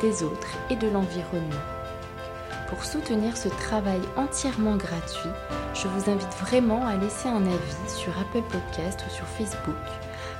des 0.00 0.22
autres 0.22 0.48
et 0.70 0.76
de 0.76 0.88
l'environnement. 0.88 1.62
Pour 2.68 2.84
soutenir 2.84 3.36
ce 3.36 3.48
travail 3.48 4.00
entièrement 4.16 4.76
gratuit, 4.76 5.30
je 5.74 5.86
vous 5.88 6.10
invite 6.10 6.34
vraiment 6.40 6.84
à 6.86 6.96
laisser 6.96 7.28
un 7.28 7.44
avis 7.46 7.88
sur 7.88 8.12
Apple 8.18 8.42
Podcast 8.50 9.04
ou 9.06 9.10
sur 9.10 9.26
Facebook, 9.26 9.74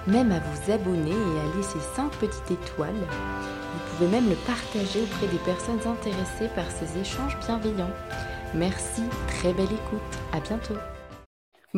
même 0.06 0.32
à 0.32 0.40
vous 0.40 0.72
abonner 0.72 1.10
et 1.10 1.40
à 1.40 1.56
laisser 1.56 1.78
5 1.94 2.10
petites 2.12 2.50
étoiles. 2.50 2.94
Vous 2.94 3.96
pouvez 3.96 4.10
même 4.10 4.28
le 4.28 4.36
partager 4.36 5.02
auprès 5.02 5.28
des 5.28 5.38
personnes 5.38 5.80
intéressées 5.86 6.50
par 6.54 6.66
ces 6.70 6.98
échanges 7.00 7.38
bienveillants. 7.46 7.94
Merci, 8.54 9.02
très 9.28 9.52
belle 9.52 9.64
écoute, 9.64 10.18
à 10.32 10.40
bientôt. 10.40 10.74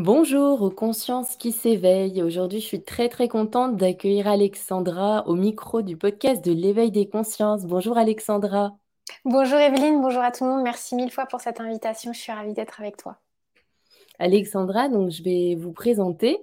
Bonjour 0.00 0.62
aux 0.62 0.70
consciences 0.70 1.34
qui 1.34 1.50
s'éveillent. 1.50 2.22
Aujourd'hui, 2.22 2.60
je 2.60 2.66
suis 2.66 2.84
très 2.84 3.08
très 3.08 3.26
contente 3.26 3.76
d'accueillir 3.76 4.28
Alexandra 4.28 5.26
au 5.26 5.34
micro 5.34 5.82
du 5.82 5.96
podcast 5.96 6.44
de 6.44 6.52
l'éveil 6.52 6.92
des 6.92 7.08
consciences. 7.08 7.64
Bonjour 7.64 7.98
Alexandra. 7.98 8.76
Bonjour 9.24 9.58
Evelyne, 9.58 10.00
bonjour 10.00 10.22
à 10.22 10.30
tout 10.30 10.44
le 10.44 10.50
monde. 10.50 10.62
Merci 10.62 10.94
mille 10.94 11.10
fois 11.10 11.26
pour 11.26 11.40
cette 11.40 11.60
invitation. 11.60 12.12
Je 12.12 12.20
suis 12.20 12.30
ravie 12.30 12.52
d'être 12.52 12.80
avec 12.80 12.96
toi. 12.96 13.16
Alexandra, 14.20 14.88
donc 14.88 15.10
je 15.10 15.20
vais 15.24 15.56
vous 15.56 15.72
présenter. 15.72 16.38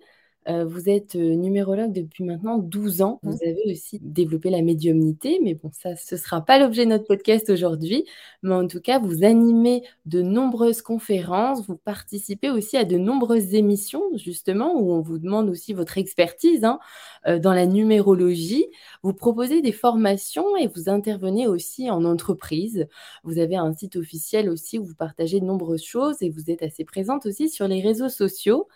Euh, 0.47 0.63
vous 0.63 0.89
êtes 0.89 1.15
euh, 1.15 1.35
numérologue 1.35 1.91
depuis 1.91 2.23
maintenant 2.23 2.59
12 2.59 3.01
ans. 3.01 3.19
Vous 3.23 3.33
mmh. 3.33 3.47
avez 3.47 3.71
aussi 3.71 3.99
développé 4.01 4.49
la 4.51 4.61
médiumnité, 4.61 5.39
mais 5.41 5.55
bon, 5.55 5.71
ça, 5.73 5.95
ce 5.95 6.15
ne 6.15 6.19
sera 6.19 6.45
pas 6.45 6.59
l'objet 6.59 6.85
de 6.85 6.91
notre 6.91 7.05
podcast 7.05 7.49
aujourd'hui. 7.49 8.05
Mais 8.43 8.53
en 8.53 8.67
tout 8.67 8.79
cas, 8.79 8.99
vous 8.99 9.23
animez 9.23 9.83
de 10.05 10.21
nombreuses 10.21 10.83
conférences, 10.83 11.65
vous 11.67 11.77
participez 11.77 12.51
aussi 12.51 12.77
à 12.77 12.85
de 12.85 12.97
nombreuses 12.97 13.55
émissions, 13.55 14.03
justement, 14.15 14.79
où 14.79 14.91
on 14.91 15.01
vous 15.01 15.17
demande 15.17 15.49
aussi 15.49 15.73
votre 15.73 15.97
expertise 15.97 16.63
hein, 16.63 16.79
euh, 17.27 17.39
dans 17.39 17.53
la 17.53 17.65
numérologie. 17.65 18.67
Vous 19.01 19.13
proposez 19.13 19.63
des 19.63 19.71
formations 19.71 20.55
et 20.57 20.67
vous 20.67 20.89
intervenez 20.89 21.47
aussi 21.47 21.89
en 21.89 22.05
entreprise. 22.05 22.87
Vous 23.23 23.39
avez 23.39 23.55
un 23.55 23.73
site 23.73 23.95
officiel 23.95 24.49
aussi 24.49 24.77
où 24.77 24.85
vous 24.85 24.95
partagez 24.95 25.39
de 25.39 25.45
nombreuses 25.45 25.83
choses 25.83 26.21
et 26.21 26.29
vous 26.29 26.51
êtes 26.51 26.61
assez 26.61 26.85
présente 26.85 27.25
aussi 27.25 27.49
sur 27.49 27.67
les 27.67 27.81
réseaux 27.81 28.09
sociaux. 28.09 28.67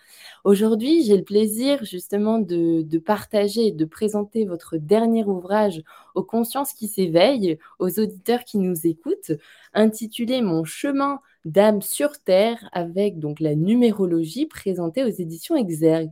Aujourd'hui, 0.44 1.04
j'ai 1.04 1.18
le 1.18 1.24
plaisir 1.24 1.84
justement 1.84 2.40
de, 2.40 2.98
partager 3.00 3.72
de 3.72 3.86
présenter 3.86 4.46
votre 4.46 4.78
dernier 4.78 5.24
ouvrage 5.26 5.82
aux 6.16 6.24
consciences 6.24 6.74
qui 6.74 6.88
s'éveillent, 6.88 7.58
aux 7.80 8.00
auditeurs 8.00 8.46
qui 8.46 8.58
nous 8.58 8.88
écoutent, 8.88 9.32
intitulé 9.74 10.42
Mon 10.42 10.64
chemin 10.64 11.20
d'âme 11.46 11.82
sur 11.82 12.20
Terre 12.22 12.70
avec 12.72 13.20
donc 13.20 13.40
la 13.40 13.56
numérologie 13.56 14.46
présentée 14.46 15.04
aux 15.04 15.10
éditions 15.10 15.56
Exergue. 15.56 16.12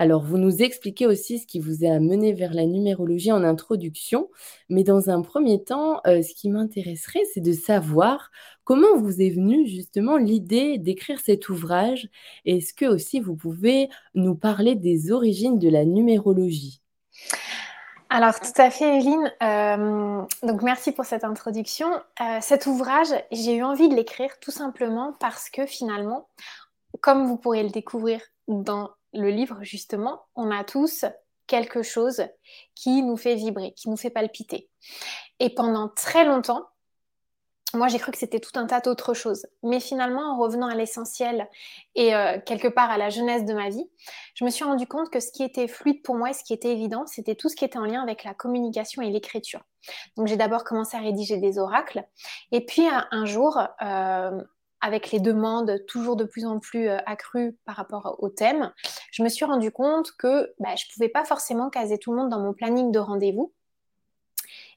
Alors, 0.00 0.22
vous 0.22 0.38
nous 0.38 0.62
expliquez 0.62 1.06
aussi 1.06 1.40
ce 1.40 1.46
qui 1.46 1.60
vous 1.60 1.84
a 1.84 1.90
amené 1.90 2.32
vers 2.32 2.54
la 2.54 2.64
numérologie 2.64 3.32
en 3.32 3.44
introduction, 3.44 4.30
mais 4.70 4.82
dans 4.82 5.10
un 5.10 5.20
premier 5.20 5.62
temps, 5.62 6.00
euh, 6.06 6.22
ce 6.22 6.32
qui 6.32 6.48
m'intéresserait, 6.48 7.20
c'est 7.34 7.42
de 7.42 7.52
savoir 7.52 8.30
comment 8.64 8.96
vous 8.96 9.20
est 9.20 9.28
venue 9.28 9.66
justement 9.66 10.16
l'idée 10.16 10.78
d'écrire 10.78 11.20
cet 11.20 11.50
ouvrage. 11.50 12.08
Est-ce 12.46 12.72
que 12.72 12.86
aussi 12.86 13.20
vous 13.20 13.36
pouvez 13.36 13.90
nous 14.14 14.34
parler 14.34 14.74
des 14.74 15.12
origines 15.12 15.58
de 15.58 15.68
la 15.68 15.84
numérologie? 15.84 16.80
Alors 18.08 18.40
tout 18.40 18.56
à 18.56 18.70
fait, 18.70 18.96
Evelyne. 18.96 19.30
Euh, 19.42 20.22
donc 20.42 20.62
merci 20.62 20.92
pour 20.92 21.04
cette 21.04 21.24
introduction. 21.24 21.90
Euh, 22.22 22.38
cet 22.40 22.64
ouvrage, 22.64 23.08
j'ai 23.32 23.56
eu 23.56 23.62
envie 23.62 23.90
de 23.90 23.94
l'écrire 23.94 24.30
tout 24.40 24.50
simplement 24.50 25.12
parce 25.20 25.50
que 25.50 25.66
finalement, 25.66 26.26
comme 27.02 27.26
vous 27.26 27.36
pourrez 27.36 27.62
le 27.62 27.68
découvrir 27.68 28.22
dans 28.48 28.88
le 29.12 29.30
livre, 29.30 29.58
justement, 29.62 30.22
on 30.34 30.50
a 30.50 30.64
tous 30.64 31.04
quelque 31.46 31.82
chose 31.82 32.22
qui 32.74 33.02
nous 33.02 33.16
fait 33.16 33.34
vibrer, 33.34 33.72
qui 33.72 33.88
nous 33.90 33.96
fait 33.96 34.10
palpiter. 34.10 34.68
Et 35.40 35.50
pendant 35.50 35.88
très 35.88 36.24
longtemps, 36.24 36.64
moi, 37.72 37.86
j'ai 37.86 37.98
cru 37.98 38.10
que 38.10 38.18
c'était 38.18 38.40
tout 38.40 38.58
un 38.58 38.66
tas 38.66 38.80
d'autres 38.80 39.14
choses. 39.14 39.46
Mais 39.62 39.78
finalement, 39.78 40.32
en 40.32 40.38
revenant 40.38 40.66
à 40.66 40.74
l'essentiel 40.74 41.48
et 41.94 42.14
euh, 42.14 42.38
quelque 42.44 42.66
part 42.66 42.90
à 42.90 42.98
la 42.98 43.10
jeunesse 43.10 43.44
de 43.44 43.54
ma 43.54 43.68
vie, 43.68 43.88
je 44.34 44.44
me 44.44 44.50
suis 44.50 44.64
rendu 44.64 44.86
compte 44.86 45.10
que 45.10 45.20
ce 45.20 45.30
qui 45.30 45.44
était 45.44 45.68
fluide 45.68 46.02
pour 46.02 46.16
moi 46.16 46.30
et 46.30 46.32
ce 46.32 46.42
qui 46.42 46.52
était 46.52 46.72
évident, 46.72 47.06
c'était 47.06 47.36
tout 47.36 47.48
ce 47.48 47.54
qui 47.54 47.64
était 47.64 47.78
en 47.78 47.84
lien 47.84 48.02
avec 48.02 48.24
la 48.24 48.34
communication 48.34 49.02
et 49.02 49.10
l'écriture. 49.10 49.60
Donc, 50.16 50.26
j'ai 50.26 50.36
d'abord 50.36 50.64
commencé 50.64 50.96
à 50.96 51.00
rédiger 51.00 51.36
des 51.36 51.58
oracles. 51.58 52.04
Et 52.50 52.64
puis, 52.64 52.86
un, 52.88 53.24
jour, 53.24 53.60
euh, 53.82 54.42
avec 54.80 55.10
les 55.10 55.20
demandes 55.20 55.84
toujours 55.86 56.16
de 56.16 56.24
plus 56.24 56.46
en 56.46 56.58
plus 56.58 56.88
euh, 56.88 56.98
accrues 57.06 57.56
par 57.64 57.76
rapport 57.76 58.16
au 58.18 58.28
thème, 58.28 58.72
je 59.12 59.22
me 59.22 59.28
suis 59.28 59.44
rendu 59.44 59.70
compte 59.70 60.12
que 60.18 60.52
bah, 60.58 60.74
je 60.76 60.84
ne 60.86 60.92
pouvais 60.94 61.08
pas 61.08 61.24
forcément 61.24 61.70
caser 61.70 61.98
tout 61.98 62.12
le 62.12 62.18
monde 62.18 62.30
dans 62.30 62.40
mon 62.40 62.52
planning 62.52 62.92
de 62.92 62.98
rendez-vous 62.98 63.52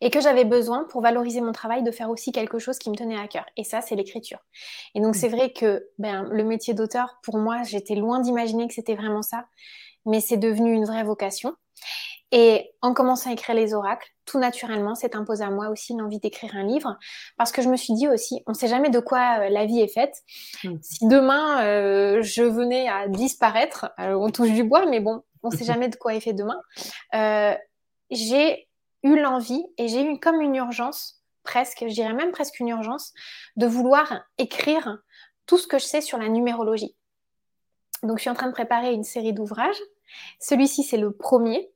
et 0.02 0.10
que 0.10 0.20
j'avais 0.20 0.46
besoin 0.46 0.84
pour 0.84 1.02
valoriser 1.02 1.42
mon 1.42 1.52
travail 1.52 1.84
de 1.84 1.92
faire 1.92 2.10
aussi 2.10 2.32
quelque 2.32 2.60
chose 2.60 2.78
qui 2.78 2.90
me 2.90 2.96
tenait 2.96 3.18
à 3.18 3.28
cœur. 3.28 3.46
Et 3.58 3.64
ça, 3.64 3.82
c'est 3.82 3.96
l'écriture. 3.96 4.40
Et 4.96 5.02
donc, 5.02 5.16
c'est 5.16 5.30
vrai 5.30 5.54
que 5.54 5.88
ben, 5.98 6.28
le 6.30 6.44
métier 6.44 6.74
d'auteur, 6.74 7.20
pour 7.24 7.38
moi, 7.38 7.64
j'étais 7.64 7.96
loin 7.96 8.20
d'imaginer 8.20 8.68
que 8.68 8.74
c'était 8.74 8.96
vraiment 8.96 9.22
ça, 9.22 9.46
mais 10.06 10.20
c'est 10.20 10.38
devenu 10.38 10.74
une 10.74 10.86
vraie 10.86 11.04
vocation. 11.04 11.56
Et 12.36 12.74
en 12.82 12.96
commençant 12.96 13.30
à 13.30 13.34
écrire 13.34 13.54
les 13.54 13.76
oracles, 13.76 14.10
tout 14.26 14.40
naturellement, 14.40 14.96
s'est 14.96 15.16
imposé 15.16 15.44
à 15.44 15.52
moi 15.52 15.70
aussi 15.70 15.96
l'envie 15.96 16.18
d'écrire 16.18 16.56
un 16.56 16.64
livre, 16.64 16.98
parce 17.38 17.52
que 17.52 17.62
je 17.62 17.70
me 17.70 17.78
suis 17.78 17.94
dit 17.94 18.08
aussi, 18.08 18.42
on 18.48 18.54
ne 18.54 18.58
sait 18.58 18.68
jamais 18.68 18.90
de 18.90 19.00
quoi 19.00 19.42
euh, 19.42 19.50
la 19.50 19.68
vie 19.68 19.80
est 19.82 19.94
faite. 19.94 20.16
Hmm. 20.64 20.78
Si 20.82 21.08
demain 21.08 21.64
euh, 21.64 22.24
je 22.24 22.42
venais 22.42 22.90
à 22.90 23.08
disparaître, 23.08 23.92
on 24.00 24.32
touche 24.32 24.50
du 24.50 24.64
bois, 24.64 24.88
mais 24.88 25.00
bon, 25.00 25.22
on 25.44 25.50
ne 25.50 25.56
sait 25.56 25.64
jamais 25.64 25.90
de 25.90 25.96
quoi 25.96 26.16
est 26.16 26.22
fait 26.22 26.34
demain. 26.34 26.60
Euh, 27.14 27.54
j'ai 28.10 28.68
eu 29.04 29.16
l'envie 29.16 29.64
et 29.78 29.88
j'ai 29.88 30.04
eu 30.04 30.20
comme 30.20 30.42
une 30.42 30.56
urgence, 30.56 31.22
presque, 31.44 31.86
je 31.88 31.94
dirais 31.94 32.14
même 32.14 32.32
presque 32.32 32.60
une 32.60 32.70
urgence, 32.70 33.14
de 33.58 33.68
vouloir 33.68 34.24
écrire 34.40 34.98
tout 35.46 35.60
ce 35.60 35.68
que 35.68 35.78
je 35.78 35.86
sais 35.86 36.02
sur 36.02 36.18
la 36.18 36.30
numérologie. 36.30 36.96
Donc, 38.02 38.18
je 38.18 38.22
suis 38.22 38.30
en 38.32 38.34
train 38.34 38.48
de 38.48 38.54
préparer 38.54 38.92
une 38.92 39.04
série 39.04 39.34
d'ouvrages. 39.34 39.80
Celui-ci, 40.40 40.82
c'est 40.84 40.98
le 40.98 41.12
premier. 41.12 41.70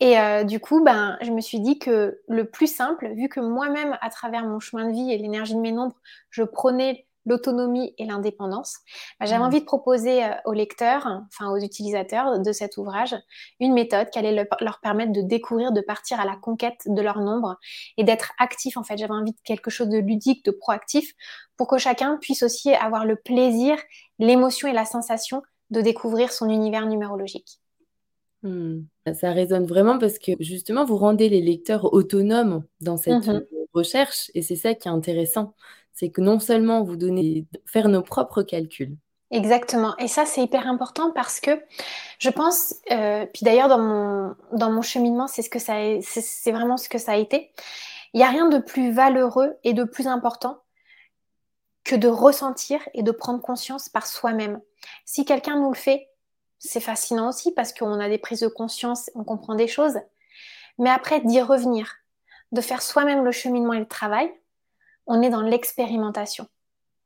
Et 0.00 0.18
euh, 0.18 0.44
du 0.44 0.60
coup, 0.60 0.82
ben, 0.82 1.16
je 1.22 1.30
me 1.30 1.40
suis 1.40 1.60
dit 1.60 1.78
que 1.78 2.20
le 2.28 2.44
plus 2.50 2.66
simple, 2.66 3.12
vu 3.14 3.28
que 3.28 3.40
moi-même, 3.40 3.96
à 4.00 4.10
travers 4.10 4.44
mon 4.44 4.60
chemin 4.60 4.88
de 4.88 4.92
vie 4.92 5.12
et 5.12 5.18
l'énergie 5.18 5.54
de 5.54 5.60
mes 5.60 5.72
nombres, 5.72 5.96
je 6.30 6.42
prenais 6.42 7.06
l'autonomie 7.26 7.94
et 7.96 8.04
l'indépendance, 8.04 8.78
ben, 9.18 9.26
j'avais 9.26 9.42
mmh. 9.42 9.46
envie 9.46 9.60
de 9.60 9.64
proposer 9.64 10.24
euh, 10.24 10.34
aux 10.44 10.52
lecteurs, 10.52 11.06
enfin 11.28 11.50
aux 11.50 11.58
utilisateurs 11.58 12.38
de 12.38 12.52
cet 12.52 12.76
ouvrage, 12.76 13.16
une 13.60 13.72
méthode 13.72 14.10
qui 14.10 14.18
allait 14.18 14.46
leur 14.60 14.80
permettre 14.80 15.12
de 15.12 15.22
découvrir, 15.22 15.72
de 15.72 15.80
partir 15.80 16.20
à 16.20 16.26
la 16.26 16.36
conquête 16.36 16.82
de 16.86 17.00
leur 17.00 17.20
nombre 17.20 17.56
et 17.96 18.04
d'être 18.04 18.32
actif. 18.38 18.76
En 18.76 18.84
fait, 18.84 18.98
j'avais 18.98 19.14
envie 19.14 19.32
de 19.32 19.40
quelque 19.44 19.70
chose 19.70 19.88
de 19.88 19.98
ludique, 19.98 20.44
de 20.44 20.50
proactif, 20.50 21.14
pour 21.56 21.68
que 21.68 21.78
chacun 21.78 22.18
puisse 22.20 22.42
aussi 22.42 22.74
avoir 22.74 23.06
le 23.06 23.16
plaisir, 23.16 23.78
l'émotion 24.18 24.68
et 24.68 24.72
la 24.72 24.84
sensation 24.84 25.42
de 25.70 25.80
découvrir 25.80 26.30
son 26.30 26.50
univers 26.50 26.86
numérologique. 26.86 27.60
Hmm. 28.44 28.82
Ça 29.14 29.32
résonne 29.32 29.64
vraiment 29.64 29.98
parce 29.98 30.18
que 30.18 30.32
justement, 30.38 30.84
vous 30.84 30.98
rendez 30.98 31.30
les 31.30 31.40
lecteurs 31.40 31.92
autonomes 31.94 32.62
dans 32.80 32.96
cette 32.96 33.26
mmh 33.26 33.40
recherche 33.72 34.30
et 34.34 34.42
c'est 34.42 34.54
ça 34.54 34.72
qui 34.74 34.86
est 34.86 34.90
intéressant. 34.92 35.52
C'est 35.92 36.08
que 36.08 36.20
non 36.20 36.38
seulement 36.38 36.84
vous 36.84 36.94
donnez 36.94 37.44
faire 37.66 37.88
nos 37.88 38.02
propres 38.02 38.44
calculs. 38.44 38.96
Exactement. 39.32 39.96
Et 39.98 40.06
ça, 40.06 40.26
c'est 40.26 40.42
hyper 40.42 40.68
important 40.68 41.10
parce 41.10 41.40
que 41.40 41.60
je 42.20 42.30
pense, 42.30 42.76
euh, 42.92 43.26
puis 43.34 43.42
d'ailleurs 43.42 43.66
dans 43.66 43.80
mon, 43.80 44.36
dans 44.52 44.70
mon 44.70 44.80
cheminement, 44.80 45.26
c'est 45.26 45.42
ce 45.42 45.50
que 45.50 45.58
ça, 45.58 45.74
c'est 46.02 46.52
vraiment 46.52 46.76
ce 46.76 46.88
que 46.88 46.98
ça 46.98 47.12
a 47.12 47.16
été. 47.16 47.50
Il 48.12 48.18
n'y 48.18 48.22
a 48.22 48.28
rien 48.28 48.48
de 48.48 48.58
plus 48.58 48.92
valeureux 48.92 49.56
et 49.64 49.72
de 49.72 49.82
plus 49.82 50.06
important 50.06 50.62
que 51.82 51.96
de 51.96 52.06
ressentir 52.06 52.80
et 52.94 53.02
de 53.02 53.10
prendre 53.10 53.40
conscience 53.40 53.88
par 53.88 54.06
soi-même. 54.06 54.60
Si 55.04 55.24
quelqu'un 55.24 55.58
nous 55.58 55.70
le 55.70 55.76
fait, 55.76 56.08
c'est 56.66 56.80
fascinant 56.80 57.28
aussi 57.28 57.52
parce 57.52 57.72
qu'on 57.72 58.00
a 58.00 58.08
des 58.08 58.18
prises 58.18 58.40
de 58.40 58.48
conscience, 58.48 59.10
on 59.14 59.24
comprend 59.24 59.54
des 59.54 59.68
choses. 59.68 59.98
Mais 60.78 60.90
après, 60.90 61.20
d'y 61.20 61.40
revenir, 61.40 61.96
de 62.52 62.60
faire 62.60 62.82
soi-même 62.82 63.24
le 63.24 63.32
cheminement 63.32 63.74
et 63.74 63.78
le 63.78 63.86
travail, 63.86 64.32
on 65.06 65.22
est 65.22 65.30
dans 65.30 65.42
l'expérimentation. 65.42 66.48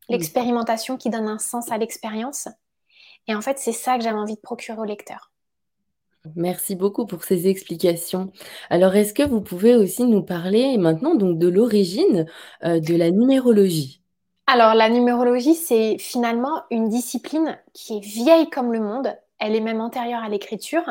L'expérimentation 0.09 0.97
qui 0.97 1.11
donne 1.11 1.29
un 1.29 1.39
sens 1.39 1.71
à 1.71 1.79
l'expérience. 1.79 2.49
Et 3.27 3.35
en 3.35 3.41
fait, 3.41 3.59
c'est 3.59 3.73
ça 3.73 3.99
que 3.99 4.05
j'avais 4.05 4.19
envie 4.19 4.37
de 4.37 4.41
procurer 4.41 4.79
au 4.79 4.85
lecteur. 4.85 5.33
Merci 6.37 6.75
beaucoup 6.77 7.07
pour 7.07 7.25
ces 7.25 7.49
explications. 7.49 8.33
Alors, 8.71 8.95
est-ce 8.95 9.15
que 9.15 9.23
vous 9.23 9.41
pouvez 9.41 9.77
aussi 9.77 10.05
nous 10.05 10.23
parler 10.23 10.79
maintenant 10.79 11.15
donc 11.15 11.39
de 11.39 11.49
l'origine, 11.49 12.27
heu, 12.65 12.81
de 12.81 12.95
la 12.95 13.11
numérologie? 13.11 14.03
Alors, 14.47 14.75
la 14.75 14.89
numérologie, 14.89 15.55
c'est 15.55 15.99
finalement 15.99 16.63
une 16.71 16.89
discipline 16.89 17.59
qui 17.75 17.99
est 17.99 18.05
vieille 18.05 18.49
comme 18.49 18.73
le 18.73 18.81
monde. 18.81 19.15
Elle 19.39 19.55
est 19.55 19.61
même 19.61 19.81
antérieure 19.81 20.23
à 20.23 20.29
l'écriture 20.29 20.85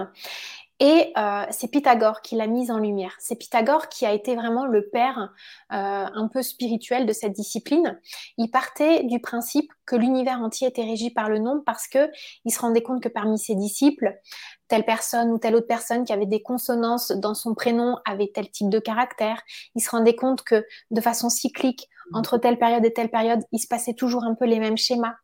et 0.79 1.11
euh, 1.17 1.43
c'est 1.49 1.71
Pythagore 1.71 2.21
qui 2.21 2.35
l'a 2.35 2.45
mise 2.45 2.69
en 2.69 2.77
lumière. 2.77 3.15
C'est 3.19 3.35
Pythagore 3.35 3.89
qui 3.89 4.05
a 4.05 4.13
été 4.13 4.35
vraiment 4.35 4.65
le 4.65 4.87
père 4.89 5.33
euh, 5.73 6.05
un 6.13 6.27
peu 6.27 6.43
spirituel 6.43 7.07
de 7.07 7.13
cette 7.13 7.33
discipline. 7.33 7.99
Il 8.37 8.51
partait 8.51 9.03
du 9.03 9.19
principe 9.19 9.71
que 9.87 9.95
l'univers 9.95 10.39
entier 10.39 10.67
était 10.67 10.83
régi 10.83 11.09
par 11.09 11.29
le 11.29 11.39
nombre 11.39 11.63
parce 11.65 11.87
que 11.87 12.11
il 12.45 12.51
se 12.51 12.59
rendait 12.59 12.83
compte 12.83 13.01
que 13.01 13.09
parmi 13.09 13.39
ses 13.39 13.55
disciples, 13.55 14.19
telle 14.67 14.85
personne 14.85 15.31
ou 15.31 15.39
telle 15.39 15.55
autre 15.55 15.67
personne 15.67 16.05
qui 16.05 16.13
avait 16.13 16.27
des 16.27 16.43
consonances 16.43 17.11
dans 17.11 17.33
son 17.33 17.55
prénom 17.55 17.97
avait 18.05 18.31
tel 18.31 18.51
type 18.51 18.69
de 18.69 18.79
caractère. 18.79 19.41
Il 19.73 19.81
se 19.81 19.89
rendait 19.89 20.15
compte 20.15 20.43
que 20.43 20.63
de 20.91 21.01
façon 21.01 21.29
cyclique, 21.29 21.87
entre 22.13 22.37
telle 22.37 22.59
période 22.59 22.85
et 22.85 22.93
telle 22.93 23.09
période, 23.09 23.41
il 23.51 23.59
se 23.59 23.67
passait 23.67 23.93
toujours 23.93 24.25
un 24.25 24.35
peu 24.35 24.45
les 24.45 24.59
mêmes 24.59 24.77
schémas. 24.77 25.15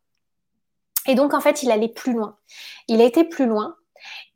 Et 1.08 1.16
donc, 1.16 1.34
en 1.34 1.42
fait, 1.42 1.64
il 1.64 1.72
allait 1.72 1.90
plus 1.90 2.14
loin. 2.14 2.38
Il 2.88 3.02
a 3.02 3.04
été 3.04 3.24
plus 3.24 3.46
loin 3.46 3.76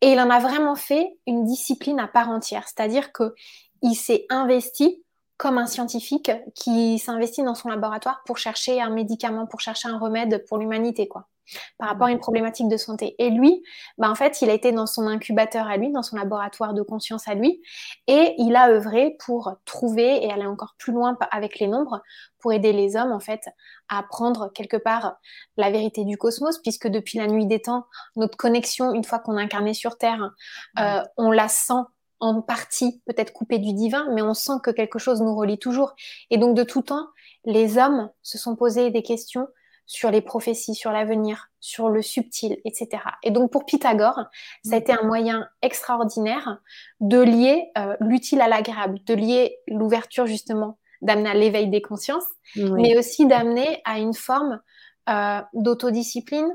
et 0.01 0.11
il 0.11 0.19
en 0.19 0.29
a 0.29 0.39
vraiment 0.39 0.75
fait 0.75 1.17
une 1.25 1.45
discipline 1.45 1.99
à 1.99 2.07
part 2.07 2.29
entière, 2.29 2.63
c'est-à-dire 2.67 3.11
que 3.11 3.33
il 3.81 3.95
s'est 3.95 4.25
investi 4.29 5.03
comme 5.37 5.57
un 5.57 5.67
scientifique 5.67 6.31
qui 6.55 6.97
s'investit 6.97 7.43
dans 7.43 7.53
son 7.53 7.69
laboratoire 7.69 8.23
pour 8.25 8.37
chercher 8.37 8.81
un 8.81 8.89
médicament, 8.89 9.45
pour 9.45 9.59
chercher 9.59 9.87
un 9.87 9.99
remède 9.99 10.43
pour 10.47 10.57
l'humanité, 10.57 11.07
quoi 11.07 11.27
par 11.77 11.89
rapport 11.89 12.07
à 12.07 12.11
une 12.11 12.19
problématique 12.19 12.67
de 12.67 12.77
santé. 12.77 13.15
Et 13.19 13.29
lui, 13.29 13.63
bah 13.97 14.09
en 14.09 14.15
fait, 14.15 14.41
il 14.41 14.49
a 14.49 14.53
été 14.53 14.71
dans 14.71 14.87
son 14.87 15.07
incubateur 15.07 15.67
à 15.67 15.77
lui, 15.77 15.91
dans 15.91 16.03
son 16.03 16.17
laboratoire 16.17 16.73
de 16.73 16.81
conscience 16.81 17.27
à 17.27 17.33
lui, 17.33 17.61
et 18.07 18.35
il 18.37 18.55
a 18.55 18.69
œuvré 18.69 19.15
pour 19.25 19.53
trouver 19.65 20.23
et 20.25 20.31
aller 20.31 20.45
encore 20.45 20.75
plus 20.77 20.93
loin 20.93 21.17
avec 21.31 21.59
les 21.59 21.67
nombres, 21.67 22.01
pour 22.39 22.53
aider 22.53 22.73
les 22.73 22.95
hommes, 22.95 23.11
en 23.11 23.19
fait, 23.19 23.43
à 23.89 24.03
prendre 24.03 24.51
quelque 24.53 24.77
part 24.77 25.17
la 25.57 25.71
vérité 25.71 26.05
du 26.05 26.17
cosmos, 26.17 26.59
puisque 26.59 26.87
depuis 26.87 27.17
la 27.17 27.27
nuit 27.27 27.45
des 27.45 27.61
temps, 27.61 27.85
notre 28.15 28.37
connexion, 28.37 28.93
une 28.93 29.03
fois 29.03 29.19
qu'on 29.19 29.37
est 29.37 29.41
incarné 29.41 29.73
sur 29.73 29.97
Terre, 29.97 30.31
euh, 30.79 31.01
on 31.17 31.31
la 31.31 31.47
sent 31.47 31.73
en 32.19 32.41
partie 32.41 33.01
peut-être 33.05 33.33
coupée 33.33 33.59
du 33.59 33.73
divin, 33.73 34.07
mais 34.13 34.21
on 34.21 34.33
sent 34.33 34.59
que 34.63 34.71
quelque 34.71 34.99
chose 34.99 35.21
nous 35.21 35.35
relie 35.35 35.59
toujours. 35.59 35.93
Et 36.29 36.37
donc 36.37 36.55
de 36.55 36.63
tout 36.63 36.81
temps, 36.81 37.07
les 37.45 37.77
hommes 37.77 38.09
se 38.23 38.37
sont 38.37 38.55
posés 38.55 38.89
des 38.91 39.03
questions 39.03 39.47
sur 39.87 40.11
les 40.11 40.21
prophéties, 40.21 40.75
sur 40.75 40.91
l'avenir, 40.91 41.49
sur 41.59 41.89
le 41.89 42.01
subtil, 42.01 42.57
etc. 42.65 43.01
Et 43.23 43.31
donc 43.31 43.51
pour 43.51 43.65
Pythagore, 43.65 44.25
ça 44.63 44.75
a 44.75 44.77
été 44.77 44.91
un 44.91 45.03
moyen 45.03 45.47
extraordinaire 45.61 46.59
de 46.99 47.19
lier 47.19 47.71
euh, 47.77 47.95
l'utile 48.01 48.41
à 48.41 48.47
l'agréable, 48.47 48.99
de 49.05 49.13
lier 49.13 49.57
l'ouverture 49.67 50.27
justement, 50.27 50.77
d'amener 51.01 51.29
à 51.29 51.33
l'éveil 51.33 51.69
des 51.69 51.81
consciences, 51.81 52.27
mais 52.55 52.97
aussi 52.97 53.25
d'amener 53.25 53.81
à 53.85 53.99
une 53.99 54.13
forme 54.13 54.61
euh, 55.09 55.41
d'autodiscipline, 55.53 56.51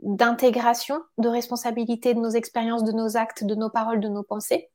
d'intégration, 0.00 1.02
de 1.18 1.28
responsabilité 1.28 2.14
de 2.14 2.20
nos 2.20 2.30
expériences, 2.30 2.84
de 2.84 2.92
nos 2.92 3.16
actes, 3.16 3.44
de 3.44 3.54
nos 3.54 3.70
paroles, 3.70 4.00
de 4.00 4.08
nos 4.08 4.22
pensées. 4.22 4.70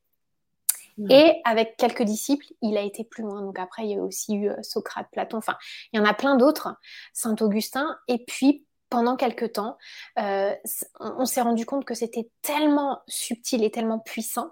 Et 1.10 1.42
avec 1.46 1.78
quelques 1.78 2.02
disciples, 2.02 2.48
il 2.62 2.76
a 2.76 2.82
été 2.82 3.04
plus 3.04 3.24
loin. 3.24 3.42
Donc 3.42 3.60
après, 3.60 3.84
il 3.84 3.92
y 3.92 3.96
a 3.96 4.02
aussi 4.02 4.36
eu 4.36 4.50
euh, 4.50 4.56
Socrate, 4.64 5.08
Platon, 5.12 5.38
enfin, 5.38 5.56
il 5.94 5.98
y 5.98 6.00
en 6.02 6.06
a 6.06 6.14
plein 6.14 6.38
d'autres, 6.38 6.76
Saint-Augustin. 7.14 7.96
Et 8.08 8.24
puis, 8.26 8.66
pendant 8.90 9.16
quelques 9.16 9.54
temps, 9.54 9.78
euh, 10.18 10.56
on, 11.00 11.26
s'est 11.26 11.42
rendu 11.42 11.66
compte 11.66 11.86
que 11.86 11.94
c'était 11.94 12.30
tellement 12.42 13.02
subtil 13.08 13.64
et 13.64 13.70
tellement 13.70 14.00
puissant 14.00 14.52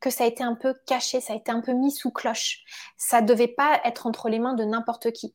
que 0.00 0.10
ça 0.10 0.24
a 0.24 0.26
été 0.26 0.42
un 0.42 0.54
peu 0.54 0.74
caché, 0.86 1.20
ça 1.20 1.32
a 1.32 1.36
été 1.36 1.52
un 1.52 1.60
peu 1.60 1.72
mis 1.72 1.92
sous 1.92 2.10
cloche. 2.10 2.64
Ça 2.96 3.22
devait 3.22 3.48
pas 3.48 3.80
être 3.84 4.06
entre 4.06 4.28
les 4.28 4.38
mains 4.38 4.54
de 4.54 4.64
n'importe 4.64 5.12
qui. 5.12 5.34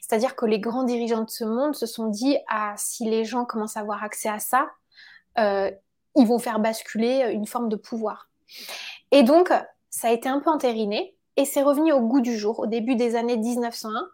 C'est-à-dire 0.00 0.36
que 0.36 0.46
les 0.46 0.60
grands 0.60 0.84
dirigeants 0.84 1.24
de 1.24 1.30
ce 1.30 1.44
monde 1.44 1.74
se 1.74 1.86
sont 1.86 2.06
dit, 2.06 2.36
ah, 2.48 2.74
si 2.76 3.08
les 3.08 3.24
gens 3.24 3.44
commencent 3.44 3.76
à 3.76 3.80
avoir 3.80 4.04
accès 4.04 4.28
à 4.28 4.38
ça, 4.38 4.68
euh, 5.38 5.70
ils 6.14 6.26
vont 6.26 6.38
faire 6.38 6.60
basculer 6.60 7.30
une 7.32 7.46
forme 7.46 7.68
de 7.68 7.76
pouvoir. 7.76 8.30
Et 9.10 9.22
donc, 9.22 9.50
ça 9.96 10.08
a 10.08 10.10
été 10.10 10.28
un 10.28 10.40
peu 10.40 10.50
entériné 10.50 11.16
et 11.38 11.46
c'est 11.46 11.62
revenu 11.62 11.90
au 11.90 12.02
goût 12.02 12.20
du 12.20 12.36
jour 12.36 12.58
au 12.58 12.66
début 12.66 12.96
des 12.96 13.16
années 13.16 13.38
1901 13.38 14.06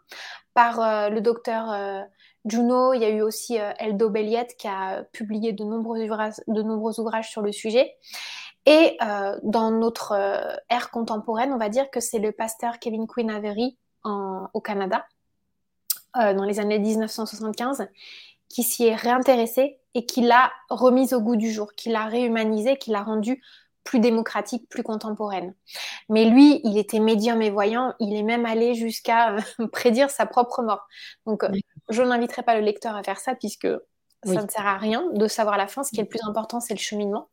par 0.54 0.80
euh, 0.80 1.08
le 1.08 1.20
docteur 1.20 1.72
euh, 1.72 2.02
Juno. 2.44 2.92
Il 2.92 3.00
y 3.00 3.04
a 3.04 3.08
eu 3.08 3.20
aussi 3.20 3.58
euh, 3.58 3.72
Eldo 3.80 4.08
Belliette 4.08 4.54
qui 4.56 4.68
a 4.68 5.02
publié 5.12 5.52
de 5.52 5.64
nombreux, 5.64 7.00
ouvrages, 7.00 7.28
sur 7.28 7.42
le 7.42 7.50
sujet. 7.50 7.96
Et 8.64 8.96
dans 9.42 9.72
notre 9.72 10.12
ère 10.68 10.92
contemporaine, 10.92 11.52
on 11.52 11.58
va 11.58 11.68
dire 11.68 11.90
que 11.90 11.98
c'est 11.98 12.20
le 12.20 12.30
pasteur 12.30 12.78
Kevin 12.78 13.08
Quinn 13.08 13.28
Avery 13.28 13.76
au 14.04 14.60
Canada, 14.60 15.04
dans 16.14 16.44
les 16.44 16.60
années 16.60 16.78
1975, 16.78 17.88
qui 18.48 18.62
s'y 18.62 18.86
est 18.86 18.94
réintéressé 18.94 19.80
et 19.94 20.06
qui 20.06 20.20
l'a 20.20 20.52
remise 20.70 21.12
au 21.12 21.20
goût 21.20 21.34
du 21.34 21.50
jour, 21.50 21.72
qui 21.74 21.88
l'a 21.88 22.04
réhumanisé, 22.04 22.76
qui 22.76 22.92
l'a 22.92 23.02
rendu 23.02 23.42
plus 23.84 24.00
démocratique, 24.00 24.68
plus 24.68 24.82
contemporaine. 24.82 25.54
Mais 26.08 26.24
lui, 26.24 26.60
il 26.64 26.78
était 26.78 27.00
médium 27.00 27.42
et 27.42 27.50
voyant, 27.50 27.94
il 28.00 28.14
est 28.14 28.22
même 28.22 28.46
allé 28.46 28.74
jusqu'à 28.74 29.36
prédire 29.72 30.10
sa 30.10 30.26
propre 30.26 30.62
mort. 30.62 30.86
Donc, 31.26 31.44
euh, 31.44 31.48
je 31.88 32.02
n'inviterai 32.02 32.42
pas 32.42 32.54
le 32.54 32.60
lecteur 32.60 32.96
à 32.96 33.02
faire 33.02 33.18
ça 33.18 33.34
puisque 33.34 33.68
ça 34.24 34.42
ne 34.42 34.48
sert 34.48 34.66
à 34.66 34.78
rien 34.78 35.04
de 35.12 35.26
savoir 35.26 35.56
la 35.56 35.66
fin. 35.66 35.82
Ce 35.82 35.90
qui 35.90 35.98
est 35.98 36.04
le 36.04 36.08
plus 36.08 36.22
important, 36.24 36.60
c'est 36.60 36.74
le 36.74 36.78
cheminement. 36.78 37.28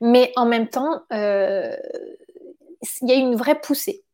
Mais 0.00 0.32
en 0.36 0.44
même 0.44 0.68
temps, 0.68 1.02
euh, 1.12 1.76
il 3.02 3.08
y 3.08 3.12
a 3.12 3.14
une 3.14 3.36
vraie 3.36 3.60
poussée 3.60 4.04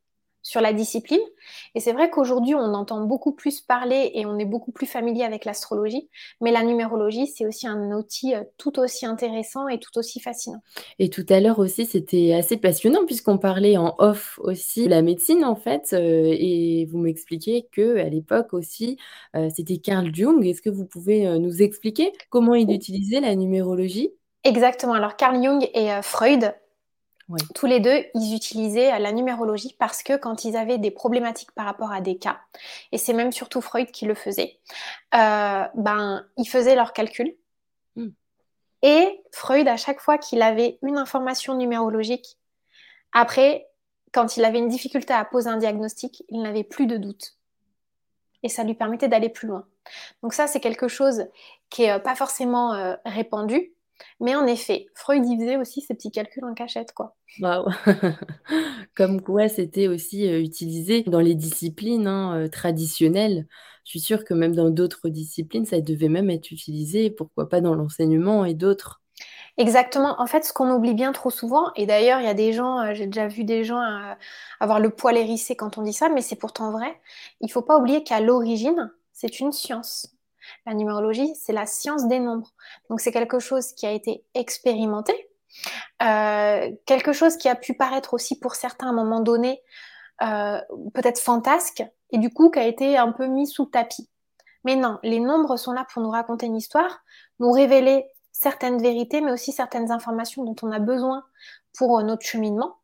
sur 0.42 0.60
la 0.60 0.72
discipline. 0.72 1.20
Et 1.74 1.80
c'est 1.80 1.92
vrai 1.92 2.10
qu'aujourd'hui, 2.10 2.54
on 2.54 2.74
entend 2.74 3.00
beaucoup 3.02 3.32
plus 3.32 3.60
parler 3.60 4.10
et 4.14 4.26
on 4.26 4.38
est 4.38 4.44
beaucoup 4.44 4.72
plus 4.72 4.86
familier 4.86 5.24
avec 5.24 5.44
l'astrologie, 5.44 6.08
mais 6.40 6.50
la 6.50 6.62
numérologie, 6.62 7.26
c'est 7.26 7.46
aussi 7.46 7.66
un 7.66 7.92
outil 7.92 8.34
euh, 8.34 8.42
tout 8.58 8.78
aussi 8.78 9.06
intéressant 9.06 9.68
et 9.68 9.78
tout 9.78 9.96
aussi 9.98 10.20
fascinant. 10.20 10.62
Et 10.98 11.08
tout 11.08 11.26
à 11.28 11.40
l'heure 11.40 11.58
aussi, 11.58 11.86
c'était 11.86 12.34
assez 12.34 12.56
passionnant 12.56 13.04
puisqu'on 13.06 13.38
parlait 13.38 13.76
en 13.76 13.94
off 13.98 14.38
aussi 14.42 14.84
de 14.84 14.90
la 14.90 15.02
médecine 15.02 15.44
en 15.44 15.56
fait, 15.56 15.90
euh, 15.92 16.34
et 16.38 16.86
vous 16.90 16.98
m'expliquez 16.98 17.68
que 17.72 17.98
à 17.98 18.08
l'époque 18.08 18.52
aussi, 18.52 18.98
euh, 19.36 19.48
c'était 19.54 19.78
Carl 19.78 20.14
Jung. 20.14 20.44
Est-ce 20.44 20.62
que 20.62 20.70
vous 20.70 20.86
pouvez 20.86 21.38
nous 21.38 21.62
expliquer 21.62 22.12
comment 22.30 22.54
il 22.54 22.70
utilisait 22.70 23.20
la 23.20 23.34
numérologie? 23.34 24.10
Exactement. 24.44 24.94
Alors 24.94 25.16
Carl 25.16 25.42
Jung 25.42 25.68
et 25.74 25.90
Freud 26.02 26.52
tous 27.54 27.66
les 27.66 27.80
deux, 27.80 28.04
ils 28.14 28.34
utilisaient 28.34 28.98
la 28.98 29.12
numérologie 29.12 29.74
parce 29.78 30.02
que 30.02 30.16
quand 30.16 30.44
ils 30.44 30.56
avaient 30.56 30.78
des 30.78 30.90
problématiques 30.90 31.52
par 31.52 31.64
rapport 31.64 31.92
à 31.92 32.00
des 32.00 32.16
cas, 32.16 32.40
et 32.90 32.98
c'est 32.98 33.12
même 33.12 33.32
surtout 33.32 33.60
Freud 33.60 33.90
qui 33.90 34.04
le 34.04 34.14
faisait, 34.14 34.58
euh, 35.14 35.64
ben, 35.74 36.26
ils 36.36 36.48
faisaient 36.48 36.74
leurs 36.74 36.92
calculs. 36.92 37.34
Hmm. 37.96 38.10
Et 38.82 39.22
Freud, 39.32 39.68
à 39.68 39.76
chaque 39.76 40.00
fois 40.00 40.18
qu'il 40.18 40.42
avait 40.42 40.78
une 40.82 40.98
information 40.98 41.54
numérologique, 41.54 42.38
après, 43.12 43.68
quand 44.12 44.36
il 44.36 44.44
avait 44.44 44.58
une 44.58 44.68
difficulté 44.68 45.12
à 45.12 45.24
poser 45.24 45.48
un 45.48 45.56
diagnostic, 45.56 46.24
il 46.28 46.42
n'avait 46.42 46.64
plus 46.64 46.86
de 46.86 46.96
doute. 46.96 47.36
Et 48.42 48.48
ça 48.48 48.64
lui 48.64 48.74
permettait 48.74 49.08
d'aller 49.08 49.28
plus 49.28 49.48
loin. 49.48 49.66
Donc 50.22 50.34
ça, 50.34 50.46
c'est 50.46 50.60
quelque 50.60 50.88
chose 50.88 51.26
qui 51.70 51.82
n'est 51.82 51.92
euh, 51.92 51.98
pas 51.98 52.14
forcément 52.14 52.74
euh, 52.74 52.96
répandu, 53.04 53.72
mais 54.20 54.34
en 54.34 54.46
effet, 54.46 54.86
Freud 54.94 55.26
y 55.26 55.36
faisait 55.36 55.56
aussi 55.56 55.80
ses 55.80 55.94
petits 55.94 56.10
calculs 56.10 56.44
en 56.44 56.54
cachette, 56.54 56.92
quoi. 56.92 57.16
Waouh 57.40 57.70
Comme 58.94 59.22
quoi, 59.22 59.48
c'était 59.48 59.88
aussi 59.88 60.28
euh, 60.28 60.40
utilisé 60.40 61.02
dans 61.02 61.20
les 61.20 61.34
disciplines 61.34 62.06
hein, 62.06 62.36
euh, 62.36 62.48
traditionnelles. 62.48 63.46
Je 63.84 63.90
suis 63.90 64.00
sûre 64.00 64.24
que 64.24 64.34
même 64.34 64.54
dans 64.54 64.70
d'autres 64.70 65.08
disciplines, 65.08 65.64
ça 65.64 65.80
devait 65.80 66.08
même 66.08 66.30
être 66.30 66.50
utilisé, 66.50 67.10
pourquoi 67.10 67.48
pas 67.48 67.60
dans 67.60 67.74
l'enseignement 67.74 68.44
et 68.44 68.54
d'autres. 68.54 69.02
Exactement. 69.58 70.20
En 70.20 70.26
fait, 70.26 70.44
ce 70.44 70.52
qu'on 70.52 70.70
oublie 70.72 70.94
bien 70.94 71.12
trop 71.12 71.30
souvent, 71.30 71.72
et 71.76 71.86
d'ailleurs, 71.86 72.20
il 72.20 72.24
y 72.26 72.28
a 72.28 72.34
des 72.34 72.52
gens, 72.52 72.80
euh, 72.80 72.94
j'ai 72.94 73.06
déjà 73.06 73.28
vu 73.28 73.44
des 73.44 73.64
gens 73.64 73.80
avoir 74.60 74.80
le 74.80 74.90
poil 74.90 75.16
hérissé 75.16 75.56
quand 75.56 75.78
on 75.78 75.82
dit 75.82 75.92
ça, 75.92 76.08
mais 76.08 76.22
c'est 76.22 76.36
pourtant 76.36 76.70
vrai. 76.72 77.00
Il 77.40 77.46
ne 77.46 77.52
faut 77.52 77.62
pas 77.62 77.78
oublier 77.78 78.02
qu'à 78.04 78.20
l'origine, 78.20 78.90
c'est 79.12 79.40
une 79.40 79.52
science. 79.52 80.14
La 80.66 80.74
numérologie, 80.74 81.34
c'est 81.34 81.52
la 81.52 81.66
science 81.66 82.06
des 82.06 82.20
nombres. 82.20 82.52
Donc 82.90 83.00
c'est 83.00 83.12
quelque 83.12 83.38
chose 83.38 83.72
qui 83.72 83.86
a 83.86 83.90
été 83.90 84.24
expérimenté, 84.34 85.14
euh, 86.02 86.70
quelque 86.86 87.12
chose 87.12 87.36
qui 87.36 87.48
a 87.48 87.54
pu 87.54 87.74
paraître 87.74 88.14
aussi 88.14 88.38
pour 88.38 88.54
certains 88.54 88.86
à 88.86 88.90
un 88.90 88.94
moment 88.94 89.20
donné 89.20 89.62
euh, 90.22 90.60
peut-être 90.94 91.18
fantasque, 91.18 91.82
et 92.10 92.18
du 92.18 92.30
coup 92.30 92.50
qui 92.50 92.58
a 92.58 92.66
été 92.66 92.96
un 92.96 93.12
peu 93.12 93.26
mis 93.26 93.46
sous 93.46 93.66
tapis. 93.66 94.08
Mais 94.64 94.76
non, 94.76 94.98
les 95.02 95.20
nombres 95.20 95.56
sont 95.56 95.72
là 95.72 95.86
pour 95.92 96.02
nous 96.02 96.10
raconter 96.10 96.46
une 96.46 96.56
histoire, 96.56 97.02
nous 97.40 97.50
révéler 97.50 98.06
certaines 98.30 98.80
vérités, 98.80 99.20
mais 99.20 99.32
aussi 99.32 99.52
certaines 99.52 99.90
informations 99.90 100.44
dont 100.44 100.56
on 100.62 100.72
a 100.72 100.78
besoin 100.78 101.24
pour 101.76 101.98
euh, 101.98 102.02
notre 102.02 102.24
cheminement. 102.24 102.76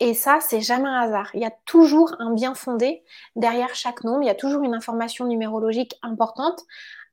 Et 0.00 0.14
ça, 0.14 0.38
c'est 0.40 0.60
jamais 0.60 0.88
un 0.88 1.00
hasard. 1.00 1.30
Il 1.34 1.40
y 1.40 1.44
a 1.44 1.52
toujours 1.64 2.14
un 2.18 2.32
bien 2.32 2.54
fondé 2.54 3.02
derrière 3.36 3.74
chaque 3.74 4.04
nombre. 4.04 4.22
Il 4.22 4.26
y 4.26 4.30
a 4.30 4.34
toujours 4.34 4.62
une 4.62 4.74
information 4.74 5.26
numérologique 5.26 5.94
importante 6.02 6.60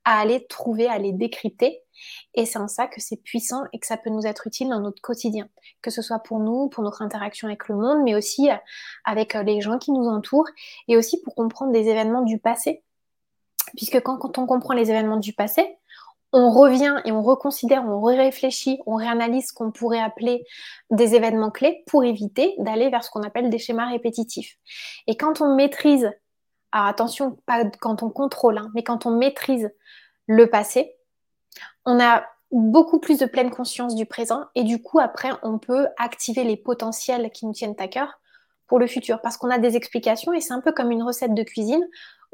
à 0.04 0.18
aller 0.18 0.46
trouver, 0.46 0.88
à 0.88 0.92
aller 0.92 1.12
décrypter. 1.12 1.80
Et 2.34 2.46
c'est 2.46 2.58
en 2.58 2.68
ça 2.68 2.86
que 2.86 3.00
c'est 3.00 3.22
puissant 3.22 3.62
et 3.72 3.78
que 3.78 3.86
ça 3.86 3.96
peut 3.96 4.10
nous 4.10 4.26
être 4.26 4.46
utile 4.46 4.68
dans 4.70 4.80
notre 4.80 5.00
quotidien, 5.00 5.48
que 5.80 5.90
ce 5.90 6.02
soit 6.02 6.18
pour 6.18 6.40
nous, 6.40 6.68
pour 6.68 6.82
notre 6.82 7.02
interaction 7.02 7.46
avec 7.48 7.68
le 7.68 7.76
monde, 7.76 8.02
mais 8.02 8.14
aussi 8.14 8.50
euh, 8.50 8.56
avec 9.04 9.36
euh, 9.36 9.42
les 9.42 9.60
gens 9.60 9.78
qui 9.78 9.92
nous 9.92 10.06
entourent, 10.06 10.48
et 10.88 10.96
aussi 10.96 11.20
pour 11.22 11.34
comprendre 11.34 11.72
des 11.72 11.88
événements 11.88 12.22
du 12.22 12.38
passé. 12.38 12.82
Puisque 13.76 14.00
quand, 14.00 14.18
quand 14.18 14.38
on 14.38 14.46
comprend 14.46 14.74
les 14.74 14.90
événements 14.90 15.18
du 15.18 15.32
passé, 15.32 15.76
on 16.32 16.50
revient 16.50 16.96
et 17.04 17.12
on 17.12 17.22
reconsidère, 17.22 17.84
on 17.84 18.00
réfléchit, 18.00 18.78
on 18.86 18.94
réanalyse 18.94 19.48
ce 19.48 19.52
qu'on 19.52 19.70
pourrait 19.70 20.00
appeler 20.00 20.44
des 20.90 21.14
événements 21.14 21.50
clés 21.50 21.82
pour 21.86 22.04
éviter 22.04 22.54
d'aller 22.58 22.88
vers 22.88 23.04
ce 23.04 23.10
qu'on 23.10 23.22
appelle 23.22 23.50
des 23.50 23.58
schémas 23.58 23.88
répétitifs. 23.88 24.56
Et 25.06 25.16
quand 25.16 25.40
on 25.40 25.54
maîtrise, 25.54 26.10
alors 26.72 26.86
attention, 26.86 27.36
pas 27.44 27.64
quand 27.80 28.02
on 28.02 28.10
contrôle, 28.10 28.58
hein, 28.58 28.70
mais 28.74 28.82
quand 28.82 29.04
on 29.04 29.10
maîtrise 29.10 29.70
le 30.26 30.48
passé, 30.48 30.96
on 31.84 32.00
a 32.00 32.24
beaucoup 32.50 32.98
plus 32.98 33.18
de 33.18 33.26
pleine 33.26 33.50
conscience 33.50 33.94
du 33.94 34.06
présent 34.06 34.44
et 34.54 34.62
du 34.62 34.80
coup 34.80 34.98
après 34.98 35.30
on 35.42 35.58
peut 35.58 35.86
activer 35.98 36.44
les 36.44 36.56
potentiels 36.56 37.30
qui 37.30 37.46
nous 37.46 37.52
tiennent 37.52 37.74
à 37.78 37.88
cœur 37.88 38.20
pour 38.66 38.78
le 38.78 38.86
futur 38.86 39.22
parce 39.22 39.38
qu'on 39.38 39.50
a 39.50 39.58
des 39.58 39.74
explications 39.74 40.34
et 40.34 40.40
c'est 40.40 40.52
un 40.52 40.60
peu 40.60 40.72
comme 40.72 40.90
une 40.90 41.02
recette 41.02 41.34
de 41.34 41.42
cuisine 41.42 41.82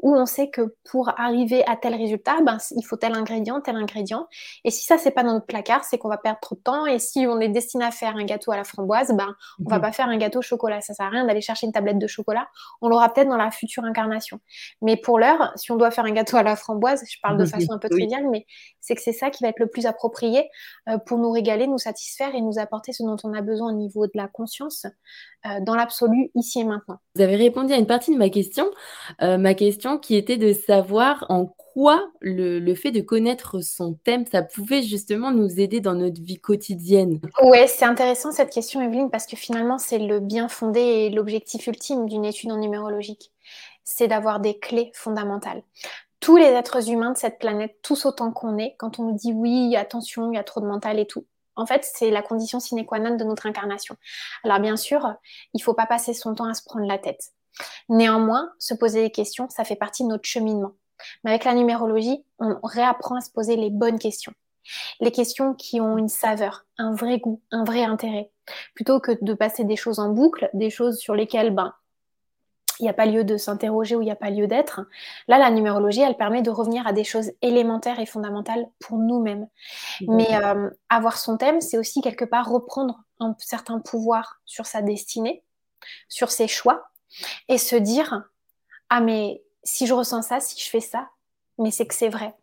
où 0.01 0.15
on 0.15 0.25
sait 0.25 0.49
que 0.49 0.75
pour 0.89 1.11
arriver 1.19 1.65
à 1.67 1.75
tel 1.75 1.93
résultat, 1.95 2.37
ben, 2.45 2.57
il 2.75 2.83
faut 2.83 2.95
tel 2.95 3.13
ingrédient, 3.15 3.59
tel 3.61 3.75
ingrédient. 3.75 4.27
Et 4.63 4.71
si 4.71 4.85
ça, 4.85 4.97
c'est 4.97 5.11
pas 5.11 5.23
dans 5.23 5.33
notre 5.33 5.45
placard, 5.45 5.83
c'est 5.83 5.97
qu'on 5.97 6.09
va 6.09 6.17
perdre 6.17 6.39
trop 6.39 6.55
de 6.55 6.61
temps. 6.61 6.85
Et 6.85 6.99
si 6.99 7.25
on 7.27 7.39
est 7.39 7.49
destiné 7.49 7.83
à 7.83 7.91
faire 7.91 8.15
un 8.15 8.23
gâteau 8.23 8.51
à 8.51 8.57
la 8.57 8.63
framboise, 8.63 9.11
ben, 9.13 9.35
on 9.65 9.69
va 9.69 9.77
mhm. 9.77 9.81
pas 9.81 9.91
faire 9.91 10.07
un 10.07 10.17
gâteau 10.17 10.39
au 10.39 10.41
chocolat. 10.41 10.81
Ça 10.81 10.93
sert 10.93 11.05
à 11.05 11.09
rien 11.09 11.25
d'aller 11.25 11.41
chercher 11.41 11.65
une 11.65 11.73
tablette 11.73 11.99
de 11.99 12.07
chocolat. 12.07 12.47
On 12.81 12.87
l'aura 12.87 13.13
peut-être 13.13 13.29
dans 13.29 13.37
la 13.37 13.51
future 13.51 13.83
incarnation. 13.83 14.39
Mais 14.81 14.95
pour 14.95 15.19
l'heure, 15.19 15.51
si 15.55 15.71
on 15.71 15.75
doit 15.75 15.91
faire 15.91 16.05
un 16.05 16.11
gâteau 16.11 16.37
à 16.37 16.43
la 16.43 16.55
framboise, 16.55 17.03
je 17.09 17.17
parle 17.21 17.37
de 17.37 17.45
façon 17.45 17.73
un 17.73 17.77
peu 17.77 17.89
triviale, 17.89 18.27
mais 18.29 18.45
c'est 18.79 18.95
que 18.95 19.01
c'est 19.01 19.13
ça 19.13 19.29
qui 19.29 19.43
va 19.43 19.49
être 19.49 19.59
le 19.59 19.67
plus 19.67 19.85
approprié 19.85 20.49
euh, 20.87 20.97
pour 20.97 21.17
nous 21.17 21.31
régaler, 21.31 21.67
nous 21.67 21.77
satisfaire 21.77 22.33
et 22.35 22.41
nous 22.41 22.57
apporter 22.57 22.93
ce 22.93 23.03
dont 23.03 23.17
on 23.23 23.33
a 23.33 23.41
besoin 23.41 23.73
au 23.73 23.75
niveau 23.75 24.07
de 24.07 24.13
la 24.15 24.27
conscience, 24.27 24.85
euh, 25.45 25.59
dans 25.61 25.75
l'absolu, 25.75 26.31
ici 26.35 26.61
et 26.61 26.63
maintenant. 26.63 26.97
Vous 27.15 27.21
avez 27.21 27.35
répondu 27.35 27.73
à 27.73 27.77
une 27.77 27.87
partie 27.87 28.13
de 28.13 28.17
ma 28.17 28.29
question. 28.29 28.69
Euh, 29.21 29.37
ma 29.37 29.53
question 29.53 29.88
qui 29.97 30.15
était 30.15 30.37
de 30.37 30.53
savoir 30.53 31.25
en 31.29 31.45
quoi 31.45 32.09
le, 32.19 32.73
fait 32.75 32.91
de 32.91 33.01
connaître 33.01 33.61
son 33.61 33.93
thème, 33.93 34.25
ça 34.25 34.41
pouvait 34.41 34.81
justement 34.81 35.31
nous 35.31 35.59
aider 35.59 35.79
dans 35.79 35.93
notre 35.93 36.21
vie 36.21 36.39
quotidienne. 36.39 37.19
Ouais, 37.41 37.67
c'est 37.67 37.85
intéressant 37.85 38.31
cette 38.31 38.51
question, 38.51 38.81
Evelyne, 38.81 39.09
parce 39.09 39.25
que 39.25 39.35
finalement, 39.35 39.77
c'est 39.77 39.99
le 39.99 40.19
bien 40.19 40.47
fondé 40.49 40.79
et 40.79 41.09
l'objectif 41.09 41.67
ultime 41.67 42.07
d'une 42.07 42.25
étude 42.25 42.51
en 42.51 42.57
numérologique. 42.57 43.31
C'est 43.83 44.07
d'avoir 44.07 44.39
des 44.39 44.59
clés 44.59 44.91
fondamentales 44.93 45.63
tous 46.21 46.35
les 46.35 46.47
êtres 46.47 46.89
humains 46.89 47.13
de 47.13 47.17
cette 47.17 47.39
planète, 47.39 47.77
tous 47.81 48.05
autant 48.05 48.33
qu'on 48.33 48.57
est, 48.57 48.75
quand 48.77 48.99
on 48.99 49.03
nous 49.03 49.15
dit 49.15 49.31
oui, 49.31 49.77
attention, 49.77 50.29
il 50.29 50.35
y 50.35 50.37
a 50.37 50.43
trop 50.43 50.59
de 50.59 50.65
mental 50.65 50.99
et 50.99 51.05
tout, 51.07 51.25
en 51.59 51.65
fait, 51.65 51.83
c'est 51.83 52.09
la 52.09 52.21
condition 52.21 52.59
sine 52.59 52.85
qua 52.85 52.99
non 52.99 53.17
de 53.17 53.23
notre 53.25 53.45
incarnation. 53.45 53.95
Alors 54.43 54.59
bien 54.59 54.77
sûr, 54.77 55.15
il 55.53 55.57
ne 55.57 55.63
faut 55.63 55.73
pas 55.73 55.85
passer 55.85 56.13
son 56.13 56.33
temps 56.33 56.49
à 56.49 56.53
se 56.53 56.63
prendre 56.63 56.85
la 56.85 56.97
tête. 56.97 57.33
Néanmoins, 57.89 58.51
se 58.59 58.73
poser 58.73 59.03
des 59.03 59.11
questions, 59.11 59.49
ça 59.49 59.63
fait 59.63 59.75
partie 59.75 60.03
de 60.03 60.09
notre 60.09 60.27
cheminement. 60.27 60.73
Mais 61.23 61.31
avec 61.31 61.45
la 61.45 61.53
numérologie, 61.53 62.23
on 62.39 62.57
réapprend 62.63 63.15
à 63.15 63.21
se 63.21 63.31
poser 63.31 63.55
les 63.55 63.69
bonnes 63.69 63.99
questions. 63.99 64.33
Les 64.99 65.11
questions 65.11 65.53
qui 65.53 65.81
ont 65.81 65.97
une 65.97 66.09
saveur, 66.09 66.65
un 66.77 66.93
vrai 66.93 67.19
goût, 67.19 67.41
un 67.51 67.63
vrai 67.63 67.83
intérêt. 67.83 68.31
Plutôt 68.75 68.99
que 68.99 69.17
de 69.21 69.33
passer 69.33 69.63
des 69.63 69.75
choses 69.75 69.99
en 69.99 70.09
boucle, 70.09 70.49
des 70.53 70.69
choses 70.69 70.99
sur 70.99 71.15
lesquelles 71.15 71.53
ben, 71.53 71.73
il 72.79 72.83
n'y 72.83 72.89
a 72.89 72.93
pas 72.93 73.05
lieu 73.05 73.23
de 73.23 73.35
s'interroger 73.37 73.95
ou 73.95 74.01
il 74.01 74.05
n'y 74.05 74.11
a 74.11 74.15
pas 74.15 74.29
lieu 74.29 74.47
d'être. 74.47 74.81
Là, 75.27 75.37
la 75.37 75.51
numérologie, 75.51 76.01
elle 76.01 76.15
permet 76.15 76.41
de 76.41 76.49
revenir 76.49 76.87
à 76.87 76.93
des 76.93 77.03
choses 77.03 77.31
élémentaires 77.41 77.99
et 77.99 78.05
fondamentales 78.05 78.65
pour 78.79 78.97
nous-mêmes. 78.97 79.47
Mais 80.07 80.33
euh, 80.35 80.69
avoir 80.89 81.17
son 81.17 81.37
thème, 81.37 81.59
c'est 81.59 81.77
aussi 81.77 82.01
quelque 82.01 82.25
part 82.25 82.49
reprendre 82.49 83.03
un 83.19 83.35
certain 83.37 83.79
pouvoir 83.79 84.39
sur 84.45 84.65
sa 84.65 84.81
destinée, 84.81 85.43
sur 86.07 86.31
ses 86.31 86.47
choix, 86.47 86.88
et 87.47 87.57
se 87.57 87.75
dire, 87.75 88.23
ah 88.89 89.01
mais 89.01 89.43
si 89.63 89.87
je 89.87 89.93
ressens 89.93 90.23
ça, 90.23 90.39
si 90.39 90.59
je 90.61 90.69
fais 90.69 90.79
ça, 90.81 91.09
mais 91.59 91.71
c'est 91.71 91.85
que 91.85 91.93
c'est 91.93 92.09
vrai. 92.09 92.33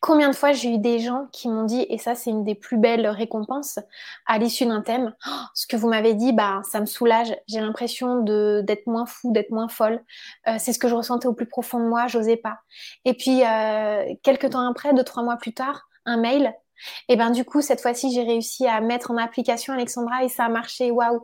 Combien 0.00 0.28
de 0.28 0.34
fois 0.34 0.52
j'ai 0.52 0.74
eu 0.74 0.78
des 0.78 0.98
gens 0.98 1.28
qui 1.32 1.48
m'ont 1.48 1.64
dit, 1.64 1.86
et 1.88 1.98
ça 1.98 2.14
c'est 2.14 2.30
une 2.30 2.44
des 2.44 2.56
plus 2.56 2.76
belles 2.76 3.06
récompenses 3.06 3.78
à 4.26 4.38
l'issue 4.38 4.66
d'un 4.66 4.82
thème, 4.82 5.14
oh, 5.26 5.30
ce 5.54 5.66
que 5.66 5.76
vous 5.76 5.88
m'avez 5.88 6.14
dit, 6.14 6.32
bah 6.32 6.60
ça 6.68 6.80
me 6.80 6.86
soulage. 6.86 7.34
J'ai 7.46 7.60
l'impression 7.60 8.22
d'être 8.22 8.86
moins 8.86 9.06
fou, 9.06 9.32
d'être 9.32 9.50
moins 9.50 9.68
folle. 9.68 10.02
Euh, 10.48 10.56
c'est 10.58 10.72
ce 10.72 10.78
que 10.78 10.88
je 10.88 10.94
ressentais 10.94 11.28
au 11.28 11.32
plus 11.32 11.46
profond 11.46 11.78
de 11.78 11.86
moi, 11.88 12.08
j'osais 12.08 12.36
pas. 12.36 12.58
Et 13.04 13.14
puis 13.14 13.44
euh, 13.44 14.04
quelques 14.22 14.50
temps 14.50 14.68
après, 14.68 14.92
deux 14.92 15.04
trois 15.04 15.22
mois 15.22 15.36
plus 15.36 15.54
tard, 15.54 15.88
un 16.04 16.16
mail. 16.16 16.52
Et 17.08 17.16
ben 17.16 17.30
du 17.30 17.44
coup 17.44 17.62
cette 17.62 17.80
fois-ci 17.80 18.12
j'ai 18.12 18.22
réussi 18.22 18.66
à 18.66 18.80
mettre 18.80 19.10
en 19.10 19.16
application 19.16 19.72
Alexandra 19.72 20.24
et 20.24 20.28
ça 20.28 20.44
a 20.44 20.48
marché. 20.48 20.90
Waouh. 20.90 21.22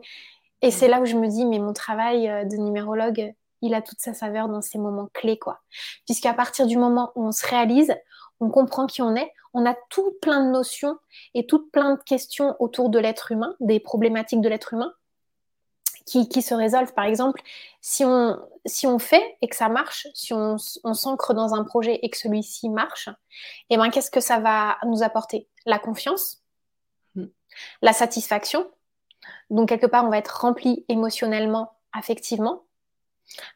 Et 0.63 0.71
c'est 0.71 0.87
là 0.87 1.01
où 1.01 1.05
je 1.05 1.17
me 1.17 1.27
dis, 1.27 1.45
mais 1.45 1.59
mon 1.59 1.73
travail 1.73 2.29
euh, 2.29 2.45
de 2.45 2.55
numérologue, 2.55 3.35
il 3.61 3.73
a 3.73 3.81
toute 3.81 3.99
sa 3.99 4.13
saveur 4.13 4.47
dans 4.47 4.61
ces 4.61 4.77
moments 4.77 5.09
clés, 5.13 5.37
quoi. 5.37 5.59
Puisqu'à 6.05 6.33
partir 6.33 6.65
du 6.65 6.77
moment 6.77 7.11
où 7.15 7.25
on 7.25 7.33
se 7.33 7.45
réalise, 7.45 7.93
on 8.39 8.49
comprend 8.49 8.87
qui 8.87 9.01
on 9.01 9.13
est, 9.15 9.29
on 9.53 9.65
a 9.65 9.75
tout 9.89 10.17
plein 10.21 10.43
de 10.43 10.49
notions 10.49 10.97
et 11.33 11.45
tout 11.45 11.67
plein 11.67 11.95
de 11.95 12.01
questions 12.01 12.55
autour 12.59 12.89
de 12.89 12.97
l'être 12.97 13.33
humain, 13.33 13.55
des 13.59 13.81
problématiques 13.81 14.39
de 14.39 14.47
l'être 14.47 14.73
humain, 14.73 14.93
qui, 16.05 16.41
se 16.41 16.53
résolvent. 16.53 16.93
Par 16.93 17.05
exemple, 17.05 17.41
si 17.81 18.05
on, 18.05 18.39
si 18.65 18.87
on 18.87 18.99
fait 18.99 19.37
et 19.41 19.49
que 19.49 19.55
ça 19.55 19.67
marche, 19.67 20.07
si 20.13 20.33
on, 20.33 20.57
s'ancre 20.57 21.33
dans 21.33 21.53
un 21.55 21.65
projet 21.65 21.99
et 22.03 22.09
que 22.09 22.17
celui-ci 22.17 22.69
marche, 22.69 23.09
eh 23.69 23.77
ben, 23.77 23.89
qu'est-ce 23.89 24.11
que 24.11 24.19
ça 24.21 24.39
va 24.39 24.77
nous 24.85 25.03
apporter? 25.03 25.47
La 25.65 25.79
confiance, 25.79 26.41
hmm. 27.15 27.25
la 27.81 27.93
satisfaction. 27.93 28.69
Donc, 29.49 29.69
quelque 29.69 29.87
part, 29.87 30.05
on 30.05 30.09
va 30.09 30.17
être 30.17 30.41
rempli 30.41 30.85
émotionnellement, 30.89 31.73
affectivement 31.91 32.63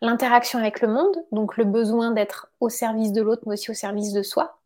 l'interaction 0.01 0.59
avec 0.59 0.81
le 0.81 0.87
monde, 0.87 1.15
donc 1.31 1.57
le 1.57 1.65
besoin 1.65 2.11
d'être 2.11 2.49
au 2.59 2.69
service 2.69 3.11
de 3.11 3.21
l'autre, 3.21 3.43
mais 3.45 3.53
aussi 3.53 3.71
au 3.71 3.73
service 3.73 4.13
de 4.13 4.23
soi, 4.23 4.59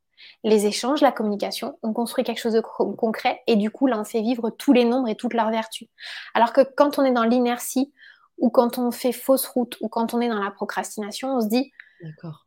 les 0.44 0.66
échanges, 0.66 1.02
la 1.02 1.12
communication, 1.12 1.78
on 1.82 1.94
construit 1.94 2.24
quelque 2.24 2.40
chose 2.40 2.54
de 2.54 2.62
concret 2.62 3.42
et 3.48 3.56
du 3.56 3.72
coup 3.72 3.88
là 3.88 4.00
on 4.00 4.04
fait 4.04 4.22
vivre 4.22 4.52
tous 4.52 4.72
les 4.72 4.86
nombres 4.86 5.08
et 5.08 5.16
toutes 5.16 5.34
leurs 5.34 5.50
vertus. 5.50 5.88
Alors 6.34 6.54
que 6.54 6.62
quand 6.62 7.00
on 7.00 7.04
est 7.04 7.12
dans 7.12 7.24
l'inertie 7.24 7.92
ou 8.38 8.50
quand 8.50 8.78
on 8.78 8.92
fait 8.92 9.12
fausse 9.12 9.48
route 9.48 9.78
ou 9.82 9.90
quand 9.90 10.14
on 10.14 10.22
est 10.22 10.30
dans 10.30 10.42
la 10.42 10.52
procrastination, 10.52 11.36
on 11.36 11.42
se 11.42 11.48
dit 11.48 11.72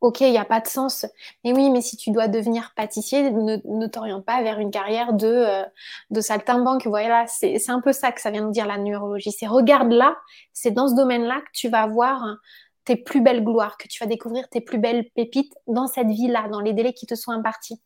Ok, 0.01 0.21
il 0.21 0.31
n'y 0.31 0.39
a 0.39 0.45
pas 0.45 0.61
de 0.61 0.67
sens. 0.67 1.07
Mais 1.45 1.53
oui, 1.53 1.71
mais 1.71 1.81
si 1.81 1.97
tu 1.97 2.11
dois 2.11 2.29
devenir 2.29 2.73
pâtissier, 2.77 3.31
ne, 3.31 3.87
t'oriente 3.87 4.25
pas 4.25 4.43
vers 4.43 4.59
une 4.59 4.71
carrière 4.71 5.13
de, 5.13 5.27
euh, 5.27 5.65
de 6.11 6.21
saltimbanque. 6.21 6.87
Voilà, 6.87 7.27
c'est 7.27 7.59
un 7.71 7.81
peu 7.81 7.93
ça 7.93 8.13
que 8.13 8.21
ça 8.21 8.31
vient 8.31 8.43
nous 8.43 8.51
dire 8.51 8.67
la 8.67 8.79
neurologie. 8.79 9.33
C'est 9.33 9.47
regarde 9.47 9.93
là, 9.93 10.17
c'est 10.53 10.73
dans 10.73 10.89
ce 10.89 10.95
domaine-là 10.95 11.41
que 11.41 11.51
tu 11.53 11.69
vas 11.69 11.87
voir 11.87 12.25
tes 12.85 12.97
plus 12.97 13.21
belles 13.21 13.45
gloires, 13.45 13.77
que 13.79 13.89
tu 13.89 14.03
vas 14.03 14.09
découvrir 14.09 14.49
tes 14.49 14.61
plus 14.61 14.79
belles 14.79 15.09
pépites 15.15 15.55
dans 15.67 15.87
cette 15.87 16.09
vie-là, 16.09 16.49
dans 16.49 16.61
les 16.61 16.73
délais 16.73 16.93
qui 16.93 17.07
te 17.07 17.15
sont 17.15 17.33
impartis. 17.33 17.81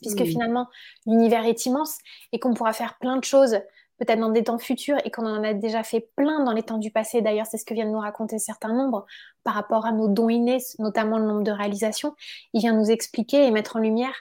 Puisque 0.00 0.24
finalement, 0.24 0.68
l'univers 1.06 1.44
est 1.44 1.66
immense 1.66 1.98
et 2.32 2.38
qu'on 2.38 2.54
pourra 2.54 2.72
faire 2.72 2.98
plein 2.98 3.16
de 3.16 3.24
choses 3.24 3.58
peut-être 3.98 4.20
dans 4.20 4.30
des 4.30 4.44
temps 4.44 4.58
futurs 4.58 4.98
et 5.04 5.10
qu'on 5.10 5.26
en 5.26 5.42
a 5.42 5.54
déjà 5.54 5.82
fait 5.82 6.08
plein 6.16 6.44
dans 6.44 6.52
les 6.52 6.62
temps 6.62 6.78
du 6.78 6.90
passé. 6.90 7.20
D'ailleurs, 7.20 7.46
c'est 7.46 7.58
ce 7.58 7.64
que 7.64 7.74
viennent 7.74 7.92
nous 7.92 7.98
raconter 7.98 8.38
certains 8.38 8.72
nombres 8.72 9.06
par 9.44 9.54
rapport 9.54 9.86
à 9.86 9.92
nos 9.92 10.08
dons 10.08 10.28
innés, 10.28 10.58
notamment 10.78 11.18
le 11.18 11.26
nombre 11.26 11.42
de 11.42 11.50
réalisations. 11.50 12.14
Il 12.54 12.60
vient 12.60 12.72
nous 12.72 12.90
expliquer 12.90 13.46
et 13.46 13.50
mettre 13.50 13.76
en 13.76 13.80
lumière 13.80 14.14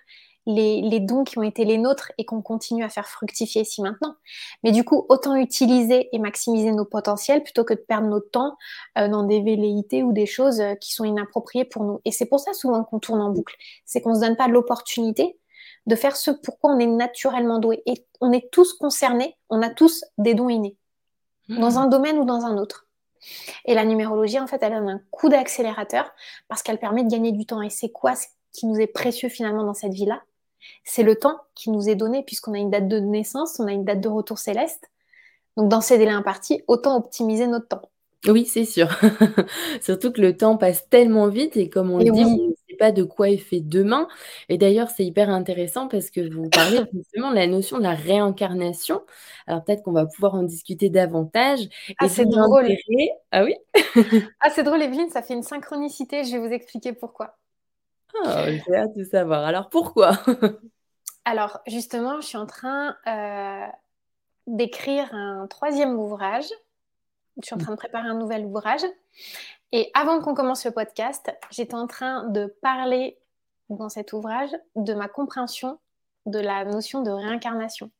les, 0.48 1.00
dons 1.02 1.24
qui 1.24 1.38
ont 1.38 1.44
été 1.44 1.66
les 1.66 1.78
nôtres 1.78 2.12
et 2.18 2.26
qu'on 2.26 2.42
continue 2.42 2.84
à 2.84 2.90
faire 2.90 3.08
fructifier 3.08 3.64
ici 3.64 3.82
maintenant. 3.82 4.16
Mais 4.64 4.72
du 4.72 4.84
coup, 4.84 5.06
autant 5.10 5.36
utiliser 5.36 6.08
et 6.14 6.20
maximiser 6.20 6.72
nos 6.72 6.86
potentiels 6.86 7.44
plutôt 7.44 7.66
que 7.66 7.74
de 7.74 7.80
perdre 7.80 8.08
notre 8.08 8.32
temps 8.32 8.58
euh, 8.98 9.10
dans 9.10 9.24
des 9.24 9.42
velléités 9.42 10.04
ou 10.04 10.14
des 10.14 10.26
choses 10.26 10.62
euh, 10.62 10.76
qui 10.76 10.94
sont 10.94 11.04
inappropriées 11.04 11.66
pour 11.66 11.84
nous. 11.84 12.00
Et 12.06 12.12
c'est 12.12 12.26
pour 12.26 12.40
ça 12.40 12.54
souvent 12.54 12.84
qu'on 12.84 13.00
tourne 13.00 13.22
en 13.22 13.32
boucle. 13.32 13.56
C'est 13.86 14.02
qu'on 14.02 14.12
ne 14.12 14.16
se 14.16 14.22
donne 14.22 14.38
pas 14.38 14.48
l'opportunité 14.48 15.38
de 15.88 15.96
faire 15.96 16.16
ce 16.16 16.32
pourquoi 16.32 16.72
on 16.72 16.80
est 16.80 16.86
naturellement 16.86 17.60
doué. 17.60 17.82
Et 17.86 18.06
on 18.22 18.32
est 18.32 18.52
tous 18.52 18.74
concernés, 18.74 19.36
on 19.50 19.62
a 19.62 19.70
tous 19.70 20.06
des 20.18 20.36
dons 20.36 20.50
innés, 20.50 20.76
hmm. 21.48 21.60
dans 21.60 21.80
un 21.80 21.88
domaine 21.88 22.20
ou 22.20 22.26
dans 22.26 22.46
un 22.46 22.58
autre. 22.58 22.86
Et 23.66 23.74
la 23.74 23.86
numérologie, 23.86 24.40
en 24.40 24.48
fait, 24.48 24.62
elle 24.62 24.74
donne 24.74 24.90
un 24.90 25.02
coup 25.12 25.30
d'accélérateur 25.30 26.12
parce 26.48 26.62
qu'elle 26.62 26.78
permet 26.78 27.04
de 27.04 27.10
gagner 27.10 27.32
du 27.32 27.46
temps. 27.46 27.62
Et 27.62 27.70
c'est 27.70 27.90
quoi 27.90 28.16
ce 28.16 28.28
qui 28.52 28.68
nous 28.68 28.80
est 28.80 28.88
précieux 28.88 29.30
finalement 29.30 29.64
dans 29.64 29.74
cette 29.74 29.94
vie-là? 29.94 30.22
C'est 30.84 31.04
le 31.04 31.16
temps 31.16 31.40
qui 31.56 31.72
nous 31.72 31.90
est 31.90 31.96
donné 31.96 32.24
puisqu'on 32.24 32.54
a 32.54 32.58
une 32.58 32.70
date 32.70 32.88
de 32.88 33.00
naissance, 33.00 33.60
on 33.60 33.68
a 33.68 33.72
une 33.72 33.86
date 33.86 34.02
de 34.02 34.10
retour 34.10 34.38
céleste. 34.38 34.90
Donc 35.56 35.70
dans 35.70 35.82
ces 35.82 35.98
délais 35.98 36.12
impartis, 36.12 36.64
autant 36.68 36.98
optimiser 36.98 37.48
notre 37.48 37.68
temps. 37.68 37.90
Oui, 38.28 38.46
c'est 38.46 38.66
sûr. 38.66 38.90
Surtout 39.82 40.12
que 40.12 40.22
le 40.22 40.36
temps 40.36 40.58
passe 40.58 40.88
tellement 40.90 41.28
vite 41.28 41.58
et 41.58 41.70
comme 41.70 41.92
on 41.92 41.98
le 41.98 42.12
dit, 42.12 42.57
pas 42.78 42.92
de 42.92 43.04
quoi 43.04 43.30
est 43.30 43.38
fait 43.38 43.60
demain. 43.60 44.08
Et 44.50 44.58
d'ailleurs, 44.58 44.90
c'est 44.90 45.06
hyper 45.06 45.30
intéressant 45.30 45.88
parce 45.88 46.10
que 46.10 46.22
vous 46.34 46.50
parlez 46.50 46.80
justement 46.94 47.32
de 47.32 47.36
la 47.36 47.48
notion 47.48 47.78
de 47.78 47.84
la 47.84 47.94
réincarnation. 47.94 49.02
Alors 49.48 49.64
peut-être 49.64 49.84
qu'on 49.84 49.92
va 49.92 50.06
pouvoir 50.06 50.36
en 50.36 50.44
discuter 50.44 50.90
davantage. 50.90 51.68
Ah, 52.00 52.10
c'est 52.10 52.26
drôle. 52.26 52.70
Ah 53.32 53.44
oui? 53.44 53.56
Ah, 54.40 54.50
c'est 54.50 54.64
drôle, 54.64 54.82
Evelyne, 54.82 55.10
ça 55.10 55.22
fait 55.22 55.34
une 55.34 55.44
synchronicité. 55.44 56.24
Je 56.24 56.34
vais 56.34 56.40
vous 56.40 56.54
expliquer 56.54 56.94
pourquoi. 56.94 57.38
Ah, 58.24 58.46
j'ai 58.50 58.76
hâte 58.76 58.96
de 58.96 59.04
savoir. 59.04 59.44
Alors 59.44 59.70
pourquoi? 59.70 60.12
Alors, 61.26 61.60
justement, 61.68 62.22
je 62.22 62.28
suis 62.28 62.38
en 62.38 62.46
train 62.46 62.96
euh, 63.06 63.68
d'écrire 64.48 65.14
un 65.14 65.46
troisième 65.48 66.00
ouvrage. 66.00 66.48
Je 67.42 67.46
suis 67.46 67.56
en 67.56 67.58
train 67.58 67.74
de 67.74 67.78
préparer 67.78 68.08
un 68.08 68.18
nouvel 68.18 68.46
ouvrage. 68.46 68.82
Et 69.72 69.92
avant 69.94 70.22
qu'on 70.22 70.34
commence 70.34 70.66
le 70.66 70.72
podcast, 70.72 71.30
j'étais 71.52 71.76
en 71.76 71.88
train 71.88 72.26
de 72.30 72.48
parler 72.62 73.18
dans 73.70 73.90
cet 73.90 74.14
ouvrage 74.14 74.52
de 74.76 74.94
ma 74.94 75.08
compréhension 75.08 75.80
de 76.26 76.40
la 76.40 76.66
notion 76.66 77.02
de 77.02 77.12
réincarnation. 77.12 77.92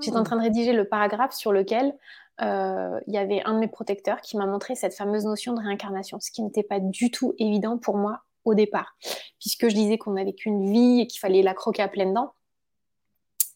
J'étais 0.00 0.16
en 0.16 0.24
train 0.24 0.36
de 0.36 0.42
rédiger 0.42 0.72
le 0.72 0.86
paragraphe 0.86 1.34
sur 1.34 1.52
lequel 1.52 1.96
euh, 2.40 3.00
il 3.06 3.14
y 3.14 3.18
avait 3.18 3.42
un 3.44 3.54
de 3.54 3.58
mes 3.58 3.68
protecteurs 3.68 4.20
qui 4.20 4.36
m'a 4.36 4.46
montré 4.46 4.74
cette 4.74 4.94
fameuse 4.94 5.24
notion 5.24 5.54
de 5.54 5.60
réincarnation, 5.60 6.20
ce 6.20 6.30
qui 6.30 6.42
n'était 6.42 6.62
pas 6.62 6.80
du 6.80 7.10
tout 7.10 7.34
évident 7.38 7.78
pour 7.78 7.96
moi 7.96 8.22
au 8.44 8.54
départ, 8.54 8.96
puisque 9.40 9.68
je 9.68 9.74
disais 9.74 9.98
qu'on 9.98 10.12
n'avait 10.12 10.32
qu'une 10.32 10.70
vie 10.70 11.00
et 11.00 11.06
qu'il 11.06 11.20
fallait 11.20 11.42
la 11.42 11.54
croquer 11.54 11.82
à 11.82 11.88
pleines 11.88 12.14
dents. 12.14 12.32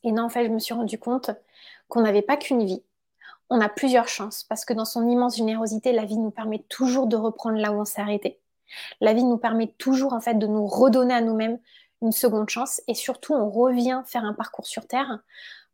Et 0.05 0.13
non, 0.13 0.25
en 0.25 0.29
fait, 0.29 0.47
je 0.47 0.51
me 0.51 0.59
suis 0.59 0.75
rendu 0.75 0.99
compte 0.99 1.31
qu'on 1.89 2.03
n'avait 2.03 2.23
pas 2.23 2.37
qu'une 2.37 2.65
vie. 2.65 2.83
On 3.55 3.61
a 3.61 3.69
plusieurs 3.69 4.09
chances, 4.09 4.45
parce 4.45 4.65
que 4.65 4.73
dans 4.73 4.87
son 4.87 5.07
immense 5.07 5.37
générosité, 5.37 5.93
la 5.93 6.07
vie 6.07 6.17
nous 6.17 6.31
permet 6.31 6.61
toujours 6.71 7.07
de 7.07 7.17
reprendre 7.17 7.59
là 7.59 7.71
où 7.71 7.75
on 7.75 7.85
s'est 7.85 8.01
arrêté. 8.01 8.41
La 9.03 9.13
vie 9.13 9.25
nous 9.25 9.37
permet 9.37 9.67
toujours, 9.67 10.15
en 10.15 10.23
fait, 10.23 10.39
de 10.39 10.47
nous 10.47 10.67
redonner 10.67 11.13
à 11.13 11.21
nous-mêmes 11.21 11.59
une 12.01 12.13
seconde 12.13 12.49
chance. 12.49 12.81
Et 12.89 12.95
surtout, 12.95 13.35
on 13.35 13.51
revient 13.51 14.01
faire 14.07 14.25
un 14.25 14.33
parcours 14.33 14.67
sur 14.67 14.87
Terre 14.87 15.19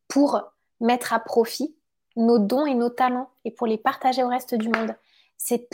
pour 0.08 0.42
mettre 0.80 1.12
à 1.12 1.20
profit 1.20 1.72
nos 2.16 2.40
dons 2.40 2.66
et 2.66 2.74
nos 2.74 2.88
talents 2.90 3.30
et 3.44 3.52
pour 3.52 3.68
les 3.68 3.78
partager 3.78 4.24
au 4.24 4.28
reste 4.28 4.56
du 4.56 4.68
monde. 4.68 4.96
C'est 5.36 5.68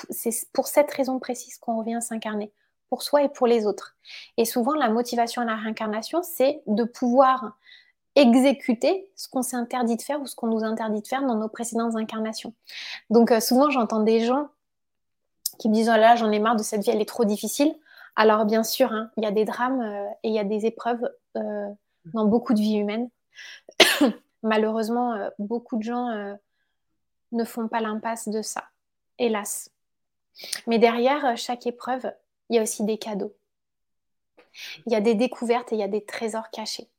pour 0.52 0.66
cette 0.66 0.90
raison 0.90 1.18
précise 1.18 1.56
qu'on 1.56 1.78
revient 1.78 2.00
s'incarner, 2.02 2.52
pour 2.90 3.02
soi 3.02 3.22
et 3.22 3.30
pour 3.30 3.46
les 3.46 3.64
autres. 3.64 3.96
Et 4.36 4.44
souvent, 4.44 4.74
la 4.74 4.90
motivation 4.90 5.40
à 5.40 5.46
la 5.46 5.56
réincarnation, 5.56 6.22
c'est 6.22 6.60
de 6.66 6.84
pouvoir 6.84 7.56
exécuter 8.16 9.10
ce 9.16 9.28
qu'on 9.28 9.42
s'est 9.42 9.56
interdit 9.56 9.96
de 9.96 10.02
faire 10.02 10.20
ou 10.20 10.26
ce 10.26 10.36
qu'on 10.36 10.46
nous 10.46 10.62
interdit 10.62 11.02
de 11.02 11.06
faire 11.06 11.22
dans 11.22 11.36
nos 11.36 11.48
précédentes 11.48 11.96
incarnations. 11.96 12.54
Donc 13.10 13.32
euh, 13.32 13.40
souvent, 13.40 13.70
j'entends 13.70 14.00
des 14.00 14.24
gens 14.24 14.48
qui 15.58 15.68
me 15.68 15.74
disent 15.74 15.90
oh 15.92 15.98
là, 15.98 16.16
j'en 16.16 16.30
ai 16.30 16.38
marre 16.38 16.56
de 16.56 16.62
cette 16.62 16.82
vie, 16.82 16.90
elle 16.90 17.00
est 17.00 17.08
trop 17.08 17.24
difficile. 17.24 17.74
Alors 18.16 18.44
bien 18.44 18.62
sûr, 18.62 18.92
hein, 18.92 19.10
il 19.16 19.24
y 19.24 19.26
a 19.26 19.32
des 19.32 19.44
drames 19.44 19.80
euh, 19.80 20.06
et 20.22 20.28
il 20.28 20.34
y 20.34 20.38
a 20.38 20.44
des 20.44 20.66
épreuves 20.66 21.08
euh, 21.36 21.68
dans 22.12 22.24
beaucoup 22.24 22.54
de 22.54 22.60
vies 22.60 22.76
humaines. 22.76 23.10
Malheureusement, 24.42 25.16
beaucoup 25.38 25.78
de 25.78 25.82
gens 25.82 26.36
ne 27.32 27.44
font 27.44 27.66
pas 27.66 27.80
l'impasse 27.80 28.28
de 28.28 28.42
ça, 28.42 28.64
hélas. 29.18 29.70
Mais 30.66 30.78
derrière 30.78 31.34
chaque 31.38 31.66
épreuve, 31.66 32.12
il 32.50 32.56
y 32.56 32.58
a 32.58 32.62
aussi 32.62 32.84
des 32.84 32.98
cadeaux. 32.98 33.34
Il 34.84 34.92
y 34.92 34.96
a 34.96 35.00
des 35.00 35.14
découvertes 35.14 35.72
et 35.72 35.76
il 35.76 35.78
y 35.78 35.82
a 35.82 35.88
des 35.88 36.04
trésors 36.04 36.50
cachés. 36.50 36.90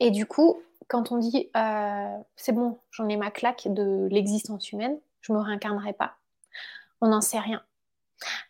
Et 0.00 0.10
du 0.10 0.26
coup, 0.26 0.60
quand 0.88 1.12
on 1.12 1.18
dit 1.18 1.50
euh, 1.56 2.18
c'est 2.36 2.52
bon, 2.52 2.78
j'en 2.90 3.08
ai 3.08 3.16
ma 3.16 3.30
claque 3.30 3.68
de 3.68 4.08
l'existence 4.10 4.72
humaine, 4.72 4.98
je 5.20 5.32
me 5.32 5.38
réincarnerai 5.38 5.92
pas, 5.92 6.16
on 7.00 7.08
n'en 7.08 7.20
sait 7.20 7.38
rien. 7.38 7.62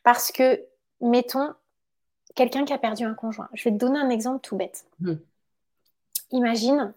Parce 0.03 0.33
que, 0.33 0.65
mettons, 1.01 1.55
quelqu'un 2.35 2.65
qui 2.65 2.73
a 2.73 2.79
perdu 2.79 3.05
un 3.05 3.15
conjoint. 3.15 3.49
Je 3.53 3.65
vais 3.65 3.73
te 3.73 3.79
donner 3.79 3.99
un 3.99 4.11
exemple 4.11 4.41
tout 4.41 4.57
bête. 4.57 4.87
Mmh. 5.01 5.15
Imagine, 6.33 6.95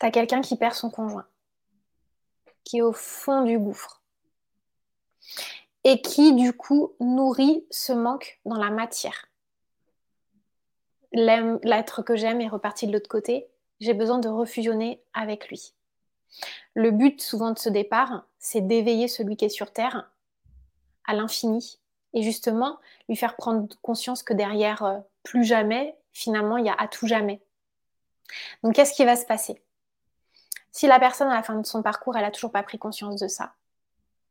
tu 0.00 0.06
as 0.06 0.10
quelqu'un 0.10 0.40
qui 0.40 0.56
perd 0.56 0.74
son 0.74 0.90
conjoint, 0.90 1.26
qui 2.64 2.78
est 2.78 2.82
au 2.82 2.92
fond 2.92 3.42
du 3.42 3.58
gouffre, 3.58 4.02
et 5.84 6.00
qui, 6.00 6.34
du 6.34 6.52
coup, 6.52 6.94
nourrit 7.00 7.64
ce 7.70 7.92
manque 7.92 8.40
dans 8.44 8.56
la 8.56 8.70
matière 8.70 9.26
l'être 11.12 12.02
que 12.02 12.16
j'aime 12.16 12.40
est 12.40 12.48
reparti 12.48 12.86
de 12.86 12.92
l'autre 12.92 13.08
côté, 13.08 13.46
j'ai 13.80 13.94
besoin 13.94 14.18
de 14.18 14.28
refusionner 14.28 15.02
avec 15.14 15.48
lui. 15.48 15.72
Le 16.74 16.90
but 16.90 17.20
souvent 17.20 17.52
de 17.52 17.58
ce 17.58 17.68
départ, 17.68 18.24
c'est 18.38 18.60
d'éveiller 18.60 19.08
celui 19.08 19.36
qui 19.36 19.44
est 19.44 19.50
sur 19.50 19.72
Terre 19.72 20.10
à 21.06 21.14
l'infini 21.14 21.78
et 22.14 22.22
justement 22.22 22.78
lui 23.08 23.16
faire 23.16 23.36
prendre 23.36 23.68
conscience 23.82 24.22
que 24.22 24.32
derrière 24.32 24.82
euh, 24.82 24.98
plus 25.22 25.44
jamais, 25.44 25.96
finalement, 26.12 26.56
il 26.56 26.66
y 26.66 26.70
a 26.70 26.74
à 26.78 26.88
tout 26.88 27.06
jamais. 27.06 27.40
Donc 28.62 28.74
qu'est-ce 28.74 28.94
qui 28.94 29.04
va 29.04 29.16
se 29.16 29.26
passer? 29.26 29.62
Si 30.72 30.86
la 30.86 30.98
personne 30.98 31.28
à 31.28 31.34
la 31.34 31.42
fin 31.42 31.54
de 31.54 31.66
son 31.66 31.82
parcours, 31.82 32.16
elle 32.16 32.24
a 32.24 32.30
toujours 32.30 32.52
pas 32.52 32.62
pris 32.62 32.78
conscience 32.78 33.20
de 33.20 33.28
ça, 33.28 33.54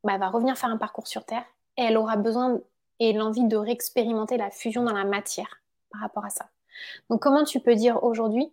bah, 0.03 0.13
elle 0.13 0.19
va 0.19 0.29
revenir 0.29 0.57
faire 0.57 0.69
un 0.69 0.77
parcours 0.77 1.07
sur 1.07 1.25
Terre 1.25 1.45
et 1.77 1.83
elle 1.83 1.97
aura 1.97 2.17
besoin 2.17 2.59
et 2.99 3.13
l'envie 3.13 3.45
de 3.45 3.57
réexpérimenter 3.57 4.37
la 4.37 4.51
fusion 4.51 4.83
dans 4.83 4.93
la 4.93 5.05
matière 5.05 5.61
par 5.91 6.01
rapport 6.01 6.25
à 6.25 6.29
ça. 6.29 6.49
Donc 7.09 7.21
comment 7.21 7.43
tu 7.43 7.59
peux 7.59 7.75
dire 7.75 8.03
aujourd'hui 8.03 8.51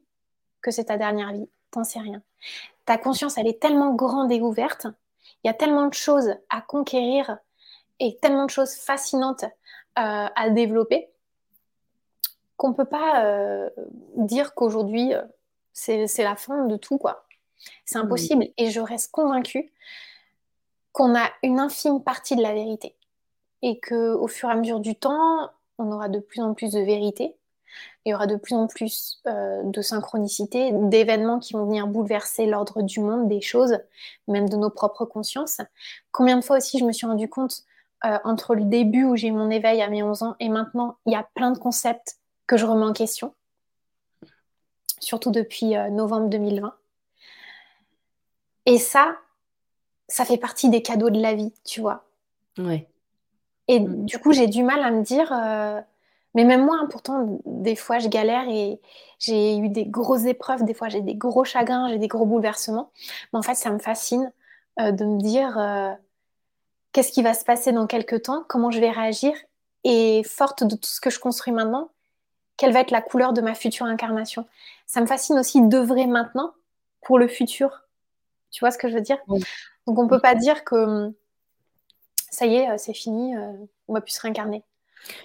que 0.60 0.70
c'est 0.70 0.84
ta 0.84 0.96
dernière 0.96 1.32
vie? 1.32 1.48
T'en 1.70 1.84
sais 1.84 2.00
rien. 2.00 2.22
Ta 2.84 2.98
conscience, 2.98 3.38
elle 3.38 3.46
est 3.46 3.60
tellement 3.60 3.94
grande 3.94 4.30
et 4.32 4.40
ouverte, 4.40 4.86
il 5.42 5.48
y 5.48 5.50
a 5.50 5.54
tellement 5.54 5.86
de 5.86 5.94
choses 5.94 6.34
à 6.50 6.60
conquérir 6.60 7.38
et 8.00 8.16
tellement 8.18 8.46
de 8.46 8.50
choses 8.50 8.74
fascinantes 8.74 9.44
euh, 9.44 9.48
à 10.34 10.50
développer 10.50 11.08
qu'on 12.56 12.68
ne 12.68 12.74
peut 12.74 12.84
pas 12.84 13.24
euh, 13.24 13.70
dire 14.16 14.54
qu'aujourd'hui, 14.54 15.14
euh, 15.14 15.22
c'est 15.72 16.06
la 16.18 16.36
fin 16.36 16.66
de 16.66 16.76
tout. 16.76 16.98
quoi. 16.98 17.26
C'est 17.84 17.98
impossible. 17.98 18.48
Et 18.56 18.70
je 18.70 18.80
reste 18.80 19.10
convaincue 19.10 19.72
qu'on 20.92 21.16
a 21.16 21.28
une 21.42 21.58
infime 21.58 22.02
partie 22.02 22.36
de 22.36 22.42
la 22.42 22.52
vérité. 22.52 22.94
Et 23.62 23.80
qu'au 23.80 24.28
fur 24.28 24.48
et 24.48 24.52
à 24.52 24.54
mesure 24.56 24.80
du 24.80 24.94
temps, 24.94 25.50
on 25.78 25.90
aura 25.90 26.08
de 26.08 26.18
plus 26.18 26.40
en 26.40 26.54
plus 26.54 26.72
de 26.72 26.80
vérité 26.80 27.36
il 28.04 28.10
y 28.10 28.14
aura 28.14 28.26
de 28.26 28.36
plus 28.36 28.54
en 28.54 28.66
plus 28.66 29.20
euh, 29.26 29.62
de 29.64 29.80
synchronicité, 29.80 30.70
d'événements 30.72 31.38
qui 31.38 31.52
vont 31.52 31.66
venir 31.66 31.86
bouleverser 31.86 32.46
l'ordre 32.46 32.82
du 32.82 33.00
monde, 33.00 33.28
des 33.28 33.40
choses, 33.40 33.78
même 34.26 34.48
de 34.48 34.56
nos 34.56 34.70
propres 34.70 35.04
consciences. 35.04 35.60
Combien 36.10 36.36
de 36.36 36.44
fois 36.44 36.56
aussi 36.56 36.78
je 36.78 36.84
me 36.84 36.92
suis 36.92 37.06
rendu 37.06 37.28
compte, 37.28 37.64
euh, 38.04 38.18
entre 38.24 38.56
le 38.56 38.64
début 38.64 39.04
où 39.04 39.14
j'ai 39.14 39.28
eu 39.28 39.32
mon 39.32 39.50
éveil 39.50 39.80
à 39.80 39.88
mes 39.88 40.02
11 40.02 40.24
ans 40.24 40.36
et 40.40 40.48
maintenant, 40.48 40.96
il 41.06 41.12
y 41.12 41.16
a 41.16 41.22
plein 41.34 41.52
de 41.52 41.58
concepts 41.58 42.16
que 42.48 42.56
je 42.56 42.66
remets 42.66 42.84
en 42.84 42.92
question, 42.92 43.34
surtout 44.98 45.30
depuis 45.30 45.76
euh, 45.76 45.88
novembre 45.88 46.28
2020. 46.28 46.74
Et 48.66 48.78
ça, 48.78 49.16
ça 50.08 50.24
fait 50.24 50.38
partie 50.38 50.68
des 50.68 50.82
cadeaux 50.82 51.10
de 51.10 51.20
la 51.20 51.34
vie, 51.34 51.52
tu 51.64 51.80
vois. 51.80 52.04
Ouais. 52.58 52.88
Et 53.68 53.78
mm. 53.78 54.04
du 54.04 54.18
coup, 54.18 54.32
j'ai 54.32 54.48
du 54.48 54.64
mal 54.64 54.82
à 54.82 54.90
me 54.90 55.02
dire 55.02 55.32
mais 56.34 56.44
même 56.44 56.64
moi, 56.64 56.78
hein, 56.80 56.86
pourtant, 56.90 57.40
des 57.44 57.76
fois, 57.76 57.98
je 57.98 58.08
galère 58.08 58.48
et 58.48 58.80
j'ai 59.18 59.56
eu 59.58 59.68
des 59.68 59.84
grosses 59.84 60.24
épreuves, 60.24 60.64
des 60.64 60.74
fois, 60.74 60.88
j'ai 60.88 61.02
des 61.02 61.14
gros 61.14 61.44
chagrins, 61.44 61.88
j'ai 61.90 61.98
des 61.98 62.08
gros 62.08 62.24
bouleversements. 62.24 62.90
Mais 63.32 63.38
en 63.38 63.42
fait, 63.42 63.54
ça 63.54 63.70
me 63.70 63.78
fascine 63.78 64.32
euh, 64.80 64.92
de 64.92 65.04
me 65.04 65.20
dire 65.20 65.58
euh, 65.58 65.92
qu'est-ce 66.92 67.12
qui 67.12 67.22
va 67.22 67.34
se 67.34 67.44
passer 67.44 67.72
dans 67.72 67.86
quelques 67.86 68.22
temps, 68.22 68.44
comment 68.48 68.70
je 68.70 68.80
vais 68.80 68.90
réagir 68.90 69.34
et 69.84 70.22
forte 70.24 70.64
de 70.64 70.76
tout 70.76 70.88
ce 70.88 71.00
que 71.00 71.10
je 71.10 71.18
construis 71.18 71.52
maintenant, 71.52 71.90
quelle 72.56 72.72
va 72.72 72.80
être 72.80 72.92
la 72.92 73.02
couleur 73.02 73.32
de 73.32 73.40
ma 73.40 73.54
future 73.54 73.86
incarnation. 73.86 74.46
Ça 74.86 75.00
me 75.00 75.06
fascine 75.06 75.38
aussi 75.38 75.60
d'œuvrer 75.60 76.06
maintenant 76.06 76.52
pour 77.02 77.18
le 77.18 77.28
futur. 77.28 77.82
Tu 78.50 78.60
vois 78.60 78.70
ce 78.70 78.78
que 78.78 78.88
je 78.88 78.94
veux 78.94 79.00
dire? 79.00 79.18
Donc, 79.86 79.98
on 79.98 80.04
ne 80.04 80.08
peut 80.08 80.20
pas 80.20 80.34
dire 80.34 80.64
que 80.64 80.76
hum, 80.76 81.14
ça 82.30 82.46
y 82.46 82.54
est, 82.54 82.70
euh, 82.70 82.76
c'est 82.78 82.94
fini, 82.94 83.34
on 83.88 83.92
va 83.92 84.00
plus 84.00 84.12
se 84.12 84.20
réincarner. 84.20 84.64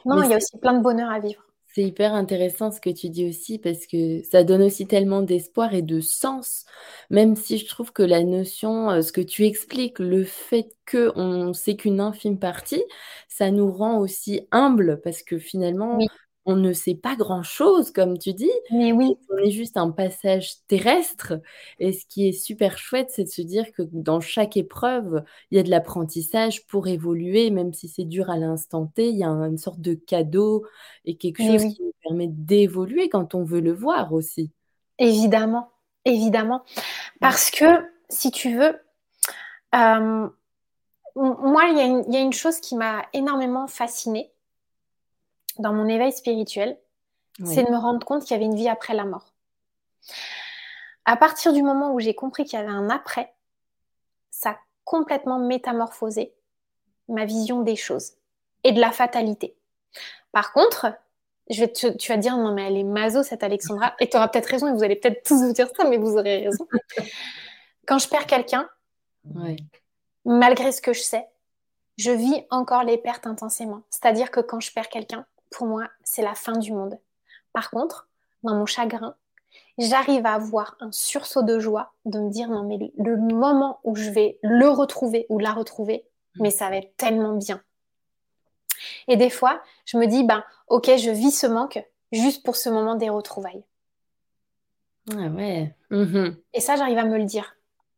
Non, 0.06 0.22
il 0.24 0.30
y 0.30 0.34
a 0.34 0.38
aussi 0.38 0.58
plein 0.58 0.74
de 0.74 0.82
bonheur 0.82 1.10
à 1.12 1.20
vivre. 1.20 1.44
C'est 1.78 1.84
hyper 1.84 2.16
intéressant 2.16 2.72
ce 2.72 2.82
que 2.82 2.90
tu 2.90 3.10
dis 3.10 3.30
aussi 3.30 3.60
parce 3.60 3.86
que 3.86 4.24
ça 4.24 4.44
donne 4.44 4.64
aussi 4.64 4.88
tellement 4.88 5.22
d'espoir 5.22 5.76
et 5.76 5.84
de 5.84 6.00
sens, 6.00 6.66
même 7.12 7.36
si 7.36 7.60
je 7.60 7.68
trouve 7.68 7.94
que 7.94 8.02
la 8.02 8.24
notion, 8.24 8.90
euh, 8.90 9.02
ce 9.04 9.12
que 9.12 9.22
tu 9.22 9.46
expliques, 9.46 10.00
le 10.00 10.24
fait 10.24 10.70
qu'on 10.90 11.54
sait 11.54 11.76
qu'une 11.76 12.00
infime 12.00 12.40
partie, 12.40 12.84
ça 13.28 13.52
nous 13.52 13.72
rend 13.72 14.00
aussi 14.00 14.48
humbles 14.52 15.00
parce 15.04 15.22
que 15.22 15.38
finalement, 15.38 16.00
on 16.48 16.56
ne 16.56 16.72
sait 16.72 16.96
pas 16.96 17.18
grand-chose, 17.18 17.92
comme 17.92 18.18
tu 18.18 18.34
dis. 18.34 18.50
Mais 18.72 18.94
oui. 18.94 19.18
On 19.30 19.38
est 19.38 19.52
juste 19.52 19.76
un 19.76 19.92
passage 19.92 20.66
terrestre. 20.68 21.34
Et 21.78 21.92
ce 21.92 22.06
qui 22.06 22.30
est 22.30 22.32
super 22.32 22.78
chouette, 22.78 23.12
c'est 23.12 23.26
de 23.26 23.30
se 23.30 23.42
dire 23.42 23.66
que 23.74 23.82
dans 23.92 24.22
chaque 24.22 24.56
épreuve, 24.56 25.24
il 25.52 25.58
y 25.58 25.60
a 25.60 25.64
de 25.64 25.70
l'apprentissage 25.70 26.66
pour 26.66 26.88
évoluer, 26.88 27.52
même 27.52 27.74
si 27.74 27.90
c'est 27.90 28.06
dur 28.06 28.30
à 28.30 28.38
l'instant 28.38 28.88
T. 28.88 29.10
Il 29.10 29.18
y 29.18 29.26
a 29.26 29.28
une 29.28 29.58
sorte 29.58 29.82
de 29.82 29.94
cadeau 29.94 30.66
et 31.04 31.18
quelque 31.18 31.44
chose 31.44 31.64
qui 31.64 31.84
nous 31.84 31.94
permet 32.02 32.30
d'évoluer 32.30 33.10
quand 33.10 33.36
on 33.36 33.44
veut 33.44 33.62
le 33.62 33.74
voir 33.74 34.14
aussi. 34.14 34.50
Évidemment, 35.00 35.70
évidemment. 36.06 36.64
Parce 37.20 37.52
que, 37.52 37.66
si 38.08 38.32
tu 38.32 38.58
veux, 38.58 38.80
euh, 39.76 40.30
moi, 41.14 41.66
il 41.66 42.06
y, 42.08 42.14
y, 42.14 42.18
a 42.18 42.22
une 42.22 42.32
chose 42.32 42.62
qui 42.62 42.78
m'a 42.78 43.06
énormément 43.12 43.68
fascinée 43.68 44.32
dans 45.60 45.74
mon 45.74 45.88
éveil 45.88 46.12
spirituel, 46.12 46.78
c'est 47.46 47.64
de 47.64 47.70
me 47.70 47.78
rendre 47.78 48.06
compte 48.06 48.24
qu'il 48.24 48.32
y 48.32 48.34
avait 48.36 48.46
une 48.46 48.56
vie 48.56 48.70
après 48.70 48.96
la 48.96 49.06
mort. 49.06 49.34
À 51.06 51.16
partir 51.16 51.54
du 51.54 51.62
moment 51.62 51.94
où 51.94 52.00
j'ai 52.00 52.16
compris 52.16 52.46
qu'il 52.46 52.58
y 52.58 52.62
avait 52.62 52.72
un 52.72 52.90
après, 52.90 53.34
ça 54.32 54.52
a 54.52 54.58
complètement 54.84 55.40
métamorphosé 55.40 56.34
ma 57.08 57.26
vision 57.26 57.62
des 57.62 57.76
choses 57.76 58.14
et 58.64 58.72
de 58.72 58.82
la 58.82 58.92
fatalité. 58.92 59.56
Par 60.32 60.52
contre, 60.52 60.94
je 61.50 61.62
vais 61.62 61.72
tu 61.72 61.88
vas 61.88 61.94
te 61.96 62.20
dire, 62.20 62.38
non, 62.38 62.54
mais 62.54 62.68
elle 62.68 62.78
est 62.78 62.84
maso, 62.84 63.24
cette 63.24 63.44
Alexandra. 63.44 63.96
Et 64.00 64.10
tu 64.10 64.18
auras 64.18 64.28
peut-être 64.28 64.48
raison, 64.48 64.68
et 64.68 64.74
vous 64.74 64.84
allez 64.84 64.96
peut-être 64.96 65.24
tous 65.24 65.42
vous 65.42 65.54
dire 65.54 65.70
ça, 65.76 65.88
mais 65.88 65.98
vous 65.98 66.18
aurez 66.18 66.46
raison. 66.46 66.68
Quand 67.86 68.00
je 68.00 68.10
perds 68.10 68.28
quelqu'un, 68.28 68.68
malgré 70.26 70.72
ce 70.72 70.82
que 70.82 70.92
je 70.92 71.02
sais, 71.02 71.26
je 71.98 72.12
vis 72.12 72.46
encore 72.50 72.84
les 72.84 72.98
pertes 72.98 73.28
intensément. 73.28 73.82
C'est-à-dire 73.90 74.30
que 74.30 74.40
quand 74.40 74.60
je 74.60 74.72
perds 74.72 74.90
quelqu'un, 74.90 75.26
pour 75.50 75.68
moi, 75.68 75.88
c'est 76.04 76.22
la 76.22 76.36
fin 76.36 76.58
du 76.58 76.72
monde. 76.72 77.00
Par 77.54 77.70
contre, 77.72 78.08
dans 78.44 78.56
mon 78.56 78.66
chagrin, 78.66 79.16
j'arrive 79.78 80.26
à 80.26 80.34
avoir 80.34 80.76
un 80.80 80.92
sursaut 80.92 81.44
de 81.44 81.60
joie 81.60 81.94
de 82.06 82.20
me 82.20 82.30
dire 82.30 82.50
non 82.50 82.64
mais 82.64 82.92
le 82.98 83.18
moment 83.18 83.80
où 83.84 83.96
je 83.96 84.10
vais 84.10 84.38
le 84.44 84.70
retrouver 84.70 85.26
ou 85.30 85.40
la 85.40 85.54
retrouver, 85.54 86.06
mm. 86.36 86.44
mais 86.44 86.52
ça 86.52 86.70
va 86.70 86.78
être 86.78 86.96
tellement 86.98 87.36
bien. 87.36 87.62
Et 89.08 89.18
des 89.18 89.30
fois, 89.30 89.62
je 89.86 89.98
me 89.98 90.06
dis 90.06 90.24
ben 90.24 90.44
ok, 90.68 90.98
je 90.98 91.10
vis 91.10 91.32
ce 91.32 91.48
manque 91.48 91.84
juste 92.12 92.44
pour 92.44 92.56
ce 92.56 92.70
moment 92.70 92.96
des 92.96 93.10
retrouvailles. 93.10 93.64
Ah 95.12 95.28
ouais. 95.28 95.74
Mm-hmm. 95.92 96.36
Et 96.54 96.60
ça, 96.60 96.76
j'arrive 96.76 96.98
à 96.98 97.06
me 97.06 97.18
le 97.18 97.26
dire. 97.26 97.56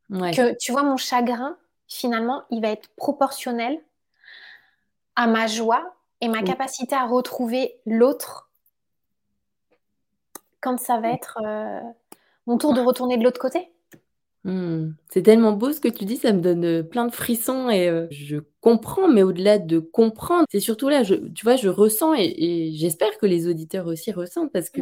Que 0.10 0.56
tu 0.58 0.72
vois, 0.72 0.82
mon 0.82 0.98
chagrin, 0.98 1.56
finalement, 1.88 2.44
il 2.50 2.62
va 2.62 2.70
être 2.70 2.90
proportionnel 2.96 3.80
à 5.16 5.28
ma 5.28 5.46
joie 5.46 5.96
et 6.22 6.28
ma 6.28 6.44
capacité 6.44 6.96
à 6.96 7.06
retrouver 7.06 7.80
l'autre 7.86 8.50
quand 10.62 10.80
ça 10.80 11.00
va 11.00 11.12
être 11.12 11.40
euh, 11.44 11.80
mon 12.46 12.58
tour 12.58 12.74
de 12.74 12.82
retourner 12.82 13.18
de 13.18 13.24
l'autre 13.24 13.40
côté? 13.40 13.72
Hmm. 14.46 14.92
C'est 15.10 15.22
tellement 15.22 15.52
beau 15.52 15.74
ce 15.74 15.82
que 15.82 15.90
tu 15.90 16.06
dis, 16.06 16.16
ça 16.16 16.32
me 16.32 16.40
donne 16.40 16.64
euh, 16.64 16.84
plein 16.84 17.06
de 17.06 17.14
frissons 17.14 17.70
et 17.70 17.90
euh, 17.90 18.08
je 18.10 18.38
comprends, 18.62 19.08
mais 19.10 19.22
au-delà 19.22 19.60
de 19.60 19.80
comprendre, 19.80 20.46
c'est 20.50 20.62
surtout 20.62 20.88
là, 20.88 21.04
je, 21.04 21.16
tu 21.16 21.46
vois, 21.46 21.58
je 21.58 21.68
ressens 21.68 22.14
et, 22.16 22.72
j'espère 22.74 23.18
que 23.18 23.26
les 23.26 23.48
auditeurs 23.48 23.88
aussi 23.88 24.12
ressentent 24.12 24.52
parce 24.52 24.70
que 24.70 24.82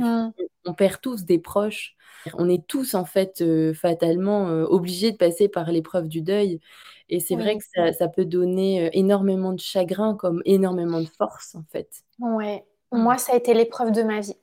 on 0.65 0.73
perd 0.73 1.01
tous 1.01 1.25
des 1.25 1.39
proches. 1.39 1.95
On 2.33 2.49
est 2.49 2.65
tous 2.67 2.93
en 2.93 3.05
fait 3.05 3.43
fatalement 3.73 4.47
obligés 4.63 5.11
de 5.11 5.17
passer 5.17 5.47
par 5.47 5.71
l'épreuve 5.71 6.07
du 6.07 6.21
deuil 6.21 6.59
et 7.09 7.19
c'est 7.19 7.35
vrai 7.35 7.57
que 7.57 7.93
ça, 7.93 8.07
peut 8.07 8.25
donner 8.25 8.89
énormément 8.93 9.53
de 9.53 9.59
chagrin 9.59 10.15
comme 10.15 10.41
énormément 10.45 10.99
de 10.99 11.07
force 11.07 11.55
en 11.55 11.63
fait. 11.71 11.89
Ouais, 12.19 12.65
mmh. 12.91 12.97
moi 12.99 13.17
ça 13.17 13.33
a 13.33 13.35
été 13.35 13.53
l'épreuve 13.53 13.91
de 13.91 14.03
ma 14.03 14.19
vie. 14.19 14.35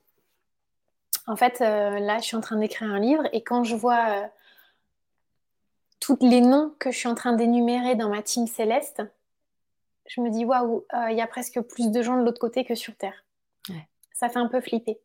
En 1.27 1.35
fait, 1.35 1.59
là, 1.59 2.19
je 2.19 2.23
suis 2.23 2.37
en 2.37 2.41
train 2.41 2.57
d'écrire 2.57 2.91
un 2.91 2.99
livre 2.99 3.23
et 3.33 3.41
quand 3.43 3.63
je 3.63 3.75
vois 3.75 4.29
tous 5.99 6.17
les 6.21 6.41
noms 6.41 6.71
que 6.77 6.91
je 6.91 6.97
suis 6.97 7.07
en 7.07 7.15
train 7.15 7.33
d'énumérer 7.33 7.95
dans 7.95 8.09
ma 8.09 8.21
team 8.21 8.45
céleste, 8.45 9.01
je 10.07 10.21
me 10.21 10.29
dis 10.29 10.45
waouh, 10.45 10.85
il 11.09 11.17
y 11.17 11.21
a 11.21 11.27
presque 11.27 11.59
plus 11.61 11.91
de 11.91 12.03
gens 12.03 12.17
de 12.17 12.23
l'autre 12.23 12.39
côté 12.39 12.63
que 12.63 12.75
sur 12.75 12.95
Terre. 12.95 13.25
Ça 14.13 14.29
fait 14.29 14.39
un 14.39 14.47
peu 14.47 14.61
flipper. 14.61 14.99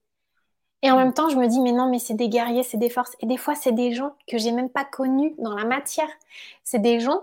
Et 0.82 0.90
en 0.90 0.96
même 0.96 1.12
temps, 1.12 1.28
je 1.28 1.36
me 1.36 1.46
dis, 1.46 1.60
mais 1.60 1.72
non, 1.72 1.90
mais 1.90 1.98
c'est 1.98 2.14
des 2.14 2.28
guerriers, 2.28 2.62
c'est 2.62 2.78
des 2.78 2.88
forces. 2.88 3.14
Et 3.20 3.26
des 3.26 3.36
fois, 3.36 3.54
c'est 3.54 3.72
des 3.72 3.92
gens 3.92 4.14
que 4.26 4.38
j'ai 4.38 4.50
même 4.50 4.70
pas 4.70 4.84
connus 4.84 5.34
dans 5.38 5.54
la 5.54 5.64
matière. 5.64 6.08
C'est 6.64 6.78
des 6.78 7.00
gens 7.00 7.20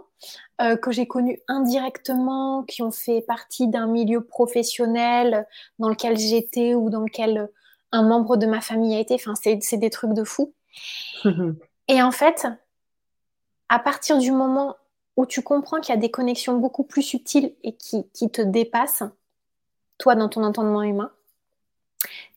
euh, 0.62 0.76
que 0.76 0.92
j'ai 0.92 1.08
connus 1.08 1.40
indirectement, 1.48 2.64
qui 2.64 2.84
ont 2.84 2.92
fait 2.92 3.22
partie 3.22 3.68
d'un 3.68 3.88
milieu 3.88 4.24
professionnel 4.24 5.48
dans 5.80 5.90
lequel 5.90 6.18
j'étais 6.18 6.76
ou 6.76 6.92
dans 6.92 7.02
lequel 7.02 7.50
un 7.92 8.04
membre 8.04 8.38
de 8.38 8.46
ma 8.46 8.62
famille 8.62 8.96
a 8.96 9.00
été. 9.00 9.16
Enfin, 9.16 9.34
c'est 9.36 9.78
des 9.78 9.90
trucs 9.90 10.14
de 10.14 10.24
fou. 10.24 10.54
Et 11.88 12.02
en 12.02 12.12
fait, 12.12 12.48
à 13.70 13.80
partir 13.80 14.20
du 14.20 14.32
moment 14.32 14.76
où 15.16 15.26
tu 15.26 15.42
comprends 15.42 15.80
qu'il 15.80 15.96
y 15.96 15.98
a 15.98 16.02
des 16.02 16.12
connexions 16.12 16.58
beaucoup 16.58 16.84
plus 16.84 17.02
subtiles 17.02 17.56
et 17.64 17.74
qui, 17.74 18.08
qui 18.14 18.30
te 18.30 18.42
dépassent, 18.42 19.04
toi, 19.98 20.14
dans 20.14 20.30
ton 20.30 20.44
entendement 20.44 20.84
humain, 20.84 21.12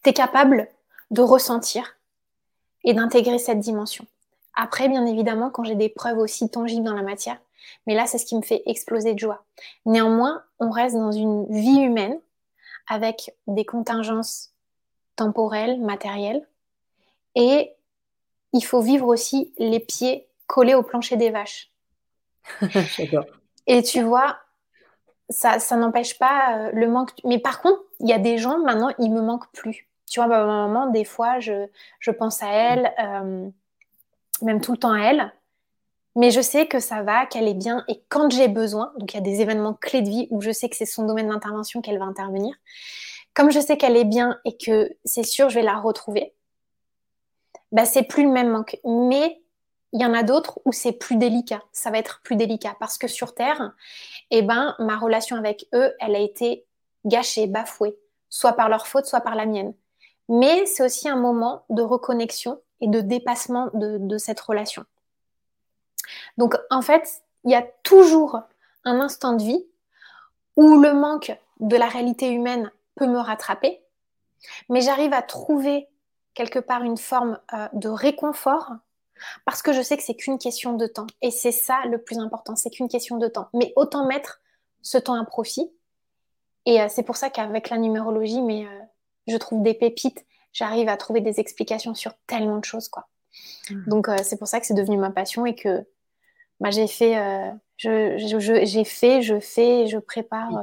tu 0.03 0.11
es 0.11 0.13
capable 0.15 0.69
de 1.11 1.23
ressentir 1.23 1.97
et 2.85 2.95
d'intégrer 2.95 3.39
cette 3.39 3.61
dimension. 3.61 4.07
Après, 4.55 4.89
bien 4.89 5.07
évidemment, 5.07 5.51
quand 5.51 5.65
j'ai 5.65 5.75
des 5.75 5.89
preuves 5.89 6.19
aussi 6.19 6.49
tangibles 6.51 6.85
dans 6.85 6.95
la 6.95 7.03
matière, 7.03 7.39
mais 7.87 7.95
là, 7.95 8.07
c'est 8.07 8.19
ce 8.19 8.27
qui 8.27 8.37
me 8.37 8.43
fait 8.43 8.63
exploser 8.67 9.15
de 9.15 9.19
joie. 9.19 9.45
Néanmoins, 9.87 10.43
on 10.59 10.71
reste 10.71 10.97
dans 10.97 11.13
une 11.13 11.47
vie 11.53 11.81
humaine 11.81 12.19
avec 12.89 13.35
des 13.47 13.65
contingences 13.65 14.51
temporelles, 15.17 15.81
matérielles, 15.81 16.47
et 17.35 17.73
il 18.53 18.65
faut 18.65 18.81
vivre 18.81 19.07
aussi 19.07 19.53
les 19.59 19.81
pieds 19.81 20.29
collés 20.47 20.75
au 20.75 20.83
plancher 20.83 21.17
des 21.17 21.31
vaches. 21.31 21.71
et 23.67 23.83
tu 23.83 24.03
vois, 24.03 24.39
ça, 25.29 25.61
ça 25.61 25.77
n'empêche 25.77 26.19
pas 26.19 26.57
euh, 26.57 26.71
le 26.73 26.89
manque. 26.89 27.13
Mais 27.25 27.39
par 27.39 27.61
contre, 27.61 27.81
il 28.01 28.09
y 28.09 28.13
a 28.13 28.19
des 28.19 28.39
gens, 28.39 28.59
maintenant, 28.59 28.91
ils 28.99 29.13
me 29.13 29.21
manquent 29.21 29.51
plus. 29.53 29.90
Tu 30.11 30.19
vois, 30.19 30.27
ma 30.27 30.45
maman, 30.45 30.89
des 30.89 31.05
fois, 31.05 31.39
je, 31.39 31.69
je 32.01 32.11
pense 32.11 32.43
à 32.43 32.49
elle, 32.49 32.93
euh, 32.99 33.49
même 34.43 34.61
tout 34.61 34.73
le 34.73 34.79
temps 34.79 34.93
à 34.93 34.99
elle. 34.99 35.33
Mais 36.17 36.33
je 36.33 36.41
sais 36.41 36.67
que 36.67 36.81
ça 36.81 37.05
va, 37.05 37.27
qu'elle 37.27 37.47
est 37.47 37.55
bien. 37.55 37.85
Et 37.87 38.03
quand 38.09 38.29
j'ai 38.29 38.49
besoin, 38.49 38.93
donc 38.99 39.15
il 39.15 39.17
y 39.17 39.21
a 39.21 39.23
des 39.23 39.41
événements 39.41 39.75
clés 39.75 40.03
de 40.03 40.09
vie 40.09 40.27
où 40.31 40.41
je 40.41 40.51
sais 40.51 40.69
que 40.69 40.75
c'est 40.75 40.85
son 40.85 41.07
domaine 41.07 41.29
d'intervention 41.29 41.81
qu'elle 41.81 42.01
va 42.01 42.07
intervenir, 42.07 42.57
comme 43.35 43.53
je 43.53 43.61
sais 43.61 43.77
qu'elle 43.77 43.97
est 43.97 44.05
bien 44.05 44.37
et 44.45 44.57
que 44.57 44.91
c'est 45.05 45.23
sûr, 45.23 45.49
je 45.49 45.55
vais 45.55 45.65
la 45.65 45.79
retrouver, 45.79 46.35
bah, 47.71 47.85
c'est 47.85 48.03
plus 48.03 48.25
le 48.25 48.31
même 48.31 48.51
manque. 48.51 48.79
Mais 48.85 49.41
il 49.93 50.01
y 50.03 50.05
en 50.05 50.13
a 50.13 50.25
d'autres 50.25 50.59
où 50.65 50.73
c'est 50.73 50.93
plus 50.93 51.17
délicat. 51.19 51.63
Ça 51.71 51.93
va 51.93 51.99
être 51.99 52.21
plus 52.25 52.35
délicat 52.35 52.77
parce 52.81 52.99
que 52.99 53.07
sur 53.07 53.33
Terre, 53.37 53.73
eh 54.33 54.43
ben, 54.43 54.75
ma 54.81 54.99
relation 54.99 55.37
avec 55.37 55.69
eux, 55.73 55.95
elle 56.01 56.17
a 56.17 56.21
été 56.21 56.67
gâchée, 57.05 57.47
bafouée, 57.47 57.97
soit 58.29 58.55
par 58.55 58.69
leur 58.69 58.89
faute, 58.89 59.07
soit 59.07 59.21
par 59.21 59.37
la 59.37 59.47
mienne 59.47 59.73
mais 60.31 60.65
c'est 60.65 60.85
aussi 60.85 61.09
un 61.09 61.17
moment 61.17 61.65
de 61.71 61.83
reconnexion 61.83 62.61
et 62.81 62.87
de 62.87 63.01
dépassement 63.01 63.69
de, 63.75 64.17
cette 64.17 64.41
relation. 64.41 64.85
Donc 66.39 66.57
en 66.71 66.83
fait, 66.83 67.23
il 67.45 67.51
y 67.51 67.57
a 67.57 67.67
toujours 67.83 68.41
un 68.85 69.01
instant 69.01 69.35
de 69.35 69.43
vie 69.43 69.67
où 70.57 70.81
le 70.81 70.95
manque 70.95 71.37
de 71.59 71.77
la 71.77 71.89
réalité 71.89 72.31
humaine 72.31 72.71
peut 72.95 73.09
me 73.09 73.19
rattraper, 73.19 73.83
mais 74.69 74.81
j'arrive 74.81 75.13
à 75.13 75.21
trouver 75.21 75.89
quelque 76.35 76.61
part 76.61 76.85
une 76.85 76.97
forme 76.97 77.39
euh, 77.53 77.69
de 77.73 77.89
réconfort 77.89 78.71
parce 79.45 79.63
que 79.63 79.73
je 79.73 79.83
sais 79.83 79.97
que 79.97 80.03
c'est 80.03 80.15
qu'une 80.15 80.39
question 80.39 80.75
de 80.75 80.87
temps. 80.87 81.09
Et 81.23 81.33
c'est 81.33 81.53
ça 81.53 81.83
le 81.87 81.99
plus 81.99 82.19
important, 82.19 82.55
c'est 82.55 82.71
qu'une 82.71 82.89
question 82.89 83.19
de 83.19 83.27
temps. 83.27 83.49
Mais 83.53 83.73
autant 83.75 84.07
mettre 84.07 84.41
ce 84.81 84.97
temps 84.97 85.21
à 85.21 85.25
profit. 85.25 85.71
Et 86.67 86.81
euh, 86.81 86.87
c'est 86.89 87.03
pour 87.03 87.17
ça 87.17 87.31
qu'avec 87.31 87.69
la 87.69 87.79
numérologie, 87.79 88.41
mais 88.41 88.65
euh, 88.65 88.80
je 89.27 89.37
trouve 89.37 89.63
des 89.63 89.75
pépites, 89.75 90.25
j'arrive 90.53 90.89
à 90.89 90.97
trouver 90.97 91.21
des 91.21 91.41
explications 91.41 91.95
sur 91.95 92.13
tellement 92.27 92.59
de 92.59 92.65
choses, 92.65 92.89
quoi. 92.89 93.07
Mmh. 93.71 93.89
Donc, 93.89 94.09
euh, 94.09 94.17
c'est 94.23 94.39
pour 94.39 94.49
ça 94.49 94.61
que 94.61 94.67
c'est 94.67 94.75
devenu 94.75 94.97
ma 94.97 95.11
passion 95.11 95.47
et 95.47 95.55
que 95.55 95.85
bah, 96.59 96.71
j'ai 96.71 96.87
fait, 96.87 97.19
euh, 97.19 97.51
je, 97.77 98.15
j'ai 98.65 98.85
fait, 98.85 99.23
je 99.23 99.41
fais, 99.41 99.87
je 99.87 99.99
prépare 99.99 100.57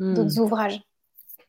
euh, 0.00 0.04
mmh. 0.04 0.14
d'autres 0.14 0.38
ouvrages. 0.40 0.80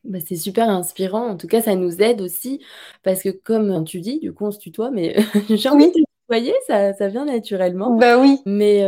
Bah, 0.04 0.18
c'est 0.26 0.36
super 0.36 0.68
inspirant. 0.68 1.26
En 1.28 1.36
tout 1.36 1.46
cas, 1.46 1.60
ça 1.60 1.74
nous 1.74 2.00
aide 2.00 2.20
aussi 2.20 2.62
parce 3.02 3.22
que, 3.22 3.28
comme 3.28 3.84
tu 3.84 4.00
dis, 4.00 4.18
du 4.18 4.32
coup, 4.32 4.46
on 4.46 4.50
se 4.50 4.58
tutoie, 4.58 4.90
mais 4.90 5.16
j'ai 5.50 5.68
envie 5.68 5.88
de 5.88 6.04
tutoyer, 6.22 6.54
ça, 6.66 6.94
ça 6.94 7.08
vient 7.08 7.26
naturellement. 7.26 7.96
Bah 7.96 8.18
oui. 8.18 8.40
Mais 8.46 8.84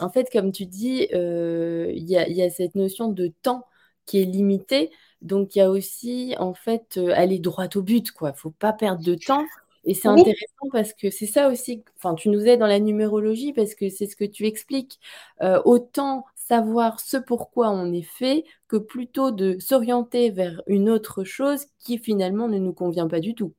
en 0.00 0.10
fait, 0.10 0.28
comme 0.30 0.52
tu 0.52 0.66
dis, 0.66 1.08
il 1.10 2.10
y 2.10 2.16
a, 2.16 2.28
y, 2.28 2.42
a, 2.42 2.50
cette 2.50 2.74
notion 2.74 3.08
de 3.08 3.32
temps 3.42 3.66
qui 4.04 4.20
est 4.20 4.26
limitée. 4.26 4.90
Donc, 5.22 5.56
il 5.56 5.60
y 5.60 5.62
a 5.62 5.70
aussi, 5.70 6.34
en 6.38 6.54
fait, 6.54 6.96
euh, 6.98 7.12
aller 7.14 7.38
droit 7.38 7.68
au 7.74 7.82
but, 7.82 8.12
quoi. 8.12 8.32
Faut 8.32 8.50
pas 8.50 8.72
perdre 8.72 9.02
de 9.02 9.14
temps. 9.14 9.44
Et 9.84 9.94
c'est 9.94 10.08
intéressant 10.08 10.68
parce 10.72 10.92
que 10.92 11.10
c'est 11.10 11.26
ça 11.26 11.48
aussi, 11.48 11.84
enfin, 11.96 12.16
tu 12.16 12.28
nous 12.28 12.44
aides 12.44 12.58
dans 12.58 12.66
la 12.66 12.80
numérologie 12.80 13.52
parce 13.52 13.76
que 13.76 13.88
c'est 13.88 14.06
ce 14.06 14.16
que 14.16 14.24
tu 14.24 14.44
expliques. 14.44 14.98
Euh, 15.42 15.62
autant 15.64 16.24
savoir 16.34 16.98
ce 16.98 17.16
pourquoi 17.16 17.70
on 17.70 17.92
est 17.92 18.02
fait 18.02 18.44
que 18.66 18.76
plutôt 18.76 19.30
de 19.30 19.58
s'orienter 19.60 20.30
vers 20.30 20.60
une 20.66 20.90
autre 20.90 21.22
chose 21.22 21.66
qui 21.78 21.98
finalement 21.98 22.48
ne 22.48 22.58
nous 22.58 22.72
convient 22.72 23.06
pas 23.06 23.20
du 23.20 23.34
tout. 23.34 23.52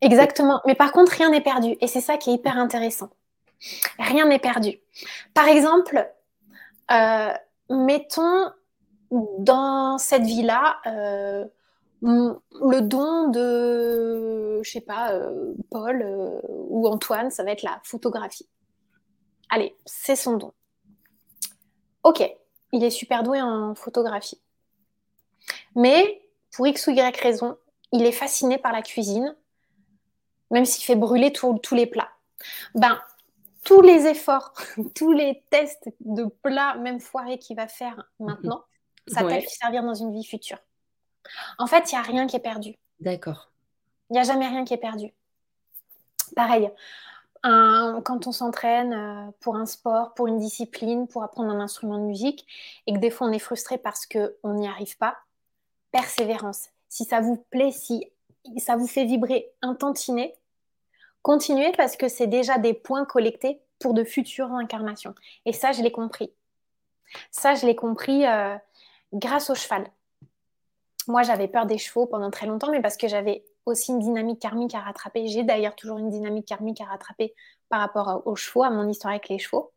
Exactement. 0.00 0.60
Mais 0.66 0.74
par 0.74 0.90
contre, 0.90 1.12
rien 1.12 1.30
n'est 1.30 1.40
perdu. 1.40 1.76
Et 1.80 1.86
c'est 1.86 2.00
ça 2.00 2.16
qui 2.16 2.30
est 2.30 2.34
hyper 2.34 2.56
intéressant. 2.56 3.10
Rien 3.98 4.26
n'est 4.26 4.38
perdu. 4.38 4.78
Par 5.34 5.48
exemple, 5.48 6.08
euh, 6.90 7.32
mettons 7.70 8.50
dans 9.10 9.98
cette 9.98 10.24
vie-là, 10.24 10.78
euh, 10.86 11.44
le 12.02 12.80
don 12.80 13.28
de, 13.28 14.60
je 14.62 14.70
sais 14.70 14.80
pas, 14.80 15.12
euh, 15.12 15.54
Paul 15.70 16.02
euh, 16.02 16.40
ou 16.68 16.86
Antoine, 16.86 17.30
ça 17.30 17.42
va 17.42 17.52
être 17.52 17.62
la 17.62 17.80
photographie. 17.84 18.48
Allez, 19.50 19.76
c'est 19.86 20.16
son 20.16 20.36
don. 20.36 20.52
Ok, 22.02 22.22
il 22.72 22.84
est 22.84 22.90
super 22.90 23.22
doué 23.22 23.40
en 23.40 23.74
photographie. 23.74 24.40
Mais 25.74 26.22
pour 26.52 26.66
X 26.66 26.86
ou 26.86 26.90
Y 26.90 27.16
raison, 27.20 27.56
il 27.92 28.04
est 28.04 28.12
fasciné 28.12 28.58
par 28.58 28.72
la 28.72 28.82
cuisine, 28.82 29.34
même 30.50 30.64
s'il 30.64 30.84
fait 30.84 30.96
brûler 30.96 31.32
tous 31.32 31.58
les 31.72 31.86
plats. 31.86 32.10
Ben, 32.74 32.98
tous 33.64 33.80
les 33.82 34.06
efforts, 34.06 34.54
tous 34.94 35.12
les 35.12 35.42
tests 35.50 35.90
de 36.00 36.24
plats, 36.42 36.76
même 36.76 37.00
foirés 37.00 37.38
qu'il 37.38 37.56
va 37.56 37.68
faire 37.68 38.10
maintenant, 38.20 38.64
ça 39.08 39.22
t'a 39.22 39.40
fait 39.40 39.48
servir 39.48 39.82
dans 39.82 39.94
une 39.94 40.12
vie 40.12 40.24
future. 40.24 40.58
En 41.58 41.66
fait, 41.66 41.90
il 41.90 41.94
n'y 41.94 41.98
a 41.98 42.02
rien 42.02 42.26
qui 42.26 42.36
est 42.36 42.40
perdu. 42.40 42.76
D'accord. 43.00 43.50
Il 44.10 44.14
n'y 44.14 44.18
a 44.20 44.24
jamais 44.24 44.48
rien 44.48 44.64
qui 44.64 44.74
est 44.74 44.78
perdu. 44.78 45.12
Pareil, 46.34 46.70
quand 47.42 48.26
on 48.26 48.32
s'entraîne 48.32 48.92
euh, 48.92 49.30
pour 49.40 49.56
un 49.56 49.66
sport, 49.66 50.14
pour 50.14 50.26
une 50.26 50.38
discipline, 50.38 51.06
pour 51.06 51.22
apprendre 51.22 51.50
un 51.50 51.60
instrument 51.60 51.98
de 51.98 52.04
musique, 52.04 52.46
et 52.86 52.92
que 52.92 52.98
des 52.98 53.10
fois 53.10 53.28
on 53.28 53.32
est 53.32 53.38
frustré 53.38 53.78
parce 53.78 54.06
qu'on 54.06 54.54
n'y 54.54 54.68
arrive 54.68 54.96
pas, 54.98 55.16
persévérance. 55.92 56.68
Si 56.88 57.04
ça 57.04 57.20
vous 57.20 57.36
plaît, 57.50 57.70
si 57.70 58.10
ça 58.58 58.76
vous 58.76 58.86
fait 58.86 59.04
vibrer 59.04 59.50
un 59.62 59.74
tantinet, 59.74 60.34
continuez 61.22 61.72
parce 61.76 61.96
que 61.96 62.08
c'est 62.08 62.26
déjà 62.26 62.58
des 62.58 62.74
points 62.74 63.04
collectés 63.04 63.60
pour 63.78 63.94
de 63.94 64.04
futures 64.04 64.52
incarnations. 64.52 65.14
Et 65.44 65.52
ça, 65.52 65.72
je 65.72 65.82
l'ai 65.82 65.92
compris. 65.92 66.32
Ça, 67.30 67.54
je 67.54 67.66
l'ai 67.66 67.76
compris 67.76 68.26
euh, 68.26 68.56
grâce 69.12 69.50
au 69.50 69.54
cheval. 69.54 69.86
Moi, 71.06 71.22
j'avais 71.22 71.48
peur 71.48 71.66
des 71.66 71.78
chevaux 71.78 72.06
pendant 72.06 72.30
très 72.30 72.46
longtemps, 72.46 72.70
mais 72.70 72.82
parce 72.82 72.96
que 72.96 73.08
j'avais 73.08 73.44
aussi 73.64 73.92
une 73.92 73.98
dynamique 73.98 74.40
karmique 74.40 74.74
à 74.74 74.80
rattraper. 74.80 75.26
J'ai 75.28 75.42
d'ailleurs 75.42 75.74
toujours 75.74 75.98
une 75.98 76.10
dynamique 76.10 76.46
karmique 76.46 76.80
à 76.80 76.84
rattraper 76.84 77.34
par 77.68 77.80
rapport 77.80 78.22
aux 78.26 78.36
chevaux, 78.36 78.62
à 78.62 78.70
mon 78.70 78.88
histoire 78.88 79.12
avec 79.12 79.28
les 79.28 79.38
chevaux. 79.38 79.72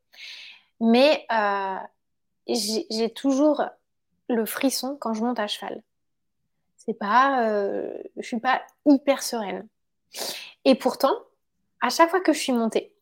Mais 0.79 1.25
euh, 1.31 1.77
j'ai 2.47 3.09
toujours 3.13 3.63
le 4.27 4.45
frisson 4.45 4.97
quand 4.99 5.13
je 5.13 5.23
monte 5.23 5.39
à 5.39 5.47
cheval. 5.47 5.83
C'est 6.77 6.93
pas, 6.93 7.47
euh, 7.47 7.93
je 8.17 8.23
suis 8.23 8.39
pas 8.39 8.61
hyper 8.85 9.21
sereine. 9.21 9.67
Et 10.65 10.75
pourtant, 10.75 11.13
à 11.81 11.89
chaque 11.89 12.09
fois 12.09 12.21
que 12.21 12.33
je 12.33 12.39
suis 12.39 12.53
montée, 12.53 12.93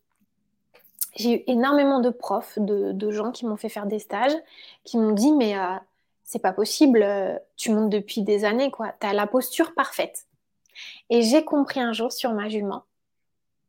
j'ai 1.16 1.36
eu 1.36 1.44
énormément 1.48 2.00
de 2.00 2.10
profs, 2.10 2.60
de, 2.60 3.12
gens 3.12 3.32
qui 3.32 3.46
m'ont 3.46 3.58
fait 3.58 3.70
faire 3.70 3.86
des 3.86 4.00
stages, 4.00 4.36
qui 4.84 4.98
m'ont 4.98 5.12
dit 5.12 5.32
mais 5.32 5.58
euh, 5.58 5.76
c'est 6.30 6.38
pas 6.38 6.54
possible, 6.54 7.04
tu 7.58 7.72
montes 7.72 7.90
depuis 7.90 8.22
des 8.22 8.46
années 8.46 8.70
quoi, 8.70 8.94
tu 9.02 9.08
as 9.08 9.14
la 9.14 9.26
posture 9.26 9.74
parfaite. 9.74 10.28
Et 11.10 11.24
j'ai 11.24 11.44
compris 11.44 11.80
un 11.80 11.92
jour 11.92 12.12
sur 12.12 12.34
ma 12.34 12.50
jument 12.50 12.84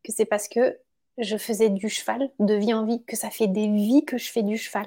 que 0.04 0.12
c'est 0.12 0.26
parce 0.26 0.46
que 0.46 0.78
je 1.16 1.38
faisais 1.38 1.70
du 1.70 1.88
cheval 1.88 2.30
de 2.38 2.52
vie 2.52 2.74
en 2.74 2.84
vie, 2.84 3.02
que 3.04 3.16
ça 3.16 3.30
fait 3.30 3.46
des 3.46 3.66
vies 3.66 4.04
que 4.04 4.18
je 4.18 4.30
fais 4.30 4.42
du 4.42 4.58
cheval. 4.58 4.86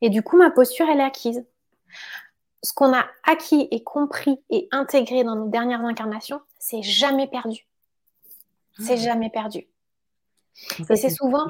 Et 0.00 0.08
du 0.08 0.22
coup, 0.22 0.38
ma 0.38 0.50
posture, 0.50 0.88
elle 0.88 1.00
est 1.00 1.04
acquise. 1.04 1.44
Ce 2.62 2.72
qu'on 2.72 2.94
a 2.94 3.06
acquis 3.24 3.68
et 3.70 3.84
compris 3.84 4.40
et 4.48 4.68
intégré 4.70 5.24
dans 5.24 5.36
nos 5.36 5.48
dernières 5.48 5.84
incarnations, 5.84 6.40
c'est 6.58 6.82
jamais 6.82 7.26
perdu. 7.26 7.66
C'est 8.78 8.94
ah. 8.94 8.96
jamais 8.96 9.28
perdu. 9.28 9.66
et 10.88 10.96
c'est 10.96 11.10
souvent 11.10 11.46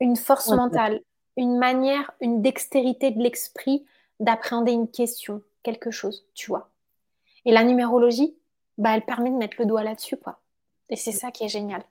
une 0.00 0.16
force 0.16 0.48
mentale, 0.50 1.00
une 1.36 1.58
manière, 1.58 2.10
une 2.20 2.42
dextérité 2.42 3.12
de 3.12 3.22
l'esprit 3.22 3.86
d'appréhender 4.20 4.72
une 4.72 4.90
question, 4.90 5.42
quelque 5.62 5.90
chose, 5.90 6.26
tu 6.34 6.48
vois. 6.48 6.70
Et 7.44 7.52
la 7.52 7.64
numérologie, 7.64 8.36
bah, 8.78 8.90
elle 8.94 9.04
permet 9.04 9.30
de 9.30 9.36
mettre 9.36 9.56
le 9.58 9.66
doigt 9.66 9.84
là-dessus, 9.84 10.16
quoi. 10.16 10.40
Et 10.88 10.96
c'est 10.96 11.12
ça 11.12 11.30
qui 11.30 11.44
est 11.44 11.48
génial. 11.48 11.82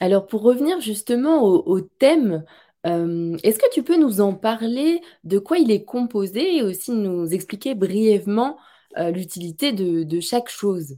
Alors, 0.00 0.26
pour 0.26 0.42
revenir 0.42 0.80
justement 0.80 1.42
au, 1.42 1.80
thème, 1.80 2.44
euh, 2.86 3.36
est-ce 3.42 3.58
que 3.58 3.70
tu 3.72 3.82
peux 3.82 3.96
nous 3.96 4.20
en 4.20 4.34
parler 4.34 5.00
de 5.24 5.38
quoi 5.38 5.58
il 5.58 5.70
est 5.70 5.84
composé 5.84 6.56
et 6.56 6.62
aussi 6.62 6.92
nous 6.92 7.32
expliquer 7.32 7.74
brièvement 7.74 8.58
euh, 8.98 9.10
l'utilité 9.10 9.72
de, 9.72 10.20
chaque 10.20 10.48
chose? 10.48 10.96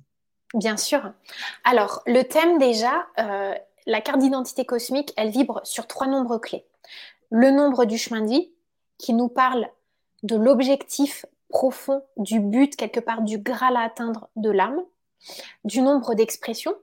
Bien 0.54 0.76
sûr. 0.76 1.12
Alors, 1.64 2.02
le 2.06 2.22
thème 2.22 2.58
déjà, 2.58 3.06
euh, 3.18 3.54
la 3.86 4.00
carte 4.00 4.18
d'identité 4.18 4.64
cosmique, 4.64 5.12
elle 5.16 5.30
vibre 5.30 5.60
sur 5.64 5.86
trois 5.86 6.06
nombres 6.06 6.38
clés. 6.38 6.64
Le 7.30 7.50
nombre 7.50 7.84
du 7.84 7.98
chemin 7.98 8.22
de 8.22 8.30
vie, 8.30 8.50
qui 8.98 9.14
nous 9.14 9.28
parle 9.28 9.68
de 10.22 10.36
l'objectif 10.36 11.24
profond 11.48 12.04
du 12.16 12.40
but, 12.40 12.76
quelque 12.76 13.00
part 13.00 13.22
du 13.22 13.38
graal 13.38 13.76
à 13.76 13.80
atteindre 13.80 14.28
de 14.36 14.50
l'âme, 14.50 14.82
du 15.64 15.80
nombre 15.80 16.14
d'expressions. 16.14 16.74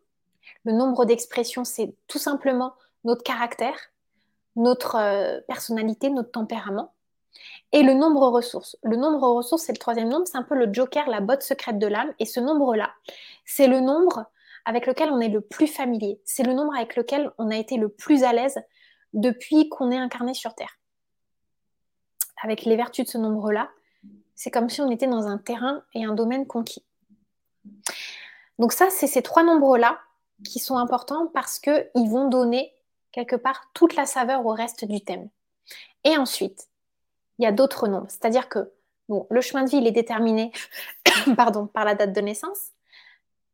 Le 0.63 0.73
nombre 0.73 1.05
d'expressions, 1.05 1.63
c'est 1.63 1.93
tout 2.07 2.17
simplement 2.17 2.73
notre 3.03 3.23
caractère, 3.23 3.77
notre 4.55 4.95
euh, 4.95 5.39
personnalité, 5.47 6.09
notre 6.09 6.31
tempérament. 6.31 6.93
Et 7.73 7.83
le 7.83 7.93
nombre 7.93 8.29
ressources. 8.29 8.77
Le 8.83 8.95
nombre 8.95 9.27
ressources, 9.27 9.63
c'est 9.63 9.73
le 9.73 9.77
troisième 9.77 10.07
nombre, 10.07 10.25
c'est 10.25 10.37
un 10.37 10.43
peu 10.43 10.55
le 10.55 10.73
joker, 10.73 11.07
la 11.09 11.19
botte 11.19 11.43
secrète 11.43 11.77
de 11.77 11.87
l'âme. 11.87 12.13
Et 12.19 12.25
ce 12.25 12.39
nombre-là, 12.39 12.91
c'est 13.45 13.67
le 13.67 13.81
nombre 13.81 14.25
avec 14.63 14.87
lequel 14.87 15.11
on 15.11 15.19
est 15.19 15.29
le 15.29 15.41
plus 15.41 15.67
familier. 15.67 16.19
C'est 16.23 16.43
le 16.43 16.53
nombre 16.53 16.73
avec 16.75 16.95
lequel 16.95 17.31
on 17.37 17.51
a 17.51 17.57
été 17.57 17.77
le 17.77 17.89
plus 17.89 18.23
à 18.23 18.33
l'aise 18.33 18.57
depuis 19.13 19.69
qu'on 19.69 19.91
est 19.91 19.97
incarné 19.97 20.33
sur 20.33 20.55
Terre. 20.55 20.79
Avec 22.45 22.63
les 22.63 22.75
vertus 22.75 23.05
de 23.05 23.09
ce 23.09 23.17
nombre-là, 23.17 23.71
c'est 24.35 24.51
comme 24.51 24.69
si 24.69 24.79
on 24.79 24.91
était 24.91 25.07
dans 25.07 25.25
un 25.25 25.39
terrain 25.39 25.81
et 25.95 26.05
un 26.05 26.13
domaine 26.13 26.45
conquis. 26.45 26.85
Donc 28.59 28.71
ça, 28.71 28.91
c'est 28.91 29.07
ces 29.07 29.23
trois 29.23 29.41
nombres-là 29.41 29.99
qui 30.43 30.59
sont 30.59 30.77
importants 30.77 31.25
parce 31.33 31.57
qu'ils 31.57 31.89
vont 31.95 32.29
donner 32.29 32.71
quelque 33.11 33.35
part 33.35 33.71
toute 33.73 33.95
la 33.95 34.05
saveur 34.05 34.45
au 34.45 34.51
reste 34.51 34.85
du 34.85 35.01
thème. 35.01 35.27
Et 36.03 36.17
ensuite, 36.17 36.69
il 37.39 37.45
y 37.45 37.47
a 37.47 37.51
d'autres 37.51 37.87
nombres. 37.87 38.11
C'est-à-dire 38.11 38.47
que 38.47 38.71
le 39.09 39.41
chemin 39.41 39.63
de 39.63 39.69
vie, 39.71 39.77
il 39.77 39.87
est 39.87 39.91
déterminé 39.91 40.51
pardon, 41.35 41.65
par 41.65 41.83
la 41.83 41.95
date 41.95 42.13
de 42.13 42.21
naissance. 42.21 42.73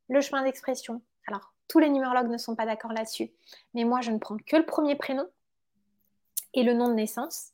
Le 0.10 0.19
chemin 0.19 0.43
d'expression. 0.43 1.01
Alors, 1.27 1.54
tous 1.69 1.80
les 1.80 1.89
numérologues 1.89 2.30
ne 2.30 2.38
sont 2.38 2.58
pas 2.58 2.65
d'accord 2.65 2.91
là-dessus. 2.91 3.32
Mais 3.73 3.86
moi, 3.86 4.01
je 4.01 4.12
ne 4.12 4.17
prends 4.17 4.36
que 4.36 4.58
le 4.58 4.65
premier 4.65 4.97
prénom 4.97 5.30
et 6.54 6.63
le 6.63 6.73
nom 6.73 6.89
de 6.89 6.95
naissance. 6.95 7.54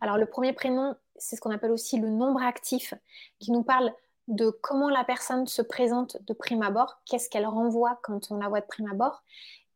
Alors, 0.00 0.18
le 0.18 0.26
premier 0.26 0.52
prénom, 0.52 0.94
c'est 1.16 1.36
ce 1.36 1.40
qu'on 1.40 1.50
appelle 1.50 1.72
aussi 1.72 1.98
le 1.98 2.08
nombre 2.08 2.42
actif, 2.42 2.94
qui 3.38 3.52
nous 3.52 3.62
parle 3.62 3.92
de 4.28 4.50
comment 4.50 4.88
la 4.88 5.04
personne 5.04 5.46
se 5.46 5.62
présente 5.62 6.16
de 6.26 6.32
prime 6.32 6.62
abord, 6.62 7.00
qu'est-ce 7.06 7.28
qu'elle 7.28 7.46
renvoie 7.46 7.98
quand 8.02 8.30
on 8.30 8.36
la 8.36 8.48
voit 8.48 8.60
de 8.60 8.66
prime 8.66 8.88
abord, 8.90 9.22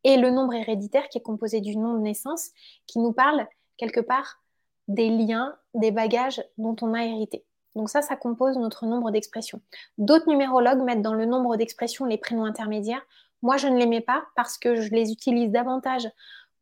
et 0.03 0.17
le 0.17 0.31
nombre 0.31 0.53
héréditaire 0.53 1.09
qui 1.09 1.17
est 1.17 1.21
composé 1.21 1.61
du 1.61 1.75
nom 1.75 1.93
de 1.93 1.99
naissance, 1.99 2.49
qui 2.87 2.99
nous 2.99 3.13
parle 3.13 3.47
quelque 3.77 3.99
part 3.99 4.41
des 4.87 5.09
liens, 5.09 5.55
des 5.75 5.91
bagages 5.91 6.43
dont 6.57 6.75
on 6.81 6.93
a 6.93 7.03
hérité. 7.03 7.45
Donc 7.75 7.89
ça, 7.89 8.01
ça 8.01 8.15
compose 8.15 8.57
notre 8.57 8.85
nombre 8.85 9.11
d'expressions. 9.11 9.61
D'autres 9.97 10.27
numérologues 10.27 10.81
mettent 10.81 11.03
dans 11.03 11.13
le 11.13 11.25
nombre 11.25 11.55
d'expressions 11.57 12.05
les 12.05 12.17
prénoms 12.17 12.45
intermédiaires. 12.45 13.05
Moi, 13.41 13.57
je 13.57 13.67
ne 13.67 13.77
les 13.77 13.85
mets 13.85 14.01
pas 14.01 14.25
parce 14.35 14.57
que 14.57 14.81
je 14.81 14.89
les 14.89 15.11
utilise 15.11 15.51
davantage 15.51 16.09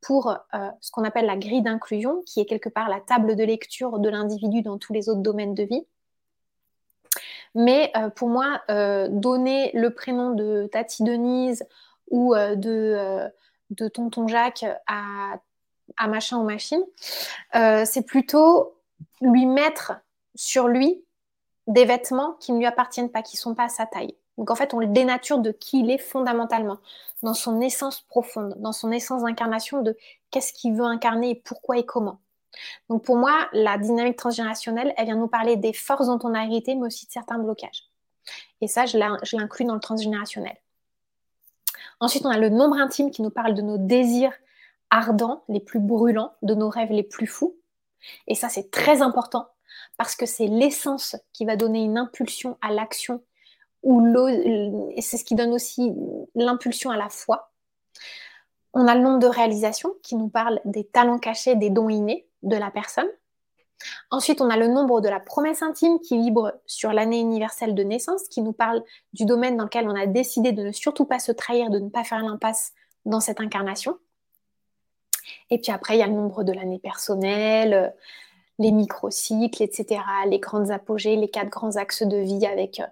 pour 0.02 0.30
euh, 0.30 0.70
ce 0.82 0.92
qu'on 0.92 1.04
appelle 1.04 1.26
la 1.26 1.38
grille 1.38 1.62
d'inclusion, 1.62 2.22
qui 2.26 2.40
est 2.40 2.46
quelque 2.46 2.70
part 2.70 2.90
la 2.90 3.00
table 3.00 3.36
de 3.36 3.44
lecture 3.44 4.00
de 4.00 4.10
l'individu 4.10 4.62
dans 4.62 4.78
tous 4.78 4.94
les 4.94 5.10
autres 5.10 5.22
domaines 5.22 5.54
de 5.54 5.64
vie. 5.64 5.86
Mais 7.56 7.92
euh, 7.98 8.10
pour 8.10 8.30
moi, 8.30 8.62
euh, 8.70 9.08
donner 9.10 9.72
le 9.74 9.94
prénom 9.94 10.32
de 10.32 10.70
Tati 10.72 11.04
Denise 11.04 11.66
ou 12.10 12.36
de, 12.36 13.30
de, 13.72 13.88
Tonton 13.90 14.28
Jacques 14.28 14.66
à, 14.88 15.40
à 15.98 16.08
machin 16.08 16.38
ou 16.38 16.44
machine, 16.44 16.82
c'est 17.54 18.06
plutôt 18.06 18.78
lui 19.20 19.46
mettre 19.46 19.94
sur 20.36 20.70
lui 20.70 21.04
des 21.68 21.84
vêtements 21.84 22.34
qui 22.40 22.54
ne 22.54 22.60
lui 22.60 22.66
appartiennent 22.66 23.12
pas, 23.12 23.22
qui 23.22 23.36
ne 23.36 23.42
sont 23.42 23.56
pas 23.56 23.66
à 23.66 23.70
sa 23.70 23.86
taille. 23.86 24.16
Donc 24.38 24.52
en 24.52 24.56
fait, 24.56 24.74
on 24.74 24.80
le 24.80 24.88
dénature 24.88 25.40
de 25.40 25.52
qui 25.52 25.80
il 25.80 25.90
est 25.90 25.98
fondamentalement, 25.98 26.78
dans 27.24 27.34
son 27.34 27.60
essence 27.62 28.02
profonde, 28.02 28.56
dans 28.60 28.72
son 28.72 28.92
essence 28.92 29.24
d'incarnation 29.24 29.82
de 29.82 29.98
qu'est-ce 30.30 30.54
qu'il 30.54 30.76
veut 30.76 30.86
incarner 30.86 31.32
et 31.32 31.36
pourquoi 31.36 31.78
et 31.78 31.86
comment. 31.86 32.20
Donc 32.90 33.04
pour 33.04 33.18
moi, 33.18 33.48
la 33.54 33.78
dynamique 33.78 34.18
transgénérationnelle, 34.18 34.94
elle 34.98 35.06
vient 35.06 35.16
nous 35.16 35.28
parler 35.28 35.58
des 35.58 35.74
forces 35.74 36.08
dont 36.08 36.20
on 36.24 36.34
a 36.34 36.44
hérité, 36.44 36.76
mais 36.76 36.88
aussi 36.88 37.06
de 37.08 37.12
certains 37.12 37.40
blocages. 37.40 37.84
Et 38.62 38.68
ça, 38.68 38.86
je 38.86 38.98
l'inclus 39.38 39.66
dans 39.66 39.74
le 39.74 39.80
transgénérationnel. 39.80 40.56
Ensuite, 42.00 42.26
on 42.26 42.30
a 42.30 42.38
le 42.38 42.50
nombre 42.50 42.78
intime 42.78 43.10
qui 43.10 43.22
nous 43.22 43.30
parle 43.30 43.54
de 43.54 43.62
nos 43.62 43.78
désirs 43.78 44.34
ardents, 44.90 45.44
les 45.50 45.60
plus 45.60 45.80
brûlants, 45.80 46.34
de 46.42 46.54
nos 46.54 46.70
rêves 46.70 46.92
les 46.92 47.04
plus 47.04 47.28
fous. 47.28 47.56
Et 48.28 48.36
ça, 48.36 48.50
c'est 48.50 48.70
très 48.70 49.02
important 49.02 49.48
parce 49.98 50.16
que 50.16 50.26
c'est 50.26 50.48
l'essence 50.48 51.16
qui 51.34 51.46
va 51.46 51.56
donner 51.56 51.84
une 51.84 51.98
impulsion 51.98 52.58
à 52.62 52.72
l'action 52.72 53.24
c'est 53.84 55.18
ce 55.18 55.24
qui 55.24 55.36
donne 55.36 55.54
aussi 55.54 55.94
l'impulsion 56.36 56.90
à 56.90 56.98
la 56.98 57.10
foi. 57.10 57.52
On 58.74 58.88
a 58.88 58.96
le 58.96 59.02
nombre 59.02 59.20
de 59.20 59.28
réalisations 59.28 59.94
qui 60.04 60.16
nous 60.16 60.30
parle 60.30 60.60
des 60.66 60.84
talents 60.84 61.20
cachés, 61.20 61.56
des 61.56 61.70
dons 61.70 61.90
innés 61.90 62.28
de 62.44 62.56
la 62.56 62.70
personne. 62.70 63.08
Ensuite, 64.10 64.42
on 64.42 64.50
a 64.50 64.58
le 64.58 64.68
nombre 64.68 65.02
de 65.02 65.10
la 65.10 65.20
promesse 65.20 65.62
intime 65.62 66.00
qui 66.00 66.18
vibre 66.18 66.54
sur 66.66 66.94
l'année 66.94 67.20
universelle 67.20 67.76
de 67.76 67.84
naissance, 67.84 68.28
qui 68.28 68.42
nous 68.42 68.54
parle 68.54 68.84
du 69.14 69.26
domaine 69.26 69.58
dans 69.58 69.66
lequel 69.66 69.88
on 69.88 69.96
a 69.96 70.08
décidé 70.08 70.52
de 70.52 70.64
ne 70.64 70.72
surtout 70.72 71.06
pas 71.06 71.20
se 71.20 71.32
trahir, 71.32 71.70
de 71.70 71.80
ne 71.80 71.90
pas 71.90 72.04
faire 72.04 72.24
l'impasse 72.24 72.74
dans 73.06 73.20
cette 73.20 73.40
incarnation. 73.40 73.98
Et 75.50 75.60
puis 75.60 75.72
après, 75.72 75.96
il 75.96 76.00
y 76.00 76.04
a 76.04 76.08
le 76.08 76.14
nombre 76.14 76.44
de 76.44 76.54
l'année 76.54 76.80
personnelle, 76.80 77.94
les 78.60 78.72
microcycles, 78.72 79.62
etc., 79.62 80.02
les 80.28 80.40
grandes 80.40 80.72
apogées, 80.72 81.16
les 81.16 81.30
quatre 81.30 81.50
grands 81.50 81.76
axes 81.76 82.04
de 82.04 82.18
vie 82.18 82.46
avec 82.46 82.80
euh, 82.80 82.86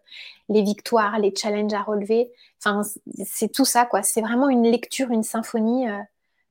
les 0.49 0.62
victoires, 0.62 1.19
les 1.19 1.34
challenges 1.36 1.73
à 1.73 1.82
relever. 1.82 2.32
Enfin, 2.60 2.82
c'est 3.23 3.51
tout 3.51 3.65
ça, 3.65 3.86
quoi. 3.86 4.04
C'est 4.04 4.21
vraiment 4.21 4.49
une 4.49 4.63
lecture, 4.63 5.12
une 5.12 5.23
symphonie 5.23 5.88
euh, 5.89 5.97